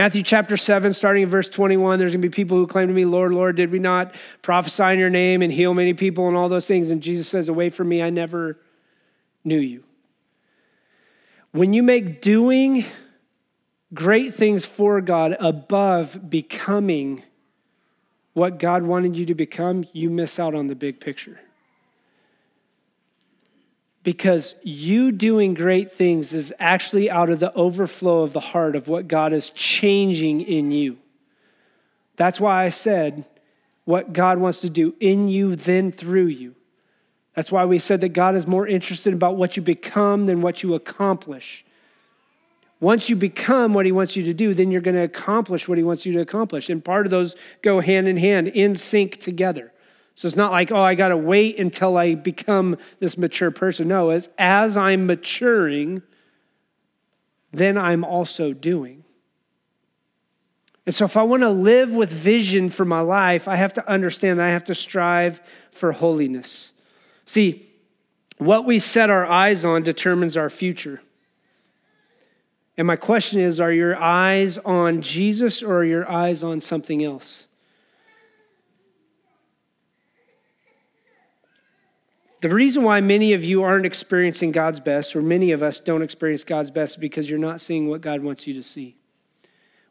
Matthew 0.00 0.22
chapter 0.22 0.56
7, 0.56 0.94
starting 0.94 1.24
in 1.24 1.28
verse 1.28 1.50
21, 1.50 1.98
there's 1.98 2.12
going 2.12 2.22
to 2.22 2.26
be 2.26 2.32
people 2.34 2.56
who 2.56 2.66
claim 2.66 2.88
to 2.88 2.94
me, 2.94 3.04
Lord, 3.04 3.34
Lord, 3.34 3.56
did 3.56 3.70
we 3.70 3.78
not 3.78 4.14
prophesy 4.40 4.84
in 4.84 4.98
your 4.98 5.10
name 5.10 5.42
and 5.42 5.52
heal 5.52 5.74
many 5.74 5.92
people 5.92 6.26
and 6.26 6.38
all 6.38 6.48
those 6.48 6.66
things? 6.66 6.88
And 6.88 7.02
Jesus 7.02 7.28
says, 7.28 7.50
Away 7.50 7.68
from 7.68 7.90
me, 7.90 8.02
I 8.02 8.08
never 8.08 8.58
knew 9.44 9.58
you. 9.58 9.84
When 11.52 11.74
you 11.74 11.82
make 11.82 12.22
doing 12.22 12.86
great 13.92 14.34
things 14.34 14.64
for 14.64 15.02
God 15.02 15.36
above 15.38 16.30
becoming 16.30 17.22
what 18.32 18.58
God 18.58 18.84
wanted 18.84 19.18
you 19.18 19.26
to 19.26 19.34
become, 19.34 19.84
you 19.92 20.08
miss 20.08 20.38
out 20.38 20.54
on 20.54 20.68
the 20.68 20.74
big 20.74 20.98
picture 20.98 21.38
because 24.02 24.54
you 24.62 25.12
doing 25.12 25.54
great 25.54 25.92
things 25.92 26.32
is 26.32 26.52
actually 26.58 27.10
out 27.10 27.28
of 27.28 27.40
the 27.40 27.52
overflow 27.54 28.22
of 28.22 28.32
the 28.32 28.40
heart 28.40 28.74
of 28.74 28.88
what 28.88 29.08
God 29.08 29.32
is 29.32 29.50
changing 29.50 30.40
in 30.40 30.72
you. 30.72 30.98
That's 32.16 32.40
why 32.40 32.64
I 32.64 32.70
said 32.70 33.26
what 33.84 34.12
God 34.12 34.38
wants 34.38 34.60
to 34.60 34.70
do 34.70 34.94
in 35.00 35.28
you, 35.28 35.56
then 35.56 35.92
through 35.92 36.26
you. 36.26 36.54
That's 37.34 37.52
why 37.52 37.64
we 37.64 37.78
said 37.78 38.00
that 38.00 38.10
God 38.10 38.34
is 38.36 38.46
more 38.46 38.66
interested 38.66 39.12
about 39.12 39.36
what 39.36 39.56
you 39.56 39.62
become 39.62 40.26
than 40.26 40.42
what 40.42 40.62
you 40.62 40.74
accomplish. 40.74 41.64
Once 42.80 43.10
you 43.10 43.16
become 43.16 43.74
what 43.74 43.84
he 43.84 43.92
wants 43.92 44.16
you 44.16 44.24
to 44.24 44.34
do, 44.34 44.54
then 44.54 44.70
you're 44.70 44.80
going 44.80 44.96
to 44.96 45.02
accomplish 45.02 45.68
what 45.68 45.76
he 45.76 45.84
wants 45.84 46.06
you 46.06 46.14
to 46.14 46.20
accomplish. 46.20 46.70
And 46.70 46.84
part 46.84 47.06
of 47.06 47.10
those 47.10 47.36
go 47.62 47.80
hand 47.80 48.08
in 48.08 48.16
hand, 48.16 48.48
in 48.48 48.74
sync 48.74 49.20
together. 49.20 49.72
So 50.20 50.28
it's 50.28 50.36
not 50.36 50.52
like, 50.52 50.70
oh, 50.70 50.82
I 50.82 50.96
got 50.96 51.08
to 51.08 51.16
wait 51.16 51.58
until 51.58 51.96
I 51.96 52.14
become 52.14 52.76
this 52.98 53.16
mature 53.16 53.50
person. 53.50 53.88
No, 53.88 54.10
it's 54.10 54.28
as 54.36 54.76
I'm 54.76 55.06
maturing, 55.06 56.02
then 57.52 57.78
I'm 57.78 58.04
also 58.04 58.52
doing. 58.52 59.02
And 60.84 60.94
so 60.94 61.06
if 61.06 61.16
I 61.16 61.22
want 61.22 61.42
to 61.42 61.48
live 61.48 61.90
with 61.90 62.12
vision 62.12 62.68
for 62.68 62.84
my 62.84 63.00
life, 63.00 63.48
I 63.48 63.56
have 63.56 63.72
to 63.72 63.88
understand 63.88 64.40
that 64.40 64.44
I 64.44 64.50
have 64.50 64.64
to 64.64 64.74
strive 64.74 65.40
for 65.72 65.90
holiness. 65.90 66.72
See, 67.24 67.66
what 68.36 68.66
we 68.66 68.78
set 68.78 69.08
our 69.08 69.24
eyes 69.24 69.64
on 69.64 69.84
determines 69.84 70.36
our 70.36 70.50
future. 70.50 71.00
And 72.76 72.86
my 72.86 72.96
question 72.96 73.40
is 73.40 73.58
are 73.58 73.72
your 73.72 73.96
eyes 73.96 74.58
on 74.58 75.00
Jesus 75.00 75.62
or 75.62 75.78
are 75.78 75.84
your 75.84 76.10
eyes 76.10 76.42
on 76.42 76.60
something 76.60 77.02
else? 77.02 77.46
The 82.40 82.48
reason 82.48 82.82
why 82.82 83.00
many 83.00 83.34
of 83.34 83.44
you 83.44 83.62
aren't 83.62 83.84
experiencing 83.84 84.52
God's 84.52 84.80
best, 84.80 85.14
or 85.14 85.20
many 85.20 85.52
of 85.52 85.62
us 85.62 85.78
don't 85.78 86.02
experience 86.02 86.42
God's 86.44 86.70
best, 86.70 86.94
is 86.94 87.00
because 87.00 87.28
you're 87.28 87.38
not 87.38 87.60
seeing 87.60 87.88
what 87.88 88.00
God 88.00 88.22
wants 88.22 88.46
you 88.46 88.54
to 88.54 88.62
see 88.62 88.96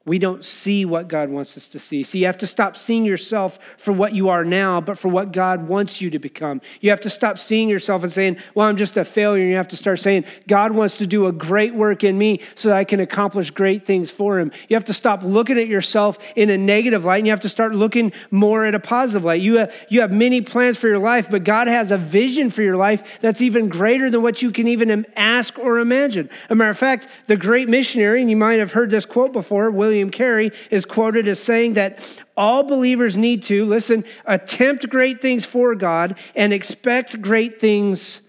we 0.06 0.18
don't 0.18 0.44
see 0.46 0.86
what 0.86 1.08
God 1.08 1.30
wants 1.30 1.58
us 1.58 1.68
to 1.68 1.78
see. 1.78 2.04
So 2.04 2.18
you 2.18 2.26
have 2.26 2.38
to 2.40 2.48
stop 2.48 2.78
seeing 2.78 3.04
yourself 3.04 3.60
for 3.78 3.92
what 3.92 4.14
you 4.14 4.30
are 4.30 4.46
now, 4.46 4.80
but 4.80 4.98
for 4.98 5.10
what 5.10 5.34
God 5.34 5.68
wants 5.68 6.00
you 6.00 6.10
to 6.10 6.20
become. 6.20 6.62
You 6.80 6.90
have 6.90 7.02
to 7.02 7.10
stop 7.10 7.38
seeing 7.38 7.68
yourself 7.68 8.04
and 8.04 8.12
saying, 8.12 8.38
Well, 8.56 8.66
I'm 8.68 8.78
just 8.78 8.96
a 8.96 9.04
failure. 9.04 9.46
You 9.46 9.58
have 9.58 9.68
to 9.68 9.78
start 9.78 10.00
saying, 10.00 10.24
God 10.48 10.72
wants 10.72 10.98
to 10.98 11.06
do 11.06 11.28
a 11.28 11.34
great 11.34 11.76
work 11.76 12.06
in 12.06 12.18
me 12.18 12.40
so 12.56 12.70
that 12.70 12.78
I 12.78 12.86
can 12.86 13.02
accomplish 13.02 13.52
great 13.52 13.86
things 13.86 14.10
for 14.10 14.40
Him. 14.40 14.52
You 14.70 14.78
have 14.78 14.86
to 14.86 14.94
stop 14.94 15.22
looking 15.22 15.60
at 15.60 15.68
yourself 15.68 16.18
in 16.36 16.50
a 16.50 16.58
negative 16.58 17.04
light 17.04 17.18
and 17.18 17.28
you 17.28 17.32
have 17.32 17.42
to 17.42 17.50
start 17.50 17.76
looking 17.76 18.14
more 18.32 18.66
at 18.66 18.74
a 18.74 18.80
positive 18.80 19.26
light. 19.26 19.42
You 19.42 19.58
have, 19.58 19.76
you 19.90 20.00
have 20.00 20.14
many 20.14 20.40
plans 20.42 20.78
for 20.78 20.88
your 20.88 20.98
life, 20.98 21.30
but 21.30 21.44
God 21.44 21.68
has 21.68 21.92
a 21.92 21.98
vision 21.98 22.50
for 22.52 22.62
your 22.62 22.78
life 22.78 23.20
that's 23.20 23.42
even 23.42 23.68
greater 23.68 24.10
than 24.10 24.22
what 24.22 24.42
you 24.42 24.52
can 24.52 24.68
even 24.70 25.06
ask 25.18 25.60
or 25.60 25.78
imagine. 25.78 26.30
As 26.46 26.52
a 26.52 26.56
matter 26.56 26.72
of 26.72 26.78
fact, 26.78 27.10
the 27.28 27.36
great 27.36 27.68
missionary, 27.68 28.22
and 28.22 28.30
you 28.30 28.38
might 28.38 28.60
have 28.60 28.72
heard 28.72 28.90
this 28.90 29.06
quote 29.06 29.34
before, 29.34 29.70
William 29.70 29.89
William 29.90 30.12
Carey 30.12 30.52
is 30.70 30.86
quoted 30.86 31.28
as 31.28 31.40
saying 31.40 31.74
that 31.74 32.22
all 32.38 32.62
believers 32.62 33.18
need 33.18 33.42
to, 33.42 33.66
listen, 33.66 34.06
attempt 34.24 34.88
great 34.88 35.20
things 35.20 35.46
for 35.46 35.74
God 35.74 36.16
and 36.36 36.54
expect 36.54 37.20
great 37.24 37.60
things 37.60 38.22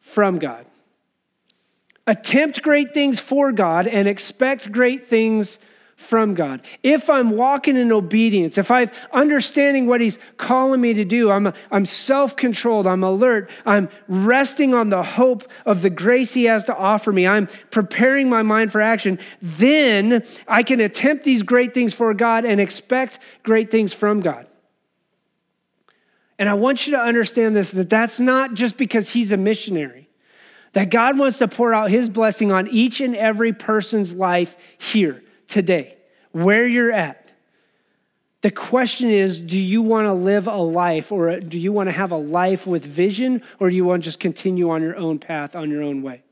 from 0.00 0.40
God. 0.40 0.66
Attempt 2.08 2.60
great 2.62 2.92
things 2.92 3.20
for 3.20 3.52
God 3.52 3.86
and 3.86 4.08
expect 4.08 4.72
great 4.72 5.08
things 5.08 5.60
from 6.00 6.34
God. 6.34 6.62
If 6.82 7.10
I'm 7.10 7.30
walking 7.30 7.76
in 7.76 7.92
obedience, 7.92 8.56
if 8.56 8.70
I'm 8.70 8.90
understanding 9.12 9.86
what 9.86 10.00
He's 10.00 10.18
calling 10.38 10.80
me 10.80 10.94
to 10.94 11.04
do, 11.04 11.30
I'm, 11.30 11.52
I'm 11.70 11.84
self 11.84 12.36
controlled, 12.36 12.86
I'm 12.86 13.04
alert, 13.04 13.50
I'm 13.66 13.88
resting 14.08 14.74
on 14.74 14.88
the 14.88 15.02
hope 15.02 15.48
of 15.66 15.82
the 15.82 15.90
grace 15.90 16.32
He 16.32 16.44
has 16.44 16.64
to 16.64 16.76
offer 16.76 17.12
me, 17.12 17.26
I'm 17.26 17.48
preparing 17.70 18.28
my 18.28 18.42
mind 18.42 18.72
for 18.72 18.80
action, 18.80 19.18
then 19.42 20.24
I 20.48 20.62
can 20.62 20.80
attempt 20.80 21.24
these 21.24 21.42
great 21.42 21.74
things 21.74 21.92
for 21.92 22.12
God 22.14 22.44
and 22.44 22.60
expect 22.60 23.18
great 23.42 23.70
things 23.70 23.92
from 23.92 24.20
God. 24.20 24.46
And 26.38 26.48
I 26.48 26.54
want 26.54 26.86
you 26.86 26.94
to 26.94 27.00
understand 27.00 27.54
this 27.54 27.70
that 27.72 27.90
that's 27.90 28.18
not 28.18 28.54
just 28.54 28.78
because 28.78 29.10
He's 29.10 29.32
a 29.32 29.36
missionary. 29.36 30.08
That 30.72 30.88
God 30.88 31.18
wants 31.18 31.38
to 31.38 31.48
pour 31.48 31.74
out 31.74 31.90
his 31.90 32.08
blessing 32.08 32.52
on 32.52 32.68
each 32.68 33.00
and 33.00 33.16
every 33.16 33.52
person's 33.52 34.12
life 34.12 34.56
here 34.78 35.20
today, 35.50 35.96
where 36.32 36.66
you're 36.66 36.92
at. 36.92 37.28
The 38.42 38.50
question 38.50 39.10
is 39.10 39.38
do 39.38 39.58
you 39.58 39.82
want 39.82 40.06
to 40.06 40.14
live 40.14 40.46
a 40.46 40.56
life 40.56 41.12
or 41.12 41.40
do 41.40 41.58
you 41.58 41.72
want 41.72 41.88
to 41.88 41.92
have 41.92 42.10
a 42.10 42.16
life 42.16 42.66
with 42.66 42.84
vision 42.84 43.42
or 43.58 43.68
do 43.68 43.76
you 43.76 43.84
want 43.84 44.02
to 44.02 44.04
just 44.04 44.20
continue 44.20 44.70
on 44.70 44.80
your 44.80 44.96
own 44.96 45.18
path, 45.18 45.54
on 45.54 45.70
your 45.70 45.82
own 45.82 46.00
way? 46.00 46.22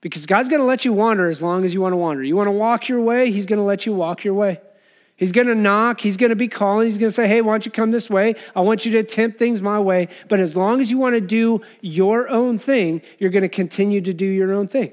Because 0.00 0.26
God's 0.26 0.48
going 0.48 0.60
to 0.60 0.66
let 0.66 0.84
you 0.84 0.92
wander 0.92 1.28
as 1.30 1.42
long 1.42 1.64
as 1.64 1.74
you 1.74 1.80
want 1.80 1.94
to 1.94 1.96
wander. 1.96 2.22
You 2.22 2.36
want 2.36 2.46
to 2.46 2.52
walk 2.52 2.88
your 2.88 3.00
way, 3.00 3.32
He's 3.32 3.46
going 3.46 3.58
to 3.58 3.64
let 3.64 3.86
you 3.86 3.92
walk 3.92 4.22
your 4.22 4.34
way. 4.34 4.60
He's 5.16 5.30
going 5.30 5.46
to 5.46 5.54
knock. 5.54 6.00
He's 6.00 6.16
going 6.16 6.30
to 6.30 6.36
be 6.36 6.48
calling. 6.48 6.88
He's 6.88 6.98
going 6.98 7.10
to 7.10 7.14
say, 7.14 7.28
Hey, 7.28 7.40
why 7.40 7.52
don't 7.52 7.64
you 7.64 7.70
come 7.70 7.92
this 7.92 8.10
way? 8.10 8.34
I 8.56 8.60
want 8.60 8.84
you 8.84 8.92
to 8.92 8.98
attempt 8.98 9.38
things 9.38 9.62
my 9.62 9.78
way. 9.78 10.08
But 10.28 10.40
as 10.40 10.56
long 10.56 10.80
as 10.80 10.90
you 10.90 10.98
want 10.98 11.14
to 11.14 11.20
do 11.20 11.60
your 11.80 12.28
own 12.28 12.58
thing, 12.58 13.00
you're 13.18 13.30
going 13.30 13.42
to 13.42 13.48
continue 13.48 14.00
to 14.00 14.12
do 14.12 14.26
your 14.26 14.52
own 14.52 14.66
thing. 14.66 14.92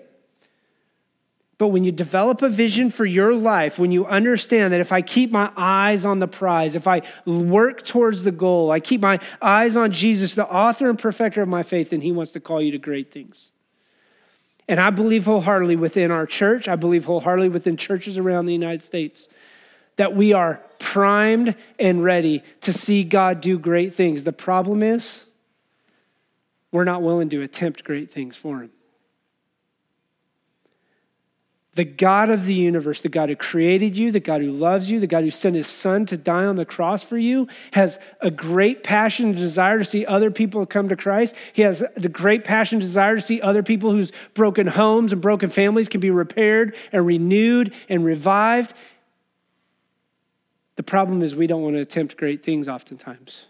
But 1.62 1.68
when 1.68 1.84
you 1.84 1.91
develop 1.91 2.41
a 2.41 2.49
vision 2.49 2.89
for 2.89 3.05
your 3.05 3.36
life, 3.36 3.78
when 3.78 3.91
you 3.91 4.07
understand 4.07 4.74
that 4.74 4.82
if 4.82 4.91
I 4.91 5.03
keep 5.03 5.30
my 5.30 5.51
eyes 5.55 6.05
on 6.05 6.18
the 6.18 6.28
prize, 6.28 6.74
if 6.74 6.88
I 6.88 7.03
work 7.24 7.86
towards 7.86 8.24
the 8.24 8.32
goal, 8.32 8.72
I 8.72 8.80
keep 8.80 8.99
my 8.99 9.20
eyes 9.43 9.76
on 9.76 9.91
Jesus, 9.91 10.34
the 10.34 10.51
author 10.51 10.89
and 10.89 10.97
perfecter 10.97 11.39
of 11.39 11.47
my 11.47 11.62
faith, 11.62 11.91
then 11.91 12.01
He 12.01 12.12
wants 12.12 12.32
to 12.32 12.39
call 12.39 12.64
you 12.64 12.72
to 12.72 12.80
great 12.80 13.12
things. 13.12 13.51
And 14.68 14.80
I 14.80 14.89
believe 14.89 15.26
wholeheartedly 15.26 15.76
within 15.76 16.09
our 16.09 16.26
church, 16.26 16.68
I 16.68 16.76
believe 16.76 17.05
wholeheartedly 17.05 17.49
within 17.49 17.78
churches 17.78 18.18
around 18.18 18.47
the 18.47 18.53
United 18.53 18.82
States, 18.82 19.28
that 19.97 20.16
we 20.16 20.34
are 20.34 20.64
primed 20.80 21.53
and 21.78 22.03
ready 22.03 22.41
to 22.62 22.74
see 22.74 23.03
God 23.03 23.39
do 23.39 23.59
great 23.59 23.93
things. 23.93 24.24
The 24.24 24.34
problem 24.34 24.82
is, 24.82 25.26
we're 26.72 26.86
not 26.86 27.03
willing 27.03 27.30
to 27.30 27.43
attempt 27.43 27.84
great 27.84 28.12
things 28.12 28.36
for 28.36 28.62
Him. 28.62 28.72
The 31.76 31.86
God 31.86 32.30
of 32.30 32.45
the 32.45 32.53
universe, 32.53 32.99
the 32.99 33.07
God 33.07 33.30
who 33.30 33.36
created 33.38 33.95
you, 33.95 34.11
the 34.11 34.19
God 34.19 34.41
who 34.41 34.51
loves 34.51 34.89
you, 34.89 34.99
the 34.99 35.07
God 35.07 35.24
who 35.24 35.32
sent 35.32 35.55
his 35.55 35.67
son 35.67 36.05
to 36.07 36.17
die 36.17 36.43
on 36.43 36.57
the 36.57 36.65
cross 36.65 37.01
for 37.01 37.17
you, 37.17 37.47
has 37.72 37.97
a 38.19 38.30
great 38.30 38.84
passion 38.84 39.28
and 39.28 39.38
desire 39.38 39.80
to 39.80 39.86
see 39.86 40.05
other 40.05 40.32
people 40.32 40.65
come 40.65 40.89
to 40.89 40.97
Christ. 40.97 41.34
He 41.53 41.61
has 41.61 41.82
the 41.95 42.09
great 42.09 42.43
passion 42.43 42.78
and 42.78 42.82
desire 42.82 43.15
to 43.15 43.22
see 43.22 43.39
other 43.39 43.63
people 43.63 43.91
whose 43.91 44.11
broken 44.34 44.67
homes 44.67 45.13
and 45.13 45.22
broken 45.22 45.49
families 45.49 45.88
can 45.88 46.01
be 46.01 46.11
repaired 46.11 46.76
and 46.91 47.05
renewed 47.05 47.74
and 47.88 48.03
revived. 48.03 48.74
The 50.76 50.84
problem 50.84 51.22
is 51.22 51.36
we 51.36 51.47
don't 51.47 51.61
want 51.61 51.78
to 51.78 51.82
attempt 51.82 52.17
great 52.17 52.43
things 52.43 52.67
oftentimes. 52.67 53.45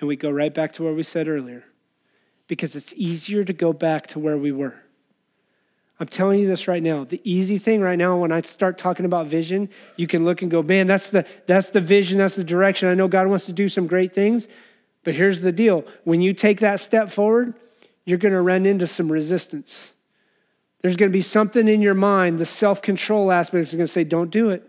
And 0.00 0.08
we 0.08 0.16
go 0.16 0.30
right 0.30 0.52
back 0.52 0.72
to 0.74 0.82
where 0.82 0.92
we 0.92 1.04
said 1.04 1.28
earlier 1.28 1.62
because 2.48 2.74
it's 2.74 2.92
easier 2.96 3.44
to 3.44 3.52
go 3.52 3.72
back 3.72 4.08
to 4.08 4.18
where 4.18 4.36
we 4.36 4.50
were. 4.50 4.74
I'm 5.98 6.08
telling 6.08 6.40
you 6.40 6.46
this 6.46 6.68
right 6.68 6.82
now. 6.82 7.04
The 7.04 7.20
easy 7.24 7.58
thing 7.58 7.80
right 7.80 7.98
now, 7.98 8.18
when 8.18 8.30
I 8.30 8.42
start 8.42 8.76
talking 8.76 9.06
about 9.06 9.28
vision, 9.28 9.70
you 9.96 10.06
can 10.06 10.24
look 10.24 10.42
and 10.42 10.50
go, 10.50 10.62
man, 10.62 10.86
that's 10.86 11.08
the, 11.08 11.24
that's 11.46 11.70
the 11.70 11.80
vision, 11.80 12.18
that's 12.18 12.36
the 12.36 12.44
direction. 12.44 12.88
I 12.88 12.94
know 12.94 13.08
God 13.08 13.28
wants 13.28 13.46
to 13.46 13.52
do 13.52 13.68
some 13.68 13.86
great 13.86 14.14
things. 14.14 14.48
But 15.04 15.14
here's 15.14 15.40
the 15.40 15.52
deal 15.52 15.84
when 16.04 16.20
you 16.20 16.34
take 16.34 16.60
that 16.60 16.80
step 16.80 17.10
forward, 17.10 17.54
you're 18.04 18.18
going 18.18 18.34
to 18.34 18.40
run 18.40 18.66
into 18.66 18.86
some 18.86 19.10
resistance. 19.10 19.90
There's 20.82 20.96
going 20.96 21.10
to 21.10 21.16
be 21.16 21.22
something 21.22 21.68
in 21.68 21.80
your 21.80 21.94
mind, 21.94 22.38
the 22.38 22.46
self 22.46 22.82
control 22.82 23.32
aspect 23.32 23.62
is 23.62 23.72
going 23.72 23.86
to 23.86 23.92
say, 23.92 24.04
don't 24.04 24.30
do 24.30 24.50
it. 24.50 24.68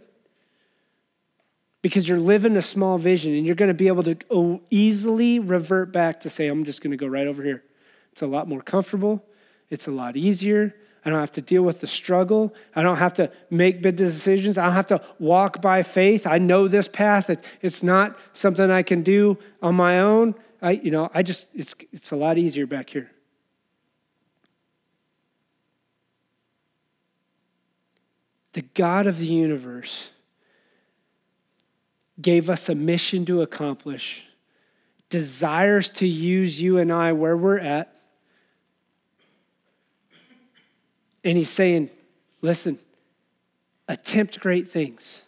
Because 1.82 2.08
you're 2.08 2.20
living 2.20 2.56
a 2.56 2.62
small 2.62 2.98
vision 2.98 3.34
and 3.34 3.46
you're 3.46 3.56
going 3.56 3.70
to 3.70 3.74
be 3.74 3.88
able 3.88 4.04
to 4.04 4.18
uh, 4.32 4.58
easily 4.70 5.40
revert 5.40 5.92
back 5.92 6.22
to 6.22 6.30
say, 6.30 6.48
I'm 6.48 6.66
just 6.66 6.82
going 6.82 6.92
to 6.92 6.98
go 6.98 7.08
right 7.08 7.28
over 7.28 7.44
here. 7.44 7.64
It's 8.12 8.22
a 8.22 8.28
lot 8.28 8.48
more 8.48 8.62
comfortable, 8.62 9.24
it's 9.70 9.88
a 9.88 9.92
lot 9.92 10.16
easier. 10.16 10.74
I 11.06 11.10
don't 11.10 11.20
have 11.20 11.32
to 11.34 11.42
deal 11.42 11.64
with 11.64 11.80
the 11.80 11.88
struggle. 11.88 12.54
I 12.76 12.84
don't 12.84 12.98
have 12.98 13.14
to 13.14 13.32
make 13.50 13.82
big 13.82 13.96
decisions. 13.96 14.58
I 14.58 14.66
don't 14.66 14.74
have 14.74 14.88
to 14.88 15.02
walk 15.20 15.62
by 15.62 15.84
faith. 15.84 16.28
I 16.28 16.38
know 16.38 16.68
this 16.68 16.88
path. 16.88 17.30
It's 17.62 17.84
not 17.84 18.18
something 18.34 18.70
I 18.70 18.84
can 18.84 19.04
do 19.04 19.38
on 19.62 19.76
my 19.76 20.00
own. 20.00 20.36
I, 20.62 20.72
you 20.72 20.92
know, 20.92 21.10
I 21.14 21.24
just, 21.24 21.48
it's, 21.54 21.76
it's 21.94 22.12
a 22.12 22.16
lot 22.16 22.38
easier 22.38 22.66
back 22.66 22.90
here. 22.90 23.12
The 28.54 28.64
God 28.74 29.06
of 29.06 29.20
the 29.20 29.28
universe 29.28 30.10
gave 32.20 32.50
us 32.50 32.70
a 32.70 32.76
mission 32.76 33.24
to 33.26 33.44
accomplish, 33.44 34.24
desires 35.10 35.90
to 35.92 36.08
use 36.08 36.60
you 36.60 36.80
and 36.80 36.92
I 36.92 37.14
where 37.14 37.38
we're 37.38 37.60
at 37.60 37.97
And 41.28 41.38
he's 41.38 41.50
saying, 41.50 41.90
listen, 42.42 42.80
attempt 43.90 44.40
great 44.40 44.72
things. 44.72 45.24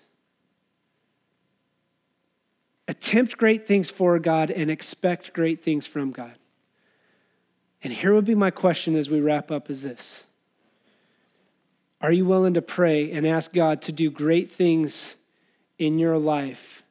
Attempt 2.88 3.38
great 3.38 3.68
things 3.68 3.90
for 3.90 4.18
God 4.18 4.50
and 4.50 4.72
expect 4.72 5.34
great 5.34 5.62
things 5.62 5.86
from 5.86 6.14
God. 6.14 6.36
And 7.84 7.92
here 7.92 8.14
would 8.14 8.24
be 8.24 8.34
my 8.34 8.50
question 8.50 8.96
as 8.96 9.10
we 9.10 9.20
wrap 9.20 9.52
up 9.52 9.70
is 9.70 9.84
this. 9.84 10.24
Are 12.00 12.14
you 12.14 12.24
willing 12.24 12.54
to 12.54 12.62
pray 12.62 13.12
and 13.12 13.28
ask 13.28 13.52
God 13.52 13.82
to 13.82 13.92
do 13.92 14.10
great 14.10 14.54
things 14.54 15.18
in 15.78 16.00
your 16.00 16.18
life 16.18 16.82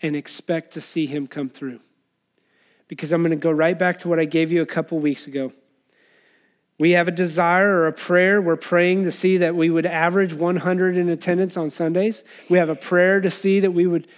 and 0.00 0.16
expect 0.16 0.72
to 0.72 0.80
see 0.80 1.04
him 1.04 1.26
come 1.26 1.50
through? 1.50 1.80
Because 2.88 3.12
I'm 3.12 3.20
going 3.20 3.32
to 3.32 3.36
go 3.36 3.50
right 3.50 3.78
back 3.78 3.98
to 3.98 4.08
what 4.08 4.18
I 4.18 4.24
gave 4.24 4.50
you 4.50 4.62
a 4.62 4.66
couple 4.66 4.98
weeks 4.98 5.26
ago. 5.26 5.52
We 6.78 6.90
have 6.92 7.08
a 7.08 7.12
desire 7.12 7.78
or 7.78 7.86
a 7.86 7.92
prayer. 7.92 8.40
We're 8.42 8.56
praying 8.56 9.04
to 9.04 9.12
see 9.12 9.38
that 9.38 9.56
we 9.56 9.70
would 9.70 9.86
average 9.86 10.34
100 10.34 10.96
in 10.96 11.08
attendance 11.08 11.56
on 11.56 11.70
Sundays. 11.70 12.22
We 12.48 12.58
have 12.58 12.68
a 12.68 12.74
prayer 12.74 13.20
to 13.20 13.30
see 13.30 13.60
that 13.60 13.70
we 13.70 13.86
would, 13.86 14.08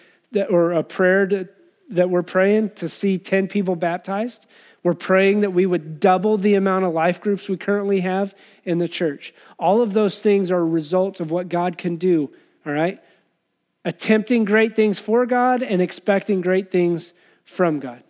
or 0.50 0.72
a 0.72 0.82
prayer 0.82 1.26
to, 1.28 1.48
that 1.90 2.10
we're 2.10 2.22
praying 2.22 2.70
to 2.70 2.88
see 2.88 3.16
10 3.18 3.46
people 3.46 3.76
baptized. 3.76 4.44
We're 4.82 4.94
praying 4.94 5.42
that 5.42 5.52
we 5.52 5.66
would 5.66 6.00
double 6.00 6.36
the 6.36 6.54
amount 6.54 6.84
of 6.84 6.92
life 6.92 7.20
groups 7.20 7.48
we 7.48 7.56
currently 7.56 8.00
have 8.00 8.34
in 8.64 8.78
the 8.78 8.88
church. 8.88 9.34
All 9.58 9.80
of 9.80 9.92
those 9.92 10.20
things 10.20 10.50
are 10.50 10.58
a 10.58 10.64
result 10.64 11.20
of 11.20 11.30
what 11.30 11.48
God 11.48 11.78
can 11.78 11.96
do, 11.96 12.30
all 12.66 12.72
right? 12.72 13.02
Attempting 13.84 14.44
great 14.44 14.76
things 14.76 14.98
for 14.98 15.26
God 15.26 15.62
and 15.62 15.80
expecting 15.80 16.40
great 16.40 16.70
things 16.70 17.12
from 17.44 17.80
God. 17.80 18.02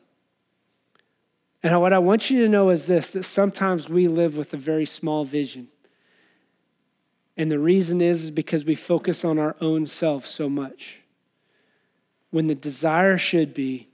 And 1.68 1.82
what 1.82 1.92
I 1.92 1.98
want 1.98 2.30
you 2.30 2.42
to 2.44 2.48
know 2.48 2.70
is 2.70 2.86
this 2.86 3.10
that 3.10 3.24
sometimes 3.24 3.90
we 3.90 4.08
live 4.08 4.38
with 4.38 4.54
a 4.54 4.56
very 4.56 4.86
small 4.86 5.26
vision. 5.26 5.68
And 7.36 7.50
the 7.50 7.58
reason 7.58 8.00
is, 8.00 8.22
is 8.22 8.30
because 8.30 8.64
we 8.64 8.74
focus 8.74 9.22
on 9.22 9.38
our 9.38 9.54
own 9.60 9.84
self 9.84 10.24
so 10.26 10.48
much. 10.48 10.96
When 12.30 12.46
the 12.46 12.54
desire 12.54 13.18
should 13.18 13.52
be 13.52 13.88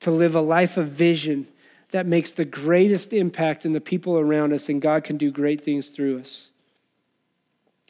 to 0.00 0.10
live 0.10 0.34
a 0.34 0.40
life 0.40 0.76
of 0.76 0.88
vision 0.88 1.46
that 1.92 2.04
makes 2.04 2.32
the 2.32 2.44
greatest 2.44 3.12
impact 3.12 3.64
in 3.64 3.74
the 3.74 3.80
people 3.80 4.18
around 4.18 4.52
us, 4.52 4.68
and 4.68 4.82
God 4.82 5.04
can 5.04 5.16
do 5.16 5.30
great 5.30 5.60
things 5.60 5.88
through 5.88 6.18
us. 6.18 6.48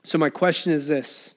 So, 0.05 0.18
my 0.18 0.28
question 0.28 0.70
is 0.70 0.86
this 0.86 1.32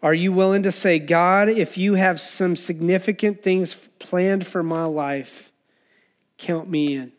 Are 0.00 0.14
you 0.14 0.30
willing 0.30 0.62
to 0.62 0.70
say, 0.70 1.00
God, 1.00 1.48
if 1.48 1.76
you 1.76 1.94
have 1.94 2.20
some 2.20 2.54
significant 2.54 3.42
things 3.42 3.74
planned 3.98 4.46
for 4.46 4.62
my 4.62 4.84
life, 4.84 5.50
count 6.38 6.70
me 6.70 6.94
in? 6.94 7.15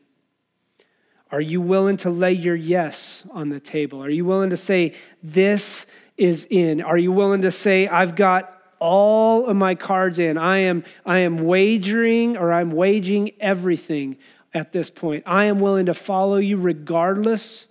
Are 1.32 1.42
you 1.42 1.60
willing 1.60 1.98
to 1.98 2.10
lay 2.10 2.34
your 2.34 2.56
yes 2.56 3.24
on 3.32 3.50
the 3.50 3.60
table? 3.60 4.04
Are 4.04 4.10
you 4.10 4.26
willing 4.26 4.52
to 4.52 4.58
say, 4.58 4.94
This 5.22 5.86
is 6.16 6.48
in? 6.50 6.82
Are 6.82 6.98
you 6.98 7.12
willing 7.12 7.42
to 7.42 7.52
say, 7.52 7.88
I've 7.88 8.16
got 8.16 8.54
all 8.80 9.46
of 9.46 9.58
my 9.58 9.76
cards 9.76 10.20
in? 10.20 10.38
I 10.38 10.60
am, 10.60 10.84
I 11.06 11.20
am 11.20 11.40
wagering 11.40 12.38
or 12.38 12.54
I'm 12.54 12.72
waging 12.72 13.32
everything 13.40 14.18
at 14.54 14.72
this 14.72 14.90
point. 14.90 15.24
I 15.26 15.46
am 15.46 15.60
willing 15.60 15.88
to 15.88 15.94
follow 15.94 16.38
you 16.38 16.58
regardless 16.58 17.68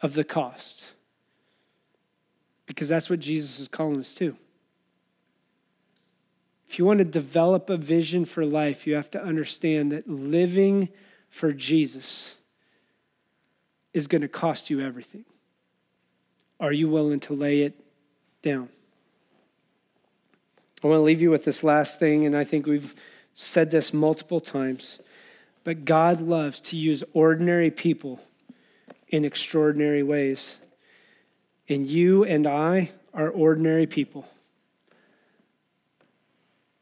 of 0.00 0.14
the 0.14 0.24
cost. 0.24 0.82
Because 2.66 2.88
that's 2.88 3.10
what 3.10 3.20
Jesus 3.20 3.60
is 3.60 3.68
calling 3.68 3.98
us 3.98 4.14
to. 4.14 4.34
If 6.68 6.78
you 6.78 6.84
want 6.84 6.98
to 6.98 7.04
develop 7.04 7.70
a 7.70 7.76
vision 7.76 8.24
for 8.24 8.44
life, 8.44 8.86
you 8.86 8.94
have 8.94 9.10
to 9.12 9.22
understand 9.22 9.92
that 9.92 10.08
living 10.08 10.88
for 11.30 11.52
Jesus 11.52 12.34
is 13.98 14.06
going 14.06 14.22
to 14.22 14.28
cost 14.28 14.70
you 14.70 14.80
everything. 14.80 15.24
Are 16.58 16.72
you 16.72 16.88
willing 16.88 17.20
to 17.20 17.34
lay 17.34 17.60
it 17.60 17.78
down? 18.42 18.70
I 20.82 20.86
want 20.86 20.98
to 20.98 21.02
leave 21.02 21.20
you 21.20 21.30
with 21.30 21.44
this 21.44 21.62
last 21.62 21.98
thing, 21.98 22.24
and 22.24 22.36
I 22.36 22.44
think 22.44 22.66
we've 22.66 22.94
said 23.34 23.70
this 23.70 23.92
multiple 23.92 24.40
times, 24.40 24.98
but 25.64 25.84
God 25.84 26.20
loves 26.20 26.60
to 26.60 26.76
use 26.76 27.04
ordinary 27.12 27.70
people 27.70 28.20
in 29.08 29.24
extraordinary 29.24 30.02
ways. 30.02 30.56
And 31.68 31.86
you 31.86 32.24
and 32.24 32.46
I 32.46 32.90
are 33.12 33.28
ordinary 33.28 33.86
people. 33.86 34.26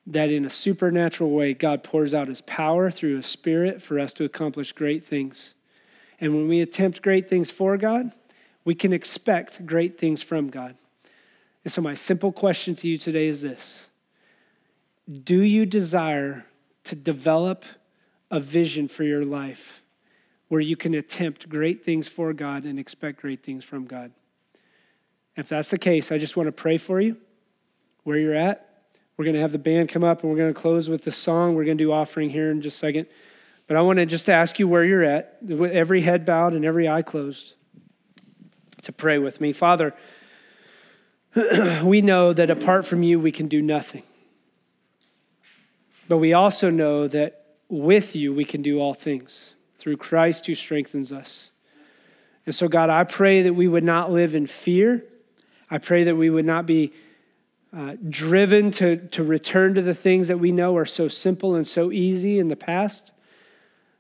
That 0.07 0.31
in 0.31 0.45
a 0.45 0.51
supernatural 0.51 1.31
way, 1.31 1.55
God 1.55 1.83
pours 1.83 2.15
out 2.15 2.29
his 2.29 2.43
power 2.43 2.91
through 2.91 3.17
his 3.17 3.27
spirit 3.27 3.83
for 3.83 3.99
us 3.99 4.13
to 4.15 4.25
accomplish 4.25 4.73
great 4.73 5.05
things. 5.05 5.55
And 6.21 6.35
when 6.35 6.49
we 6.49 6.61
attempt 6.61 7.03
great 7.03 7.29
things 7.29 7.51
for 7.51 7.77
God, 7.77 8.11
we 8.65 8.75
can 8.75 8.93
expect 8.93 9.65
great 9.67 9.99
things 9.99 10.23
from 10.23 10.49
God. 10.49 10.77
And 11.65 11.73
so, 11.73 11.83
my 11.83 11.95
simple 11.95 12.33
question 12.33 12.75
to 12.77 12.89
you 12.89 12.99
today 12.99 13.29
is 13.29 13.43
this 13.43 13.87
Do 15.23 15.41
you 15.41 15.67
desire 15.67 16.47
to 16.85 16.95
develop 16.95 17.65
a 18.31 18.41
vision 18.41 18.89
for 18.89 19.05
your 19.05 19.25
life 19.25 19.83
where 20.49 20.61
you 20.61 20.77
can 20.77 20.95
attempt 20.95 21.49
great 21.49 21.85
things 21.85 22.09
for 22.09 22.33
God 22.33 22.65
and 22.65 22.79
expect 22.79 23.21
great 23.21 23.43
things 23.43 23.65
from 23.65 23.87
God? 23.87 24.13
If 25.37 25.49
that's 25.49 25.71
the 25.71 25.79
case, 25.79 26.11
I 26.11 26.19
just 26.19 26.37
want 26.37 26.47
to 26.47 26.53
pray 26.53 26.79
for 26.79 27.01
you 27.01 27.17
where 28.05 28.17
you're 28.17 28.35
at. 28.35 28.63
We're 29.17 29.25
going 29.25 29.35
to 29.35 29.41
have 29.41 29.53
the 29.53 29.59
band 29.59 29.89
come 29.89 30.05
up 30.05 30.23
and 30.23 30.31
we're 30.31 30.39
going 30.39 30.53
to 30.53 30.61
close 30.61 30.89
with 30.89 31.05
the 31.05 31.13
song. 31.13 31.55
We're 31.55 31.65
going 31.65 31.79
to 31.79 31.85
do 31.85 31.93
offering 31.93 32.31
here 32.31 32.51
in 32.51 32.63
just 32.63 32.77
a 32.77 32.79
second. 32.79 33.07
But 33.67 33.77
I 33.77 33.81
want 33.81 33.99
to 33.99 34.07
just 34.07 34.29
ask 34.29 34.59
you 34.59 34.69
where 34.69 34.85
you're 34.85 35.03
at, 35.03 35.39
with 35.43 35.73
every 35.73 36.01
head 36.01 36.25
bowed 36.25 36.53
and 36.53 36.65
every 36.65 36.89
eye 36.89 37.03
closed, 37.03 37.55
to 38.83 38.93
pray 38.93 39.19
with 39.19 39.41
me. 39.41 39.53
Father, 39.53 39.95
we 41.83 42.01
know 42.01 42.33
that 42.33 42.51
apart 42.51 42.87
from 42.87 43.03
you, 43.03 43.19
we 43.19 43.33
can 43.33 43.49
do 43.49 43.61
nothing. 43.61 44.05
But 46.09 46.19
we 46.19 46.33
also 46.33 46.71
know 46.71 47.09
that 47.09 47.47
with 47.69 48.15
you, 48.15 48.33
we 48.33 48.45
can 48.45 48.63
do 48.63 48.79
all 48.79 48.95
things 48.95 49.55
through 49.79 49.97
Christ 49.97 50.47
who 50.47 50.55
strengthens 50.55 51.13
us. 51.13 51.51
And 52.45 52.55
so, 52.55 52.69
God, 52.69 52.91
I 52.91 53.03
pray 53.03 53.43
that 53.43 53.55
we 53.55 53.67
would 53.67 53.83
not 53.83 54.13
live 54.13 54.37
in 54.37 54.47
fear. 54.47 55.05
I 55.69 55.79
pray 55.79 56.05
that 56.05 56.15
we 56.15 56.31
would 56.31 56.45
not 56.45 56.65
be 56.65 56.93
uh, 57.77 57.97
driven 58.09 58.71
to, 58.71 58.97
to 59.09 59.25
return 59.25 59.75
to 59.75 59.83
the 59.83 59.95
things 59.95 60.29
that 60.29 60.39
we 60.39 60.53
know 60.53 60.77
are 60.77 60.87
so 60.87 61.09
simple 61.09 61.57
and 61.57 61.67
so 61.67 61.91
easy 61.91 62.39
in 62.39 62.47
the 62.47 62.57
past. 62.57 63.11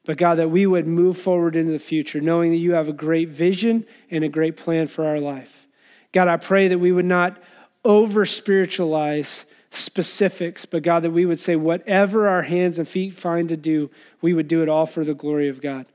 But 0.06 0.18
God, 0.18 0.36
that 0.36 0.50
we 0.50 0.66
would 0.66 0.86
move 0.86 1.18
forward 1.18 1.56
into 1.56 1.72
the 1.72 1.80
future, 1.80 2.20
knowing 2.20 2.52
that 2.52 2.58
you 2.58 2.72
have 2.72 2.88
a 2.88 2.92
great 2.92 3.28
vision 3.28 3.84
and 4.10 4.22
a 4.22 4.28
great 4.28 4.56
plan 4.56 4.86
for 4.86 5.04
our 5.04 5.18
life. 5.18 5.66
God, 6.12 6.28
I 6.28 6.36
pray 6.36 6.68
that 6.68 6.78
we 6.78 6.92
would 6.92 7.04
not 7.04 7.36
over 7.84 8.24
spiritualize 8.24 9.44
specifics, 9.70 10.64
but 10.64 10.84
God, 10.84 11.02
that 11.02 11.10
we 11.10 11.26
would 11.26 11.40
say, 11.40 11.56
whatever 11.56 12.28
our 12.28 12.42
hands 12.42 12.78
and 12.78 12.88
feet 12.88 13.14
find 13.14 13.48
to 13.48 13.56
do, 13.56 13.90
we 14.22 14.32
would 14.32 14.48
do 14.48 14.62
it 14.62 14.68
all 14.68 14.86
for 14.86 15.04
the 15.04 15.12
glory 15.12 15.48
of 15.48 15.60
God. 15.60 15.86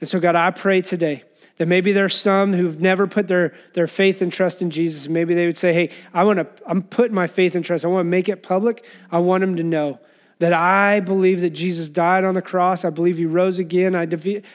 And 0.00 0.08
so, 0.08 0.20
God, 0.20 0.36
I 0.36 0.52
pray 0.52 0.80
today 0.80 1.24
that 1.56 1.66
maybe 1.66 1.90
there's 1.90 2.14
some 2.14 2.52
who've 2.52 2.80
never 2.80 3.08
put 3.08 3.26
their, 3.26 3.54
their 3.74 3.88
faith 3.88 4.22
and 4.22 4.32
trust 4.32 4.62
in 4.62 4.70
Jesus. 4.70 5.08
Maybe 5.08 5.34
they 5.34 5.46
would 5.46 5.58
say, 5.58 5.72
Hey, 5.72 5.90
I 6.14 6.22
want 6.22 6.38
to, 6.38 6.46
I'm 6.66 6.82
putting 6.82 7.14
my 7.14 7.26
faith 7.26 7.56
and 7.56 7.64
trust. 7.64 7.84
I 7.84 7.88
want 7.88 8.06
to 8.06 8.10
make 8.10 8.28
it 8.28 8.44
public. 8.44 8.84
I 9.10 9.18
want 9.18 9.40
them 9.40 9.56
to 9.56 9.64
know 9.64 9.98
that 10.38 10.52
I 10.52 11.00
believe 11.00 11.40
that 11.40 11.50
Jesus 11.50 11.88
died 11.88 12.24
on 12.24 12.34
the 12.34 12.42
cross. 12.42 12.84
I 12.84 12.90
believe 12.90 13.18
he 13.18 13.26
rose 13.26 13.58
again. 13.58 13.96
I, 13.96 14.06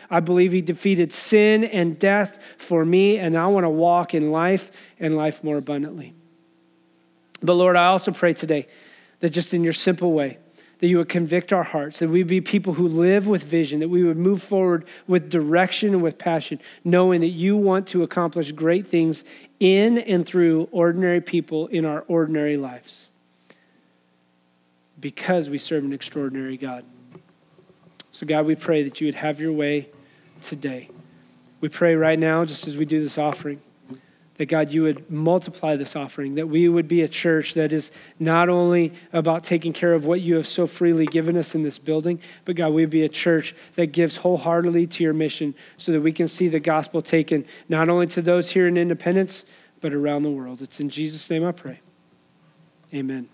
I 0.09 0.19
believe 0.21 0.51
he 0.51 0.61
defeated 0.61 1.11
sin 1.11 1.65
and 1.65 1.99
death 1.99 2.39
for 2.57 2.86
me, 2.86 3.17
and 3.17 3.38
I 3.38 3.47
want 3.47 3.65
to 3.65 3.69
walk 3.69 4.13
in 4.13 4.31
life 4.31 4.71
and 4.99 5.17
life 5.17 5.43
more 5.43 5.57
abundantly. 5.57 6.13
But 7.41 7.55
Lord, 7.55 7.75
I 7.75 7.88
also 7.88 8.11
pray 8.11 8.34
today 8.34 8.67
that 9.19 9.31
just 9.31 9.53
in 9.53 9.63
your 9.63 9.73
simple 9.73 10.13
way, 10.13 10.38
that 10.79 10.88
you 10.88 10.97
would 10.97 11.09
convict 11.09 11.51
our 11.51 11.63
hearts, 11.63 11.99
that 11.99 12.09
we 12.09 12.23
be 12.23 12.39
people 12.39 12.73
who 12.73 12.88
live 12.88 13.27
with 13.27 13.43
vision, 13.43 13.79
that 13.81 13.89
we 13.89 14.03
would 14.03 14.17
move 14.17 14.41
forward 14.41 14.86
with 15.07 15.29
direction 15.29 15.93
and 15.93 16.01
with 16.01 16.17
passion, 16.17 16.59
knowing 16.84 17.21
that 17.21 17.27
you 17.27 17.57
want 17.57 17.88
to 17.88 18.03
accomplish 18.03 18.51
great 18.53 18.88
things 18.88 19.23
in 19.59 19.97
and 19.97 20.25
through 20.25 20.67
ordinary 20.71 21.21
people 21.21 21.67
in 21.67 21.86
our 21.86 22.05
ordinary 22.07 22.57
lives 22.57 23.03
because 25.04 25.49
we 25.49 25.58
serve 25.58 25.84
an 25.84 25.91
extraordinary 25.91 26.56
God. 26.56 26.86
So, 28.12 28.26
God, 28.26 28.45
we 28.45 28.56
pray 28.56 28.84
that 28.84 29.01
you 29.01 29.08
would 29.08 29.16
have 29.16 29.38
your 29.38 29.51
way 29.51 29.89
today. 30.41 30.89
We 31.60 31.68
pray 31.68 31.95
right 31.95 32.18
now, 32.18 32.45
just 32.45 32.70
as 32.70 32.78
we 32.78 32.86
do 32.86 33.04
this 33.04 33.18
offering, 33.18 33.60
that 34.38 34.45
God, 34.45 34.72
you 34.72 34.84
would 34.84 35.12
multiply 35.12 35.76
this 35.76 35.97
offering, 35.97 36.36
that 36.36 36.47
we 36.47 36.70
would 36.70 36.88
be 36.88 37.01
a 37.01 37.10
church 37.10 37.54
that 37.56 37.74
is 37.74 37.91
not 38.18 38.47
only 38.47 38.93
about 39.12 39.43
taking 39.43 39.74
care 39.74 39.93
of 39.93 40.06
what 40.06 40.22
you 40.22 40.36
have 40.36 40.47
so 40.47 40.66
freely 40.68 41.06
given 41.06 41.36
us 41.36 41.54
in 41.54 41.64
this 41.64 41.78
building, 41.78 42.22
but 42.45 42.56
God, 42.56 42.70
we'd 42.70 42.89
be 42.89 43.04
a 43.04 43.10
church 43.10 43.54
that 43.76 43.88
gives 43.88 44.16
wholeheartedly 44.16 44.88
to 44.88 45.04
your 45.04 45.14
mission 45.14 45.54
so 45.76 45.91
that 45.91 45.99
we 45.99 46.14
can 46.14 46.30
see 46.30 46.47
the 46.47 46.62
gospel 46.62 47.01
taken 47.01 47.45
not 47.68 47.89
only 47.89 48.08
to 48.08 48.22
those 48.22 48.49
here 48.49 48.68
in 48.70 48.78
Independence, 48.78 49.43
but 49.82 49.93
around 49.93 50.24
the 50.24 50.32
world. 50.32 50.62
It's 50.62 50.80
in 50.80 50.89
Jesus' 50.89 51.30
name 51.30 51.43
I 51.43 51.51
pray. 51.51 51.82
Amen. 52.93 53.28